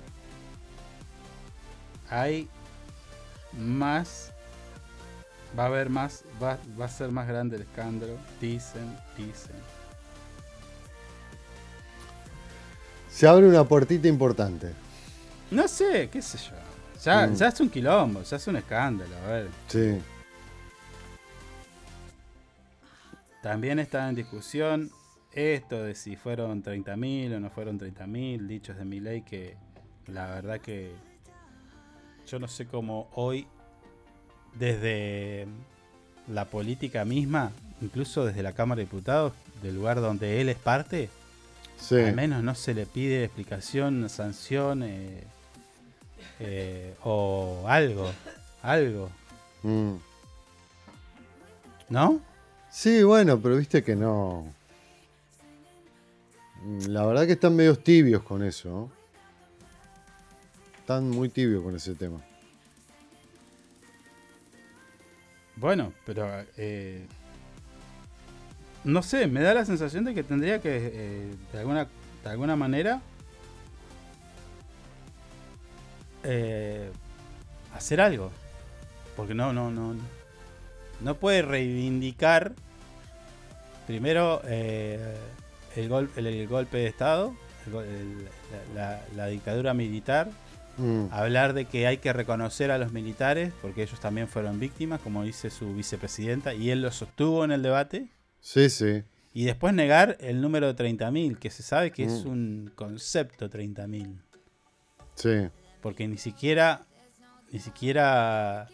Hay 2.12 2.48
más. 3.54 4.32
Va 5.58 5.64
a 5.64 5.68
haber 5.68 5.90
más. 5.90 6.24
Va, 6.42 6.60
va 6.80 6.86
a 6.86 6.90
ser 6.90 7.10
más 7.10 7.28
grande 7.28 7.56
el 7.56 7.64
escándalo. 7.64 8.16
Dicen, 8.40 8.96
dicen. 9.18 9.56
Se 13.14 13.28
abre 13.28 13.48
una 13.48 13.64
puertita 13.64 14.08
importante. 14.08 14.72
No 15.52 15.68
sé, 15.68 16.10
qué 16.12 16.22
sé 16.22 16.38
yo. 16.38 16.56
Ya, 17.04 17.28
Mm. 17.28 17.36
ya 17.36 17.48
es 17.50 17.60
un 17.60 17.70
quilombo, 17.70 18.24
ya 18.24 18.38
es 18.38 18.48
un 18.48 18.56
escándalo. 18.56 19.16
A 19.26 19.28
ver. 19.30 19.48
Sí. 19.68 20.00
También 23.42 23.80
está 23.80 24.08
en 24.10 24.16
discusión 24.16 24.90
esto 25.34 25.84
de 25.84 25.96
si 25.96 26.16
fueron 26.16 26.64
30.000 26.64 27.34
o 27.36 27.40
no 27.40 27.50
fueron 27.50 27.78
30.000 27.78 28.48
dichos 28.48 28.78
de 28.78 28.86
mi 28.86 29.00
ley 29.00 29.22
que 29.24 29.58
la 30.08 30.28
verdad 30.30 30.60
que 30.62 30.92
yo 32.28 32.40
no 32.40 32.48
sé 32.48 32.66
cómo 32.68 33.10
hoy 33.16 33.48
desde 34.56 35.48
la 36.28 36.46
política 36.46 37.04
misma, 37.04 37.52
incluso 37.82 38.26
desde 38.26 38.44
la 38.44 38.54
Cámara 38.54 38.80
de 38.80 38.86
Diputados, 38.86 39.34
del 39.62 39.76
lugar 39.76 40.00
donde 40.00 40.40
él 40.40 40.48
es 40.50 40.58
parte, 40.58 41.10
Sí. 41.78 41.96
al 42.00 42.16
menos 42.16 42.44
no 42.44 42.56
se 42.56 42.74
le 42.74 42.86
pide 42.86 43.24
explicación, 43.26 44.08
sanción 44.10 44.84
eh, 44.84 45.24
eh, 46.40 46.96
o 47.04 47.64
algo, 47.68 48.10
algo, 48.62 49.10
Mm. 49.64 49.96
¿no? 51.90 52.20
Sí, 52.70 53.02
bueno, 53.04 53.40
pero 53.40 53.56
viste 53.58 53.84
que 53.84 53.96
no. 53.96 54.46
La 56.88 57.06
verdad 57.06 57.26
que 57.26 57.34
están 57.34 57.56
medios 57.56 57.84
tibios 57.84 58.24
con 58.24 58.44
eso. 58.44 58.70
¿no? 58.70 58.92
Están 60.80 61.10
muy 61.10 61.30
tibios 61.30 61.64
con 61.64 61.76
ese 61.76 61.94
tema. 61.96 62.20
Bueno, 65.56 65.94
pero 66.06 66.28
eh, 66.58 67.06
no 68.84 69.02
sé, 69.04 69.28
me 69.28 69.42
da 69.42 69.54
la 69.54 69.66
sensación 69.66 70.04
de 70.06 70.14
que 70.14 70.24
tendría 70.24 70.60
que 70.62 70.92
eh, 70.94 71.32
de 71.54 71.60
alguna 71.60 71.88
de 72.24 72.30
alguna 72.30 72.56
manera 72.56 73.02
eh, 76.24 76.90
hacer 77.74 78.02
algo, 78.02 78.32
porque 79.16 79.34
no 79.34 79.54
no 79.54 79.72
no 79.72 79.96
no 81.02 81.16
puede 81.16 81.42
reivindicar 81.42 82.54
primero 83.88 84.42
eh, 84.46 85.18
el, 85.76 85.90
gol- 85.90 86.10
el, 86.16 86.28
el 86.28 86.48
golpe 86.48 86.78
de 86.78 86.88
estado, 86.88 87.36
el 87.66 87.72
gol- 87.74 87.86
el- 87.86 88.24
la- 88.76 88.82
la- 88.98 89.02
la 89.16 89.28
dictadura 89.28 89.74
militar 89.74 90.30
Mm. 90.76 91.06
hablar 91.12 91.54
de 91.54 91.66
que 91.66 91.86
hay 91.86 91.98
que 91.98 92.12
reconocer 92.14 92.72
a 92.72 92.80
los 92.80 92.92
militares, 92.92 93.54
porque 93.62 93.84
ellos 93.84 94.00
también 94.00 94.28
fueron 94.28 94.60
víctimas, 94.60 95.00
como 95.02 95.22
dice 95.24 95.52
su 95.52 95.72
vicepresidenta, 95.76 96.56
y 96.56 96.72
él 96.72 96.82
lo 96.82 96.92
sostuvo 96.92 97.46
en 97.46 97.52
el 97.52 97.62
debate, 97.62 98.08
Sí, 98.46 98.70
sí. 98.70 99.04
y 99.34 99.46
después 99.46 99.74
negar 99.74 100.18
el 100.20 100.42
número 100.42 100.68
de 100.68 100.76
30.000, 100.76 101.40
que 101.40 101.50
se 101.50 101.64
sabe 101.64 101.92
que 101.92 102.04
es 102.04 102.26
Mm. 102.26 102.30
un 102.30 102.72
concepto 102.76 103.50
30.000, 103.50 104.22
Sí. 105.16 105.50
porque 105.82 106.08
ni 106.08 106.18
siquiera, 106.18 106.86
ni 107.52 107.60
siquiera 107.60 108.68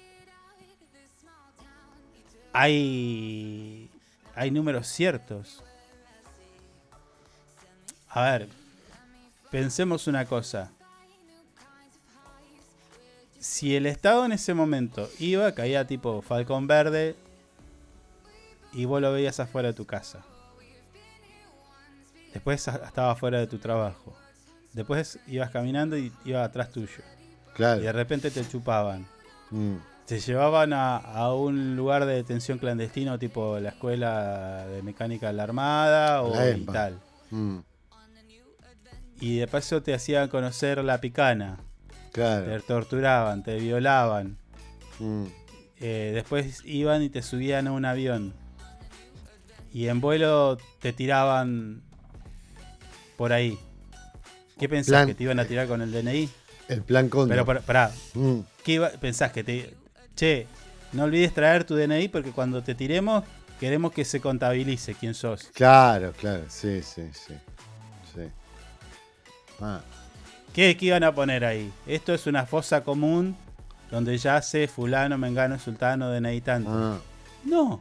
hay, 2.51 3.89
hay 4.35 4.51
números 4.51 4.87
ciertos. 4.87 5.63
A 8.09 8.23
ver, 8.31 8.49
pensemos 9.51 10.07
una 10.07 10.25
cosa. 10.25 10.71
Si 13.39 13.75
el 13.75 13.85
Estado 13.85 14.25
en 14.25 14.31
ese 14.33 14.53
momento 14.53 15.09
iba, 15.19 15.51
caía 15.53 15.87
tipo 15.87 16.21
Falcón 16.21 16.67
Verde 16.67 17.15
y 18.73 18.85
vos 18.85 19.01
lo 19.01 19.11
veías 19.11 19.39
afuera 19.39 19.69
de 19.69 19.73
tu 19.73 19.85
casa. 19.85 20.23
Después 22.33 22.67
estaba 22.67 23.11
afuera 23.11 23.39
de 23.39 23.47
tu 23.47 23.57
trabajo. 23.57 24.15
Después 24.73 25.19
ibas 25.27 25.49
caminando 25.49 25.97
y 25.97 26.11
iba 26.25 26.43
atrás 26.43 26.71
tuyo. 26.71 27.03
Claro. 27.55 27.81
Y 27.81 27.85
de 27.85 27.91
repente 27.91 28.29
te 28.31 28.47
chupaban. 28.47 29.07
Mm. 29.49 29.75
Te 30.05 30.19
llevaban 30.19 30.73
a, 30.73 30.97
a 30.97 31.33
un 31.33 31.75
lugar 31.75 32.05
de 32.05 32.15
detención 32.15 32.57
clandestino, 32.57 33.19
tipo 33.19 33.59
la 33.59 33.69
escuela 33.69 34.65
de 34.67 34.81
mecánica 34.81 35.27
de 35.27 35.33
la 35.33 35.43
Armada 35.43 36.21
o 36.21 36.33
La 36.33 36.49
y 36.51 36.65
tal. 36.65 36.99
Mm. 37.31 37.59
Y 39.21 39.37
de 39.37 39.47
paso 39.47 39.83
te 39.83 39.93
hacían 39.93 40.29
conocer 40.29 40.83
la 40.83 41.01
picana. 41.01 41.59
Claro. 42.11 42.45
Te 42.45 42.59
torturaban, 42.61 43.43
te 43.43 43.57
violaban. 43.57 44.37
Mm. 44.99 45.25
Eh, 45.79 46.11
después 46.13 46.63
iban 46.65 47.01
y 47.03 47.09
te 47.09 47.21
subían 47.21 47.67
a 47.67 47.71
un 47.71 47.85
avión. 47.85 48.33
Y 49.73 49.87
en 49.87 50.01
vuelo 50.01 50.57
te 50.79 50.93
tiraban 50.93 51.81
por 53.17 53.33
ahí. 53.33 53.57
¿Qué 54.59 54.67
pensás? 54.67 54.91
Plan- 54.91 55.07
¿Que 55.07 55.15
te 55.15 55.23
iban 55.23 55.39
a 55.39 55.45
tirar 55.45 55.67
con 55.67 55.81
el 55.81 55.91
DNI? 55.91 56.29
El 56.67 56.81
plan 56.83 57.09
contra. 57.09 57.33
Pero 57.35 57.45
pará, 57.45 57.61
pará. 57.61 57.91
Mm. 58.13 58.39
¿Qué 58.63 58.73
iba- 58.73 58.89
pensás 58.89 59.31
que 59.31 59.43
te... 59.43 59.73
Che, 60.15 60.47
no 60.93 61.03
olvides 61.03 61.33
traer 61.33 61.63
tu 61.63 61.75
DNI 61.75 62.07
porque 62.09 62.31
cuando 62.31 62.61
te 62.63 62.75
tiremos 62.75 63.23
queremos 63.59 63.91
que 63.91 64.05
se 64.05 64.19
contabilice 64.21 64.95
quién 64.95 65.13
sos. 65.13 65.49
Claro, 65.53 66.13
claro. 66.13 66.43
Sí, 66.49 66.81
sí, 66.81 67.03
sí. 67.13 67.33
Sí. 68.15 68.21
Ah. 69.61 69.81
¿Qué, 70.53 70.75
qué 70.77 70.85
iban 70.87 71.03
a 71.03 71.13
poner 71.13 71.45
ahí? 71.45 71.71
Esto 71.85 72.13
es 72.13 72.25
una 72.25 72.45
fosa 72.45 72.83
común 72.83 73.35
donde 73.91 74.17
yace 74.17 74.67
fulano, 74.67 75.17
mengano, 75.17 75.59
sultano, 75.59 76.09
DNI 76.09 76.41
tanto. 76.41 76.69
Ah. 76.71 76.99
No. 77.45 77.79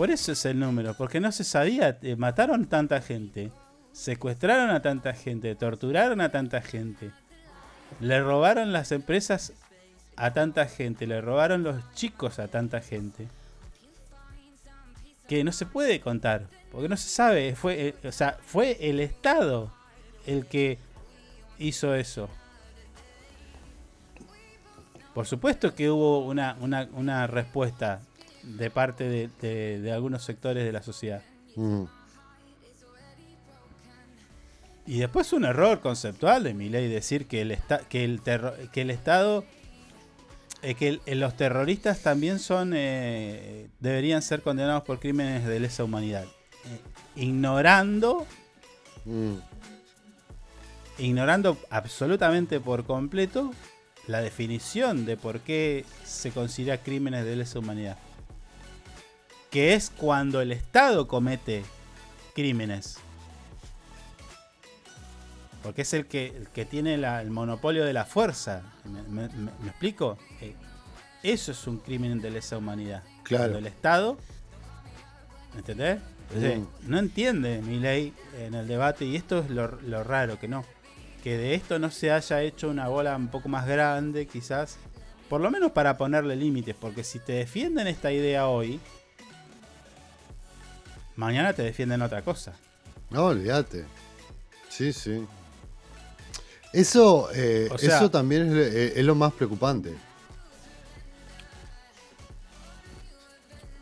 Por 0.00 0.10
eso 0.10 0.32
es 0.32 0.46
el 0.46 0.58
número, 0.58 0.94
porque 0.94 1.20
no 1.20 1.30
se 1.30 1.44
sabía, 1.44 1.98
eh, 2.00 2.16
mataron 2.16 2.64
tanta 2.64 3.02
gente, 3.02 3.52
secuestraron 3.92 4.70
a 4.70 4.80
tanta 4.80 5.12
gente, 5.12 5.54
torturaron 5.54 6.22
a 6.22 6.30
tanta 6.30 6.62
gente, 6.62 7.10
le 8.00 8.18
robaron 8.22 8.72
las 8.72 8.92
empresas 8.92 9.52
a 10.16 10.32
tanta 10.32 10.64
gente, 10.64 11.06
le 11.06 11.20
robaron 11.20 11.64
los 11.64 11.76
chicos 11.92 12.38
a 12.38 12.48
tanta 12.48 12.80
gente, 12.80 13.28
que 15.28 15.44
no 15.44 15.52
se 15.52 15.66
puede 15.66 16.00
contar, 16.00 16.46
porque 16.72 16.88
no 16.88 16.96
se 16.96 17.10
sabe, 17.10 17.54
fue, 17.54 17.88
eh, 17.88 17.94
o 18.08 18.12
sea, 18.12 18.38
fue 18.42 18.78
el 18.80 19.00
Estado 19.00 19.70
el 20.24 20.46
que 20.46 20.78
hizo 21.58 21.94
eso. 21.94 22.30
Por 25.12 25.26
supuesto 25.26 25.74
que 25.74 25.90
hubo 25.90 26.24
una, 26.24 26.56
una, 26.58 26.88
una 26.94 27.26
respuesta 27.26 28.00
de 28.42 28.70
parte 28.70 29.04
de, 29.08 29.28
de- 29.40 29.80
de 29.80 29.92
algunos 29.92 30.24
sectores 30.24 30.64
de 30.64 30.72
la 30.72 30.82
sociedad. 30.82 31.22
Mm. 31.56 31.84
Y 34.86 34.98
después 34.98 35.32
un 35.32 35.44
error 35.44 35.80
conceptual 35.80 36.42
de 36.42 36.54
mi 36.54 36.68
ley 36.68 36.88
decir 36.88 37.26
que 37.26 37.42
el, 37.42 37.50
esta- 37.52 37.78
que 37.88 38.04
el, 38.04 38.22
terro- 38.22 38.54
que 38.72 38.80
el 38.82 38.90
Estado, 38.90 39.44
eh, 40.62 40.74
que 40.74 40.88
el- 40.88 41.02
eh, 41.06 41.14
los 41.14 41.36
terroristas 41.36 42.00
también 42.00 42.38
son, 42.38 42.72
eh, 42.74 43.68
deberían 43.78 44.22
ser 44.22 44.42
condenados 44.42 44.82
por 44.82 44.98
crímenes 44.98 45.44
de 45.46 45.60
lesa 45.60 45.84
humanidad. 45.84 46.24
Eh, 46.24 46.80
ignorando, 47.22 48.26
Mm. 49.04 49.34
ignorando 50.98 51.56
absolutamente 51.70 52.58
por 52.60 52.84
completo 52.84 53.52
la 54.06 54.20
definición 54.22 55.04
de 55.06 55.16
por 55.16 55.40
qué 55.40 55.84
se 56.04 56.30
considera 56.32 56.78
crímenes 56.82 57.24
de 57.24 57.36
lesa 57.36 57.58
humanidad. 57.60 57.96
Que 59.50 59.74
es 59.74 59.90
cuando 59.90 60.40
el 60.40 60.52
Estado 60.52 61.08
comete 61.08 61.64
crímenes. 62.34 62.98
Porque 65.62 65.82
es 65.82 65.92
el 65.92 66.06
que, 66.06 66.28
el 66.28 66.48
que 66.48 66.64
tiene 66.64 66.96
la- 66.96 67.20
el 67.20 67.30
monopolio 67.30 67.84
de 67.84 67.92
la 67.92 68.04
fuerza. 68.04 68.62
¿Me, 68.84 69.02
me- 69.02 69.28
me- 69.28 69.50
me 69.60 69.68
explico? 69.68 70.16
Eh, 70.40 70.54
eso 71.22 71.52
es 71.52 71.66
un 71.66 71.78
crimen 71.78 72.20
de 72.20 72.30
lesa 72.30 72.56
humanidad. 72.56 73.02
Claro. 73.24 73.44
Cuando 73.44 73.58
el 73.58 73.66
Estado. 73.66 74.18
¿Entendés? 75.56 75.98
No 76.86 76.98
entiende 76.98 77.60
mi 77.60 77.80
ley 77.80 78.14
en 78.38 78.54
el 78.54 78.68
debate, 78.68 79.04
y 79.04 79.16
esto 79.16 79.40
es 79.40 79.50
lo, 79.50 79.66
lo 79.82 80.04
raro, 80.04 80.38
que 80.38 80.46
no. 80.46 80.64
Que 81.24 81.36
de 81.36 81.54
esto 81.54 81.78
no 81.80 81.90
se 81.90 82.12
haya 82.12 82.40
hecho 82.42 82.68
una 82.70 82.86
bola 82.88 83.16
un 83.16 83.28
poco 83.28 83.48
más 83.48 83.66
grande, 83.66 84.26
quizás. 84.28 84.78
Por 85.28 85.40
lo 85.40 85.50
menos 85.50 85.72
para 85.72 85.96
ponerle 85.98 86.36
límites, 86.36 86.76
porque 86.80 87.02
si 87.04 87.18
te 87.18 87.32
defienden 87.32 87.88
esta 87.88 88.12
idea 88.12 88.46
hoy, 88.46 88.80
mañana 91.20 91.52
te 91.52 91.62
defienden 91.62 92.02
otra 92.02 92.22
cosa. 92.22 92.54
No, 93.10 93.26
olvídate. 93.26 93.84
Sí, 94.68 94.92
sí. 94.92 95.26
Eso, 96.72 97.28
eh, 97.34 97.68
O 97.70 97.78
sea- 97.78 97.96
eso 97.98 98.10
también 98.10 98.56
es, 98.56 98.74
eh, 98.74 98.92
es 98.96 99.04
lo 99.04 99.14
más 99.14 99.32
preocupante. 99.32 99.92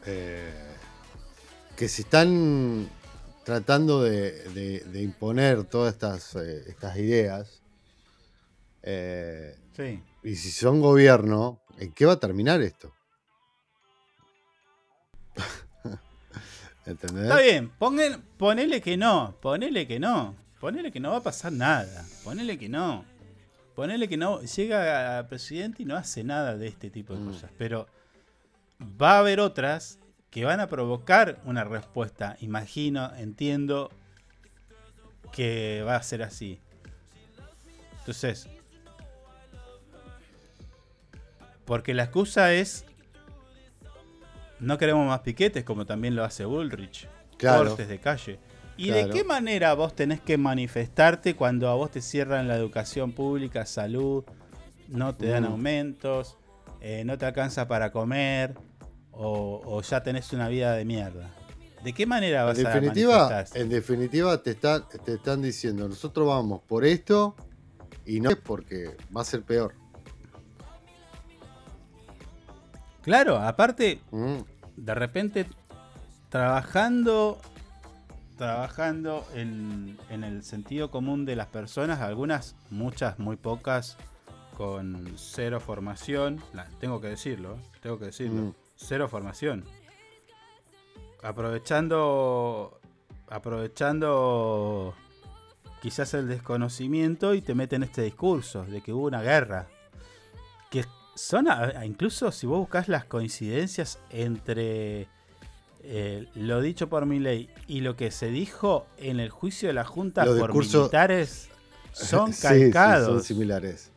Eh, 0.06 0.50
que 1.76 1.88
si 1.88 2.02
están 2.02 2.88
tratando 3.44 4.02
de, 4.02 4.32
de- 4.50 4.80
de 4.80 5.02
imponer 5.02 5.64
todas 5.64 5.94
estas, 5.94 6.34
eh, 6.36 6.64
estas 6.66 6.96
ideas, 6.96 7.60
Sí. 9.76 10.02
y 10.24 10.34
si 10.36 10.50
son 10.50 10.80
gobierno, 10.80 11.60
¿en 11.78 11.92
qué 11.92 12.06
va 12.06 12.14
a 12.14 12.20
terminar 12.20 12.62
esto? 12.62 12.90
¿Entendés? 16.88 17.24
Está 17.24 17.38
bien, 17.40 17.70
ponele 18.38 18.80
que 18.80 18.96
no, 18.96 19.36
ponele 19.42 19.86
que 19.86 20.00
no, 20.00 20.34
ponele 20.58 20.90
que 20.90 21.00
no 21.00 21.10
va 21.10 21.18
a 21.18 21.22
pasar 21.22 21.52
nada, 21.52 22.06
ponele 22.24 22.58
que 22.58 22.70
no, 22.70 23.04
ponele 23.74 24.08
que 24.08 24.16
no, 24.16 24.40
llega 24.40 25.18
a 25.18 25.28
presidente 25.28 25.82
y 25.82 25.84
no 25.86 25.96
hace 25.98 26.24
nada 26.24 26.56
de 26.56 26.66
este 26.66 26.88
tipo 26.88 27.14
de 27.14 27.26
cosas, 27.26 27.50
pero 27.58 27.88
va 28.80 29.16
a 29.16 29.18
haber 29.18 29.38
otras 29.38 29.98
que 30.30 30.46
van 30.46 30.60
a 30.60 30.68
provocar 30.68 31.42
una 31.44 31.62
respuesta, 31.62 32.38
imagino, 32.40 33.14
entiendo 33.16 33.90
que 35.30 35.84
va 35.86 35.96
a 35.96 36.02
ser 36.02 36.22
así. 36.22 36.58
Entonces, 37.98 38.48
porque 41.66 41.92
la 41.92 42.04
excusa 42.04 42.54
es 42.54 42.86
no 44.60 44.78
queremos 44.78 45.06
más 45.06 45.20
piquetes, 45.20 45.64
como 45.64 45.86
también 45.86 46.14
lo 46.16 46.24
hace 46.24 46.44
Bullrich. 46.44 47.08
Claro. 47.36 47.68
Cortes 47.68 47.88
de 47.88 47.98
calle. 47.98 48.38
¿Y 48.76 48.86
Claro. 48.88 49.08
de 49.08 49.12
qué 49.12 49.24
manera 49.24 49.74
vos 49.74 49.94
tenés 49.94 50.20
que 50.20 50.38
manifestarte 50.38 51.34
cuando 51.34 51.68
a 51.68 51.74
vos 51.74 51.90
te 51.90 52.00
cierran 52.00 52.46
la 52.48 52.56
educación 52.56 53.12
pública, 53.12 53.66
salud, 53.66 54.24
no 54.88 55.14
te 55.16 55.26
dan 55.28 55.42
Mm. 55.44 55.46
aumentos, 55.52 56.36
eh, 56.80 57.02
no 57.04 57.18
te 57.18 57.26
alcanza 57.26 57.66
para 57.68 57.90
comer 57.90 58.54
o, 59.12 59.60
o 59.64 59.82
ya 59.82 60.02
tenés 60.02 60.32
una 60.32 60.48
vida 60.48 60.74
de 60.74 60.84
mierda? 60.84 61.30
¿De 61.82 61.92
qué 61.92 62.06
manera 62.06 62.44
vas 62.44 62.58
En 62.58 62.66
a 62.66 62.70
definitiva, 62.70 63.44
en 63.54 63.68
definitiva 63.68 64.42
te, 64.42 64.50
está- 64.50 64.86
te 64.88 65.14
están 65.14 65.42
diciendo, 65.42 65.88
nosotros 65.88 66.26
vamos 66.26 66.60
por 66.66 66.84
esto 66.84 67.34
y 68.04 68.20
no 68.20 68.30
es 68.30 68.36
porque 68.36 68.96
va 69.16 69.20
a 69.22 69.24
ser 69.24 69.42
peor. 69.42 69.74
Claro, 73.08 73.38
aparte, 73.38 74.00
Mm. 74.10 74.36
de 74.76 74.94
repente 74.94 75.46
trabajando 76.28 77.38
trabajando 78.36 79.26
en, 79.34 79.98
en 80.10 80.22
el 80.24 80.44
sentido 80.44 80.90
común 80.90 81.24
de 81.24 81.34
las 81.34 81.46
personas, 81.48 82.00
algunas, 82.00 82.54
muchas, 82.70 83.18
muy 83.18 83.36
pocas, 83.36 83.96
con 84.56 85.14
cero 85.16 85.58
formación, 85.58 86.40
la- 86.52 86.68
tengo 86.80 87.00
que 87.00 87.08
decirlo, 87.08 87.58
tengo 87.80 87.98
que 87.98 88.04
decirlo, 88.04 88.42
Mm. 88.42 88.54
cero 88.76 89.08
formación. 89.08 89.64
Aprovechando, 91.22 92.78
aprovechando 93.28 94.94
quizás 95.82 96.12
el 96.14 96.28
desconocimiento 96.28 97.34
y 97.34 97.40
te 97.40 97.54
meten 97.54 97.82
este 97.82 98.02
discurso 98.02 98.64
de 98.64 98.82
que 98.82 98.92
hubo 98.92 99.06
una 99.06 99.22
guerra. 99.22 99.66
Son, 101.18 101.48
a- 101.48 101.64
a- 101.80 101.84
incluso 101.84 102.30
si 102.30 102.46
vos 102.46 102.58
buscas 102.60 102.88
las 102.88 103.04
coincidencias 103.04 103.98
entre 104.10 105.08
eh, 105.82 106.26
lo 106.34 106.60
dicho 106.60 106.88
por 106.88 107.06
mi 107.06 107.18
ley 107.18 107.48
y 107.66 107.80
lo 107.80 107.96
que 107.96 108.10
se 108.10 108.28
dijo 108.28 108.86
en 108.98 109.18
el 109.20 109.30
juicio 109.30 109.68
de 109.68 109.72
la 109.74 109.84
Junta 109.84 110.24
Los 110.24 110.38
por 110.38 110.50
discursos- 110.52 110.82
militares 110.82 111.48
son 111.92 112.32
Sí, 112.32 112.40
sí, 112.40 112.42
calcados. 112.42 113.06
son 113.08 113.22
similares. 113.24 113.90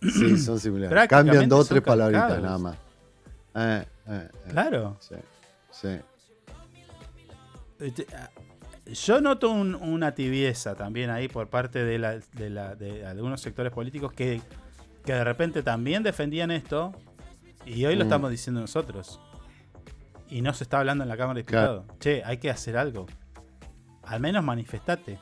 Sí, 0.00 0.38
son 0.38 0.60
similares. 0.60 1.08
Cambian 1.08 1.48
dos 1.48 1.66
o 1.66 1.68
tres 1.68 1.82
palabritas 1.82 2.28
calcados. 2.32 2.42
nada 2.44 2.58
más. 2.58 2.76
Eh, 3.54 3.84
eh. 4.08 4.28
Claro. 4.50 4.96
Sí, 5.00 5.16
sí. 5.72 5.88
Este, 7.78 8.06
ah, 8.14 8.30
Yo 8.92 9.20
noto 9.20 9.50
un- 9.50 9.74
una 9.76 10.14
tibieza 10.14 10.74
también 10.74 11.10
ahí 11.10 11.28
por 11.28 11.48
parte 11.48 11.84
de, 11.84 11.98
la- 11.98 12.18
de 12.34 12.50
la- 12.50 12.74
de 12.74 13.06
algunos 13.06 13.40
sectores 13.40 13.72
políticos 13.72 14.12
que, 14.12 14.40
que 15.04 15.12
de 15.14 15.24
repente 15.24 15.62
también 15.62 16.02
defendían 16.02 16.50
esto 16.50 16.92
y 17.64 17.84
hoy 17.84 17.94
lo 17.96 18.04
Mm. 18.04 18.08
estamos 18.08 18.30
diciendo 18.30 18.60
nosotros. 18.60 19.20
Y 20.28 20.42
no 20.42 20.52
se 20.54 20.64
está 20.64 20.78
hablando 20.78 21.02
en 21.04 21.08
la 21.08 21.16
Cámara 21.16 21.38
de 21.38 21.44
Claro. 21.44 21.72
Diputados. 21.80 21.98
Che, 22.00 22.22
hay 22.24 22.38
que 22.38 22.50
hacer 22.50 22.76
algo. 22.76 23.06
Al 24.04 24.20
menos 24.20 24.44
manifestate. 24.44 25.18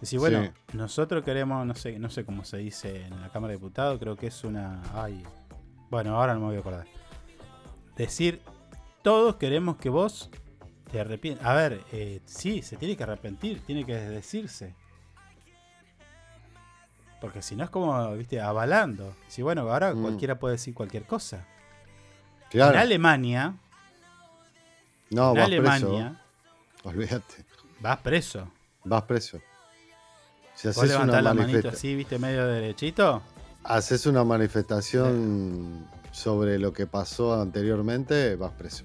Decir, 0.00 0.18
bueno, 0.18 0.42
Sí. 0.44 0.76
nosotros 0.76 1.22
queremos, 1.24 1.64
no 1.64 1.74
sé, 1.76 1.98
no 1.98 2.10
sé 2.10 2.24
cómo 2.24 2.44
se 2.44 2.56
dice 2.56 3.04
en 3.06 3.20
la 3.20 3.28
Cámara 3.30 3.52
de 3.52 3.58
Diputados, 3.58 3.98
creo 4.00 4.16
que 4.16 4.26
es 4.28 4.42
una. 4.44 4.82
Ay. 4.94 5.22
Bueno, 5.90 6.16
ahora 6.16 6.34
no 6.34 6.40
me 6.40 6.46
voy 6.46 6.56
a 6.56 6.60
acordar. 6.60 6.86
Decir, 7.96 8.40
todos 9.02 9.36
queremos 9.36 9.76
que 9.76 9.90
vos 9.90 10.28
te 10.90 11.00
arrepientas. 11.00 11.46
A 11.46 11.54
ver, 11.54 11.80
eh, 11.92 12.20
sí, 12.24 12.62
se 12.62 12.76
tiene 12.76 12.96
que 12.96 13.02
arrepentir, 13.04 13.60
tiene 13.64 13.84
que 13.84 13.94
decirse. 13.94 14.74
Porque 17.22 17.40
si 17.40 17.54
no 17.54 17.62
es 17.62 17.70
como, 17.70 18.14
viste, 18.16 18.40
avalando. 18.40 19.14
Si 19.28 19.42
bueno, 19.42 19.62
ahora 19.62 19.94
Mm. 19.94 20.02
cualquiera 20.02 20.38
puede 20.40 20.54
decir 20.56 20.74
cualquier 20.74 21.04
cosa. 21.04 21.46
Claro. 22.50 22.74
En 22.74 22.80
Alemania, 22.80 23.54
No, 25.10 25.28
en 25.30 25.36
vas 25.36 25.44
Alemania, 25.46 26.18
preso. 26.82 26.88
Olvídate. 26.88 27.44
vas 27.80 27.98
preso. 27.98 28.48
Vas 28.84 29.02
preso. 29.04 29.40
Si 30.56 30.66
haces 30.68 30.96
una, 30.96 31.22
la 31.22 31.32
manito 31.32 31.68
así, 31.68 31.94
viste, 31.94 32.18
medio 32.18 32.44
derechito. 32.46 33.22
haces 33.64 34.04
una 34.06 34.24
manifestación 34.24 35.86
sobre 36.10 36.58
lo 36.58 36.72
que 36.72 36.86
pasó 36.88 37.40
anteriormente, 37.40 38.34
vas 38.34 38.50
preso. 38.52 38.84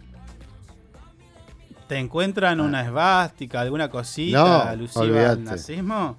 Te 1.88 1.98
encuentran 1.98 2.60
una 2.62 2.84
esvástica, 2.84 3.62
alguna 3.62 3.90
cosita 3.90 4.38
No, 4.38 4.62
alusiva 4.62 5.30
al 5.32 5.44
nazismo. 5.44 6.18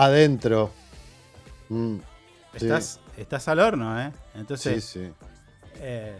Adentro. 0.00 0.70
Mm, 1.68 1.96
sí. 1.96 2.02
Estás, 2.54 3.00
estás 3.16 3.48
al 3.48 3.58
horno, 3.58 4.00
¿eh? 4.00 4.12
Entonces, 4.34 4.84
Sí, 4.84 5.00
sí. 5.06 5.12
eh, 5.80 6.16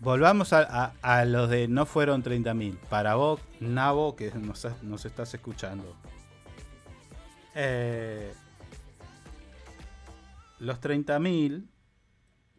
volvamos 0.00 0.52
a, 0.54 0.62
a- 0.62 0.92
a 1.02 1.24
los 1.26 1.50
de 1.50 1.68
no 1.68 1.84
fueron 1.86 2.22
30.000. 2.22 2.78
Para 2.88 3.14
vos, 3.16 3.40
Nabo, 3.60 4.16
que 4.16 4.30
nos, 4.32 4.66
nos 4.82 5.04
estás 5.04 5.34
escuchando. 5.34 5.94
Eh, 7.54 8.32
los 10.60 10.80
30.000 10.80 11.68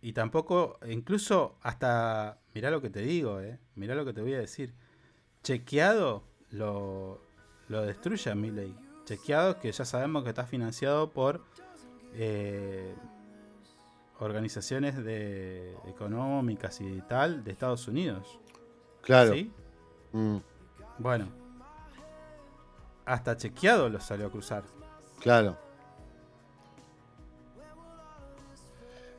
y 0.02 0.14
tampoco, 0.14 0.78
incluso 0.88 1.58
hasta, 1.64 2.38
mirá 2.54 2.70
lo 2.70 2.82
que 2.82 2.92
te 2.92 3.00
digo, 3.02 3.42
eh, 3.42 3.58
mirá 3.74 3.96
lo 3.96 4.06
que 4.06 4.14
te 4.14 4.22
voy 4.22 4.36
a 4.36 4.40
decir. 4.40 4.76
Chequeado 5.44 6.24
lo, 6.52 7.20
lo 7.68 7.82
destruye 7.82 8.30
a 8.30 8.36
Milley. 8.36 8.76
Chequeado 9.06 9.60
que 9.60 9.72
ya 9.72 9.86
sabemos 9.86 10.24
que 10.24 10.30
está 10.30 10.46
financiado 10.46 11.12
por 11.12 11.42
eh, 12.14 12.94
organizaciones 14.20 15.04
de, 15.04 15.76
económicas 15.88 16.82
y 16.82 17.02
tal 17.02 17.44
de 17.44 17.52
Estados 17.52 17.88
Unidos. 17.88 18.40
Claro. 19.02 19.34
¿Sí? 19.34 19.52
Mm, 20.14 20.38
Bueno. 20.98 21.28
Hasta 23.06 23.38
chequeado 23.38 23.88
lo 23.88 24.00
salió 24.00 24.28
a 24.28 24.32
cruzar. 24.32 24.64
claro. 25.22 25.58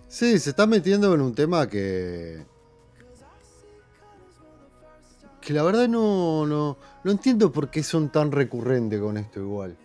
Sí, 0.08 0.38
se 0.38 0.50
está 0.50 0.66
metiendo 0.66 1.12
en 1.14 1.20
un 1.20 1.34
tema 1.34 1.68
que. 1.68 2.46
Que 5.47 5.52
la 5.52 5.62
verdad 5.62 5.86
no, 5.86 6.44
no, 6.44 6.77
no 7.05 7.10
entiendo 7.12 7.52
por 7.52 7.70
qué 7.70 7.85
son 7.85 8.09
tan 8.09 8.32
recurrentes 8.32 9.01
con 9.01 9.16
esto 9.16 9.39
igual. 9.39 9.77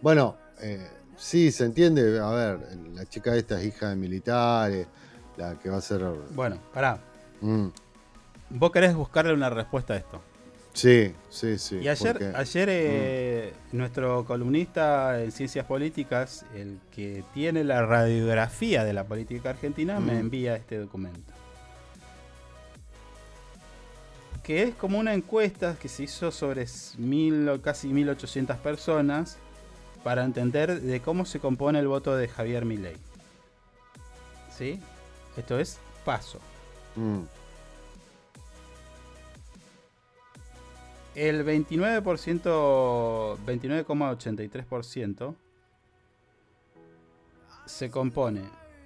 Bueno, 0.00 0.36
eh, 0.60 0.88
sí, 1.16 1.50
se 1.50 1.64
entiende. 1.64 2.20
A 2.20 2.30
ver, 2.30 2.60
la 2.94 3.04
chica 3.06 3.34
esta 3.34 3.60
es 3.60 3.66
hija 3.66 3.88
de 3.88 3.96
militares, 3.96 4.86
la 5.36 5.58
que 5.58 5.68
va 5.68 5.78
a 5.78 5.80
ser. 5.80 6.04
Bueno, 6.30 6.58
pará. 6.72 7.00
Mm, 7.40 7.66
Vos 8.50 8.70
querés 8.70 8.94
buscarle 8.94 9.32
una 9.34 9.50
respuesta 9.50 9.94
a 9.94 9.96
esto. 9.96 10.20
sí, 10.74 11.12
sí, 11.28 11.58
sí. 11.58 11.78
y 11.82 11.88
ayer, 11.88 12.12
porque- 12.12 12.32
ayer 12.36 12.68
eh, 12.70 13.52
nuestro 13.72 14.24
columnista 14.24 15.20
en 15.20 15.32
ciencias 15.32 15.66
políticas, 15.66 16.46
el 16.54 16.78
que 16.92 17.24
tiene 17.34 17.64
la 17.64 17.84
radiografía 17.84 18.84
de 18.84 18.92
la 18.92 19.02
política 19.04 19.50
argentina, 19.50 19.98
me 19.98 20.12
Mm. 20.14 20.18
envía 20.18 20.54
este 20.54 20.78
documento. 20.78 21.31
Que 24.42 24.64
es 24.64 24.74
como 24.74 24.98
una 24.98 25.14
encuesta 25.14 25.76
que 25.80 25.88
se 25.88 26.04
hizo 26.04 26.30
sobre 26.32 26.66
mil, 26.98 27.60
casi 27.62 27.88
1800 27.88 28.56
personas 28.58 29.38
para 30.02 30.24
entender 30.24 30.80
de 30.80 31.00
cómo 31.00 31.24
se 31.24 31.38
compone 31.38 31.78
el 31.78 31.86
voto 31.86 32.16
de 32.16 32.28
Javier 32.28 32.64
Milei. 32.64 32.96
¿Sí? 34.50 34.80
Esto 35.36 35.58
es 35.58 35.78
paso. 36.04 36.40
Mm, 36.96 37.22
El 41.14 41.44
29%, 41.44 43.36
29,83% 43.44 45.34
se 47.66 47.90
compone 47.90 48.40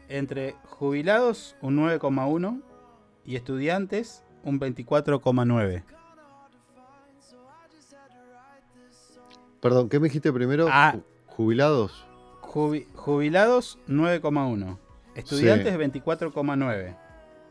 entre 0.09 0.57
jubilados 0.65 1.55
un 1.63 1.77
9,1 1.77 2.63
y 3.25 3.37
estudiantes 3.37 4.25
un 4.47 4.59
24,9. 4.61 5.83
Perdón, 9.61 9.89
¿qué 9.89 9.99
me 9.99 10.05
dijiste 10.05 10.33
primero? 10.33 10.69
Ah. 10.71 10.95
Ju- 10.95 11.03
¿Jubilados? 11.27 12.07
Jubi- 12.41 12.87
jubilados 12.95 13.79
9,1. 13.89 14.79
Estudiantes 15.15 15.77
24,9. 15.77 16.97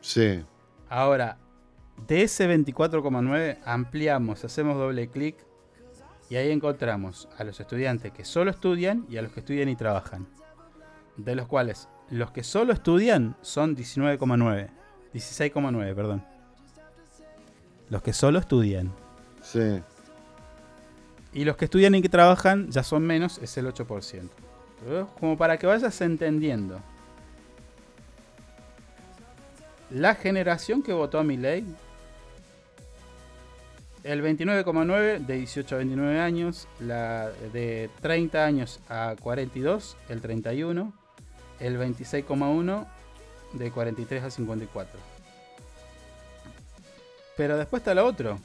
Sí. 0.01 0.43
Ahora, 0.89 1.37
de 2.07 2.23
ese 2.23 2.47
24,9 2.47 3.57
ampliamos, 3.65 4.43
hacemos 4.45 4.77
doble 4.77 5.09
clic 5.09 5.35
y 6.29 6.35
ahí 6.37 6.51
encontramos 6.51 7.27
a 7.37 7.43
los 7.43 7.59
estudiantes 7.59 8.11
que 8.11 8.23
solo 8.23 8.51
estudian 8.51 9.05
y 9.09 9.17
a 9.17 9.21
los 9.21 9.31
que 9.31 9.41
estudian 9.41 9.69
y 9.69 9.75
trabajan. 9.75 10.27
De 11.17 11.35
los 11.35 11.47
cuales 11.47 11.89
los 12.09 12.31
que 12.31 12.43
solo 12.43 12.71
estudian 12.73 13.35
son 13.41 13.75
19,9. 13.75 14.69
16,9, 15.13 15.95
perdón. 15.95 16.25
Los 17.89 18.01
que 18.01 18.13
solo 18.13 18.39
estudian. 18.39 18.91
Sí. 19.41 19.81
Y 21.33 21.43
los 21.43 21.57
que 21.57 21.65
estudian 21.65 21.93
y 21.95 22.01
que 22.01 22.09
trabajan 22.09 22.71
ya 22.71 22.83
son 22.83 23.03
menos, 23.03 23.37
es 23.39 23.57
el 23.57 23.67
8%. 23.67 24.29
¿Eh? 24.87 25.05
Como 25.19 25.37
para 25.37 25.57
que 25.57 25.67
vayas 25.67 25.99
entendiendo. 26.01 26.79
La 29.91 30.15
generación 30.15 30.81
que 30.81 30.93
votó 30.93 31.19
a 31.19 31.23
mi 31.23 31.37
ley, 31.37 31.65
el 34.03 34.23
29,9 34.23 35.25
de 35.25 35.35
18 35.35 35.75
a 35.75 35.77
29 35.79 36.19
años, 36.19 36.67
la 36.79 37.29
de 37.53 37.89
30 38.01 38.45
años 38.45 38.79
a 38.87 39.15
42, 39.19 39.97
el 40.09 40.21
31, 40.21 40.93
el 41.59 41.77
26,1 41.77 42.85
de 43.53 43.71
43 43.71 44.23
a 44.23 44.29
54. 44.29 45.14
Pero 47.37 47.57
después 47.57 47.81
está 47.81 47.93
lo 47.93 48.05
otro, 48.05 48.39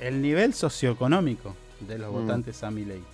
el 0.00 0.22
nivel 0.22 0.54
socioeconómico 0.54 1.54
de 1.80 1.98
los 1.98 2.10
Mm. 2.10 2.14
votantes 2.14 2.62
a 2.62 2.70
mi 2.70 2.84
ley. 2.84 3.04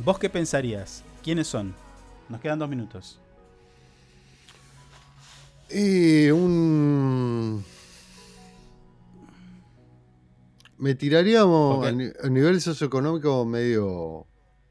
¿Vos 0.00 0.18
qué 0.18 0.28
pensarías? 0.28 1.04
¿Quiénes 1.22 1.46
son? 1.46 1.74
Nos 2.28 2.40
quedan 2.40 2.58
dos 2.58 2.68
minutos. 2.68 3.20
Y 5.70 6.30
un. 6.30 7.64
Me 10.78 10.94
tiraríamos 10.94 11.78
Ok. 11.78 11.84
a, 11.86 11.92
ni- 11.92 12.10
a 12.22 12.28
nivel 12.28 12.60
socioeconómico 12.60 13.44
medio, 13.44 14.26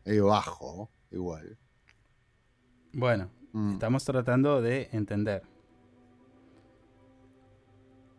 medio 0.05 0.27
bajo, 0.27 0.91
igual. 1.11 1.57
Bueno, 2.91 3.29
Mm. 3.53 3.73
estamos 3.73 4.03
tratando 4.03 4.61
de 4.61 4.89
entender. 4.91 5.41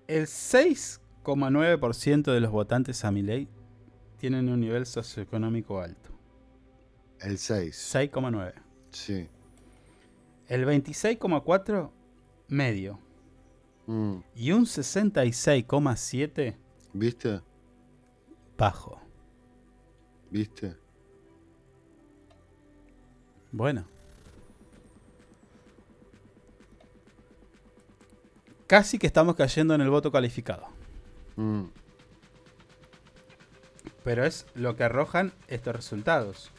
El 0.07 0.27
6,9% 0.27 2.33
de 2.33 2.41
los 2.41 2.51
votantes 2.51 3.05
a 3.05 3.11
mi 3.11 3.23
ley 3.23 3.49
tienen 4.19 4.49
un 4.49 4.61
nivel 4.61 4.87
socioeconómico 4.87 5.81
alto. 5.81 6.11
El 7.21 7.39
6. 7.39 7.95
6,9. 7.95 8.55
Sí. 8.91 9.29
El 10.49 10.67
26,4 10.67 11.91
medio. 12.49 12.99
Mm. 13.87 14.17
Y 14.35 14.53
un 14.53 14.65
66,7 14.65 16.57
¿Viste? 16.93 17.41
bajo. 18.57 19.01
¿Viste? 20.31 20.77
Bueno. 23.53 23.87
Casi 28.67 28.99
que 28.99 29.07
estamos 29.07 29.37
cayendo 29.37 29.75
en 29.75 29.81
el 29.81 29.91
voto 29.91 30.11
calificado. 30.11 30.67
Mm. 31.37 31.65
Pero 34.03 34.25
es 34.25 34.47
lo 34.55 34.77
que 34.77 34.85
arrojan 34.85 35.33
estos 35.49 35.75
resultados. 35.77 36.51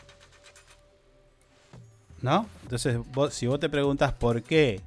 ¿No? 2.21 2.47
Entonces, 2.63 2.97
vos- 3.13 3.33
si 3.33 3.45
vos 3.47 3.59
te 3.59 3.69
preguntas 3.69 4.13
por 4.13 4.41
qué 4.41 4.81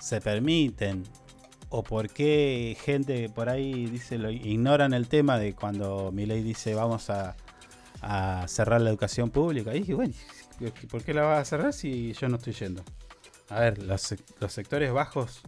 se 0.00 0.20
permiten 0.20 1.04
o 1.70 1.82
por 1.82 2.08
qué 2.10 2.76
gente 2.82 3.28
por 3.28 3.48
ahí 3.48 3.86
dice 3.86 4.16
lo 4.18 4.30
ignoran 4.30 4.94
el 4.94 5.08
tema 5.08 5.38
de 5.38 5.54
cuando 5.54 6.10
mi 6.12 6.24
ley 6.26 6.42
dice 6.42 6.74
vamos 6.74 7.10
a, 7.10 7.36
a 8.00 8.46
cerrar 8.48 8.80
la 8.80 8.90
educación 8.90 9.28
pública, 9.30 9.74
y 9.74 9.80
dije, 9.80 9.94
bueno, 9.94 10.14
¿por 10.90 11.02
qué 11.02 11.12
la 11.14 11.22
vas 11.22 11.40
a 11.40 11.44
cerrar 11.44 11.72
si 11.72 12.12
yo 12.14 12.28
no 12.28 12.36
estoy 12.36 12.54
yendo? 12.54 12.82
A 13.50 13.60
ver, 13.60 13.82
los 13.82 14.02
sectores 14.48 14.92
bajos 14.92 15.40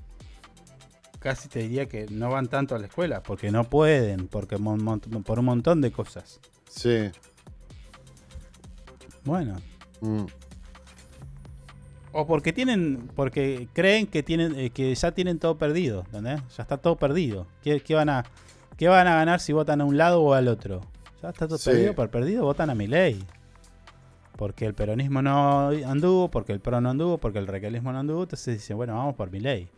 casi 1.21 1.49
te 1.49 1.61
diría 1.61 1.87
que 1.87 2.07
no 2.11 2.31
van 2.31 2.49
tanto 2.49 2.75
a 2.75 2.79
la 2.79 2.87
escuela, 2.87 3.23
porque 3.23 3.51
no 3.53 3.63
pueden, 3.65 4.27
porque 4.27 4.57
mon- 4.59 4.83
mon- 4.83 5.01
por 5.01 5.39
un 5.39 5.45
montón 5.45 5.81
de 5.81 5.93
cosas. 5.93 6.41
Sí. 6.69 7.11
Bueno. 9.25 9.57
Mm. 10.01 10.25
O 12.13 12.27
porque 12.27 12.53
tienen, 12.53 13.09
porque 13.15 13.69
creen 13.73 14.07
que 14.09 14.23
tienen, 14.25 14.59
eh, 14.59 14.71
que 14.71 14.93
ya 14.95 15.13
tienen 15.13 15.39
todo 15.39 15.59
perdido, 15.59 16.01
¿entendés? 16.07 16.41
Ya 16.57 16.63
está 16.65 16.77
todo 16.79 16.97
perdido. 16.97 17.47
¿Qué, 17.63 17.81
qué 17.81 17.95
van 17.95 18.09
a, 18.09 18.25
qué 18.77 18.89
van 18.89 19.07
a 19.07 19.15
ganar 19.15 19.39
si 19.41 19.53
votan 19.53 19.81
a 19.81 19.85
un 19.85 19.97
lado 19.97 20.21
o 20.21 20.35
al 20.35 20.49
otro? 20.49 20.81
Ya 21.23 21.29
está 21.29 21.47
todo 21.47 21.59
Sí. 21.59 21.71
perdido, 21.71 21.95
por 21.95 22.11
perdido 22.11 22.45
votan 22.45 22.71
a 22.71 22.75
mi 22.75 22.89
ley. 22.89 23.23
Porque 24.37 24.65
el 24.65 24.75
peronismo 24.75 25.21
no 25.23 25.69
anduvo, 25.69 26.31
porque 26.31 26.53
el 26.53 26.61
pro 26.61 26.81
no 26.81 26.89
anduvo, 26.91 27.19
porque 27.19 27.39
el 27.39 27.47
recalismo 27.47 27.93
no 27.93 27.99
anduvo, 28.01 28.23
entonces 28.23 28.57
dicen, 28.57 28.77
bueno, 28.77 28.97
vamos 28.97 29.15
por 29.15 29.31
mi 29.31 29.39
ley. 29.39 29.69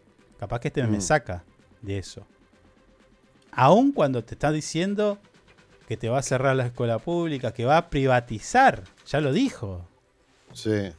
Capaz 0.43 0.59
que 0.59 0.69
este 0.69 0.83
me 0.89 0.99
Mm. 0.99 1.01
saca 1.01 1.45
de 1.83 1.99
eso. 1.99 2.27
Aún 3.53 3.93
cuando 3.93 4.25
te 4.25 4.35
está 4.35 4.51
diciendo 4.51 5.19
que 5.87 5.97
te 5.97 6.09
va 6.09 6.19
a 6.19 6.23
cerrar 6.23 6.57
la 6.57 6.67
escuela 6.67 6.99
pública, 6.99 7.53
que 7.53 7.65
va 7.65 7.77
a 7.77 7.91
privatizar, 7.91 8.83
ya 9.07 9.21
lo 9.21 9.33
dijo. 9.33 9.87
Sí. 10.53 10.91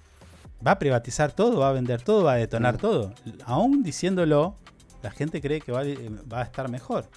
Va 0.66 0.72
a 0.72 0.80
privatizar 0.80 1.34
todo, 1.34 1.60
va 1.60 1.68
a 1.68 1.74
vender 1.74 2.02
todo, 2.02 2.24
va 2.24 2.32
a 2.34 2.38
detonar 2.38 2.76
Mm. 2.76 2.78
todo. 2.78 3.14
Aún 3.46 3.84
diciéndolo, 3.84 4.56
la 5.02 5.12
gente 5.12 5.42
cree 5.42 5.60
que 5.60 5.74
va, 5.74 5.82
a- 5.82 6.32
va 6.32 6.40
a 6.40 6.44
estar 6.44 6.70
mejor. 6.72 7.10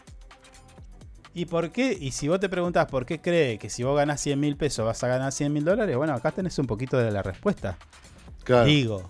¿Y 1.32 1.44
por 1.44 1.70
qué? 1.70 1.96
Y 2.00 2.10
si 2.10 2.26
vos 2.26 2.40
te 2.40 2.48
preguntás 2.48 2.86
por 2.86 3.06
qué 3.06 3.20
cree 3.20 3.56
que 3.58 3.70
si 3.70 3.84
vos 3.84 3.96
ganás 3.96 4.20
100 4.20 4.40
mil 4.40 4.56
pesos 4.56 4.84
vas 4.84 5.04
a 5.04 5.06
ganar 5.06 5.30
100 5.30 5.52
mil 5.52 5.64
dólares, 5.64 5.96
bueno, 5.96 6.12
acá 6.12 6.32
tenés 6.32 6.58
un 6.58 6.66
poquito 6.66 6.96
de 6.98 7.12
la 7.12 7.22
respuesta. 7.22 7.78
Claro. 8.42 8.64
Digo, 8.64 9.08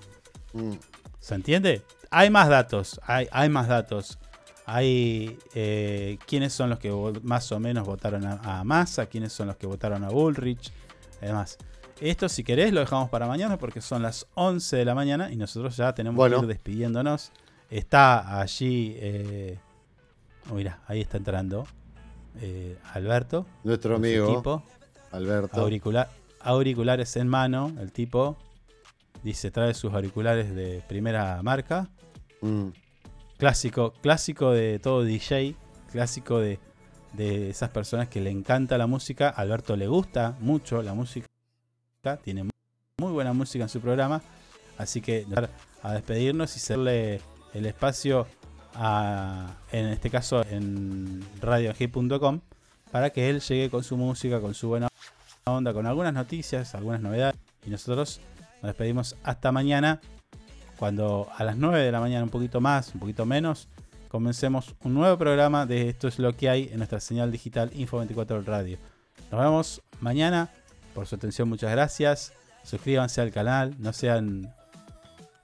Mm. 0.53 0.73
¿se 1.19 1.35
entiende? 1.35 1.83
Hay 2.11 2.31
más 2.31 2.49
datos, 2.49 3.01
hay, 3.07 3.29
hay 3.33 3.49
más 3.49 3.69
datos. 3.69 4.19
Hay 4.69 5.39
eh, 5.55 6.19
quiénes 6.27 6.53
son 6.53 6.71
los 6.71 6.79
que 6.81 6.91
más 7.23 7.53
o 7.53 7.61
menos 7.61 7.87
votaron 7.87 8.27
a, 8.27 8.41
a 8.61 8.65
Massa, 8.65 9.07
quiénes 9.07 9.33
son 9.33 9.47
los 9.47 9.57
que 9.57 9.67
votaron 9.67 10.03
a 10.03 10.09
Bullrich, 10.09 10.73
además. 11.23 11.57
Esto, 12.01 12.29
si 12.29 12.43
querés, 12.43 12.73
lo 12.73 12.81
dejamos 12.81 13.09
para 13.09 13.27
mañana 13.27 13.57
porque 13.59 13.81
son 13.81 14.03
las 14.03 14.27
11 14.35 14.77
de 14.77 14.85
la 14.85 14.95
mañana 14.95 15.31
y 15.31 15.37
nosotros 15.37 15.77
ya 15.77 15.95
tenemos 15.95 16.17
Bueno. 16.17 16.39
que 16.39 16.43
ir 16.43 16.49
despidiéndonos. 16.49 17.31
Está 17.71 18.41
allí, 18.41 18.95
eh, 18.99 19.59
oh, 20.51 20.55
mira, 20.55 20.81
ahí 20.89 21.01
está 21.01 21.17
entrando 21.17 21.67
eh, 22.41 22.77
Alberto. 22.93 23.47
Nuestro 23.65 23.97
amigo. 23.97 24.63
Alberto. 25.13 25.61
Auricula- 25.65 26.09
auriculares 26.41 27.17
en 27.17 27.29
mano, 27.29 27.73
el 27.81 27.93
tipo. 27.93 28.37
Dice, 29.23 29.51
trae 29.51 29.73
sus 29.75 29.93
auriculares 29.95 30.55
de 30.55 30.83
primera 30.89 31.41
marca. 31.43 31.89
Mm. 32.41 32.69
Clásico, 33.39 33.93
clásico 34.01 34.53
de 34.53 34.79
todo 34.79 35.05
DJ. 35.05 35.57
Clásico 35.93 36.41
de, 36.41 36.59
esas 37.19 37.71
personas 37.71 38.09
que 38.09 38.21
le 38.21 38.31
encanta 38.31 38.79
la 38.79 38.87
música. 38.87 39.29
Alberto 39.29 39.77
le 39.77 39.89
gusta 39.89 40.37
mucho 40.41 40.83
la 40.83 40.95
música. 40.95 41.27
Tiene 42.23 42.45
muy 42.99 43.13
buena 43.13 43.33
música 43.33 43.65
en 43.65 43.69
su 43.69 43.81
programa. 43.81 44.23
Así 44.79 45.01
que 45.01 45.27
a 45.83 45.93
despedirnos 45.93 46.55
y 46.55 46.59
hacerle 46.59 47.21
el 47.55 47.67
espacio 47.67 48.27
a, 48.75 49.55
en 49.73 49.87
este 49.87 50.11
caso 50.11 50.43
en 50.51 51.25
radiohit.com 51.41 52.41
para 52.91 53.11
que 53.11 53.31
él 53.31 53.41
llegue 53.41 53.71
con 53.71 53.83
su 53.83 53.97
música, 53.97 54.41
con 54.41 54.55
su 54.55 54.69
buena 54.69 54.89
onda, 55.45 55.73
con 55.73 55.87
algunas 55.87 56.13
noticias, 56.13 56.75
algunas 56.75 57.01
novedades. 57.01 57.37
Y 57.67 57.71
nosotros 57.71 58.21
nos 58.63 58.71
despedimos 58.71 59.17
hasta 59.23 59.53
mañana, 59.53 60.01
cuando 60.79 61.29
a 61.37 61.45
las 61.45 61.57
9 61.57 61.81
de 61.81 61.93
la 61.93 62.01
mañana, 62.01 62.25
un 62.25 62.31
poquito 62.31 62.61
más, 62.61 62.95
un 62.95 63.01
poquito 63.01 63.25
menos, 63.25 63.69
comencemos 64.09 64.75
un 64.83 64.95
nuevo 64.95 65.17
programa 65.19 65.67
de 65.67 65.89
Esto 65.89 66.09
es 66.09 66.19
lo 66.19 66.37
que 66.37 66.49
hay 66.49 66.69
en 66.71 66.79
nuestra 66.79 67.01
señal 67.01 67.33
digital 67.33 67.71
Info 67.75 67.99
24 67.99 68.43
Radio. 68.43 68.79
Nos 69.31 69.41
vemos 69.41 69.83
mañana. 70.01 70.51
Por 70.95 71.07
su 71.07 71.15
atención, 71.17 71.49
muchas 71.49 71.71
gracias. 71.71 72.33
Suscríbanse 72.63 73.21
al 73.21 73.31
canal, 73.31 73.75
no 73.79 73.93
sean 73.93 74.55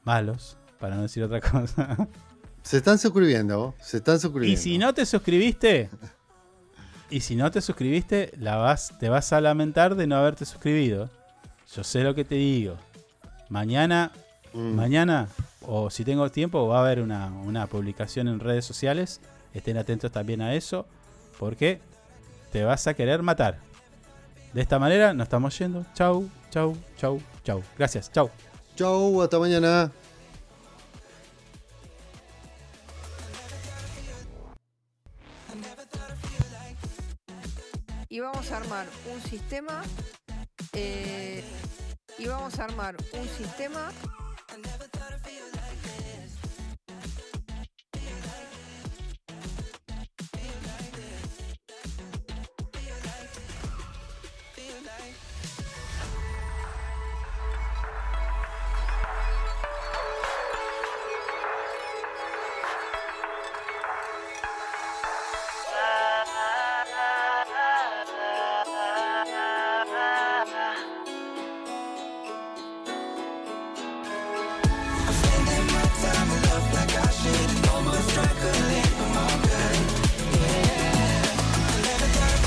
malos, 0.05 0.57
para 0.79 0.97
no 0.97 1.03
decir 1.03 1.23
otra 1.23 1.41
cosa. 1.41 1.97
Se 2.63 2.77
están 2.77 2.97
suscribiendo, 2.97 3.75
se 3.81 3.97
están 3.97 4.21
suscribiendo. 4.21 4.55
Y 4.55 4.63
si 4.63 4.79
no 4.79 4.95
te 4.95 5.05
suscribiste, 5.05 5.91
y 7.11 7.21
si 7.21 7.35
no 7.35 7.51
te 7.51 7.61
suscribiste, 7.61 8.33
la 8.39 8.57
vas, 8.57 8.97
te 9.01 9.09
vas 9.09 9.33
a 9.33 9.41
lamentar 9.41 9.97
de 9.97 10.07
no 10.07 10.15
haberte 10.15 10.45
suscribido. 10.45 11.11
Yo 11.75 11.83
sé 11.83 12.05
lo 12.05 12.15
que 12.15 12.25
te 12.25 12.37
digo. 12.37 12.77
Mañana, 13.49 14.13
Mm. 14.55 14.75
mañana, 14.75 15.29
o 15.63 15.91
si 15.91 16.05
tengo 16.05 16.31
tiempo, 16.31 16.67
va 16.69 16.79
a 16.79 16.81
haber 16.83 17.01
una, 17.01 17.29
una 17.29 17.67
publicación 17.67 18.29
en 18.29 18.41
redes 18.41 18.65
sociales. 18.65 19.21
Estén 19.55 19.77
atentos 19.77 20.11
también 20.11 20.41
a 20.41 20.55
eso, 20.55 20.87
porque 21.39 21.81
te 22.51 22.65
vas 22.65 22.87
a 22.87 22.95
querer 22.95 23.23
matar. 23.23 23.59
De 24.53 24.61
esta 24.61 24.79
manera 24.79 25.15
nos 25.15 25.27
estamos 25.27 25.59
yendo. 25.59 25.85
Chau, 25.95 26.29
chau, 26.51 26.77
chau, 26.97 27.21
chau. 27.45 27.63
Gracias, 27.79 28.11
chau. 28.13 28.31
Chau, 28.77 29.23
hasta 29.23 29.39
mañana. 29.39 29.91
y 38.13 38.21
vamos 38.21 38.53
a 38.53 38.59
armar 38.59 38.87
un 39.11 39.23
sistema 39.23 39.83
eh, 40.75 41.43
y 42.19 42.27
vamos 42.27 42.59
a 42.59 42.65
armar 42.65 42.95
un 43.15 43.27
sistema 43.27 43.91
I 44.53 44.57
never 44.57 44.85
thought 44.85 45.13
I'd 45.15 45.21
feel 45.21 45.47
like 45.55 45.62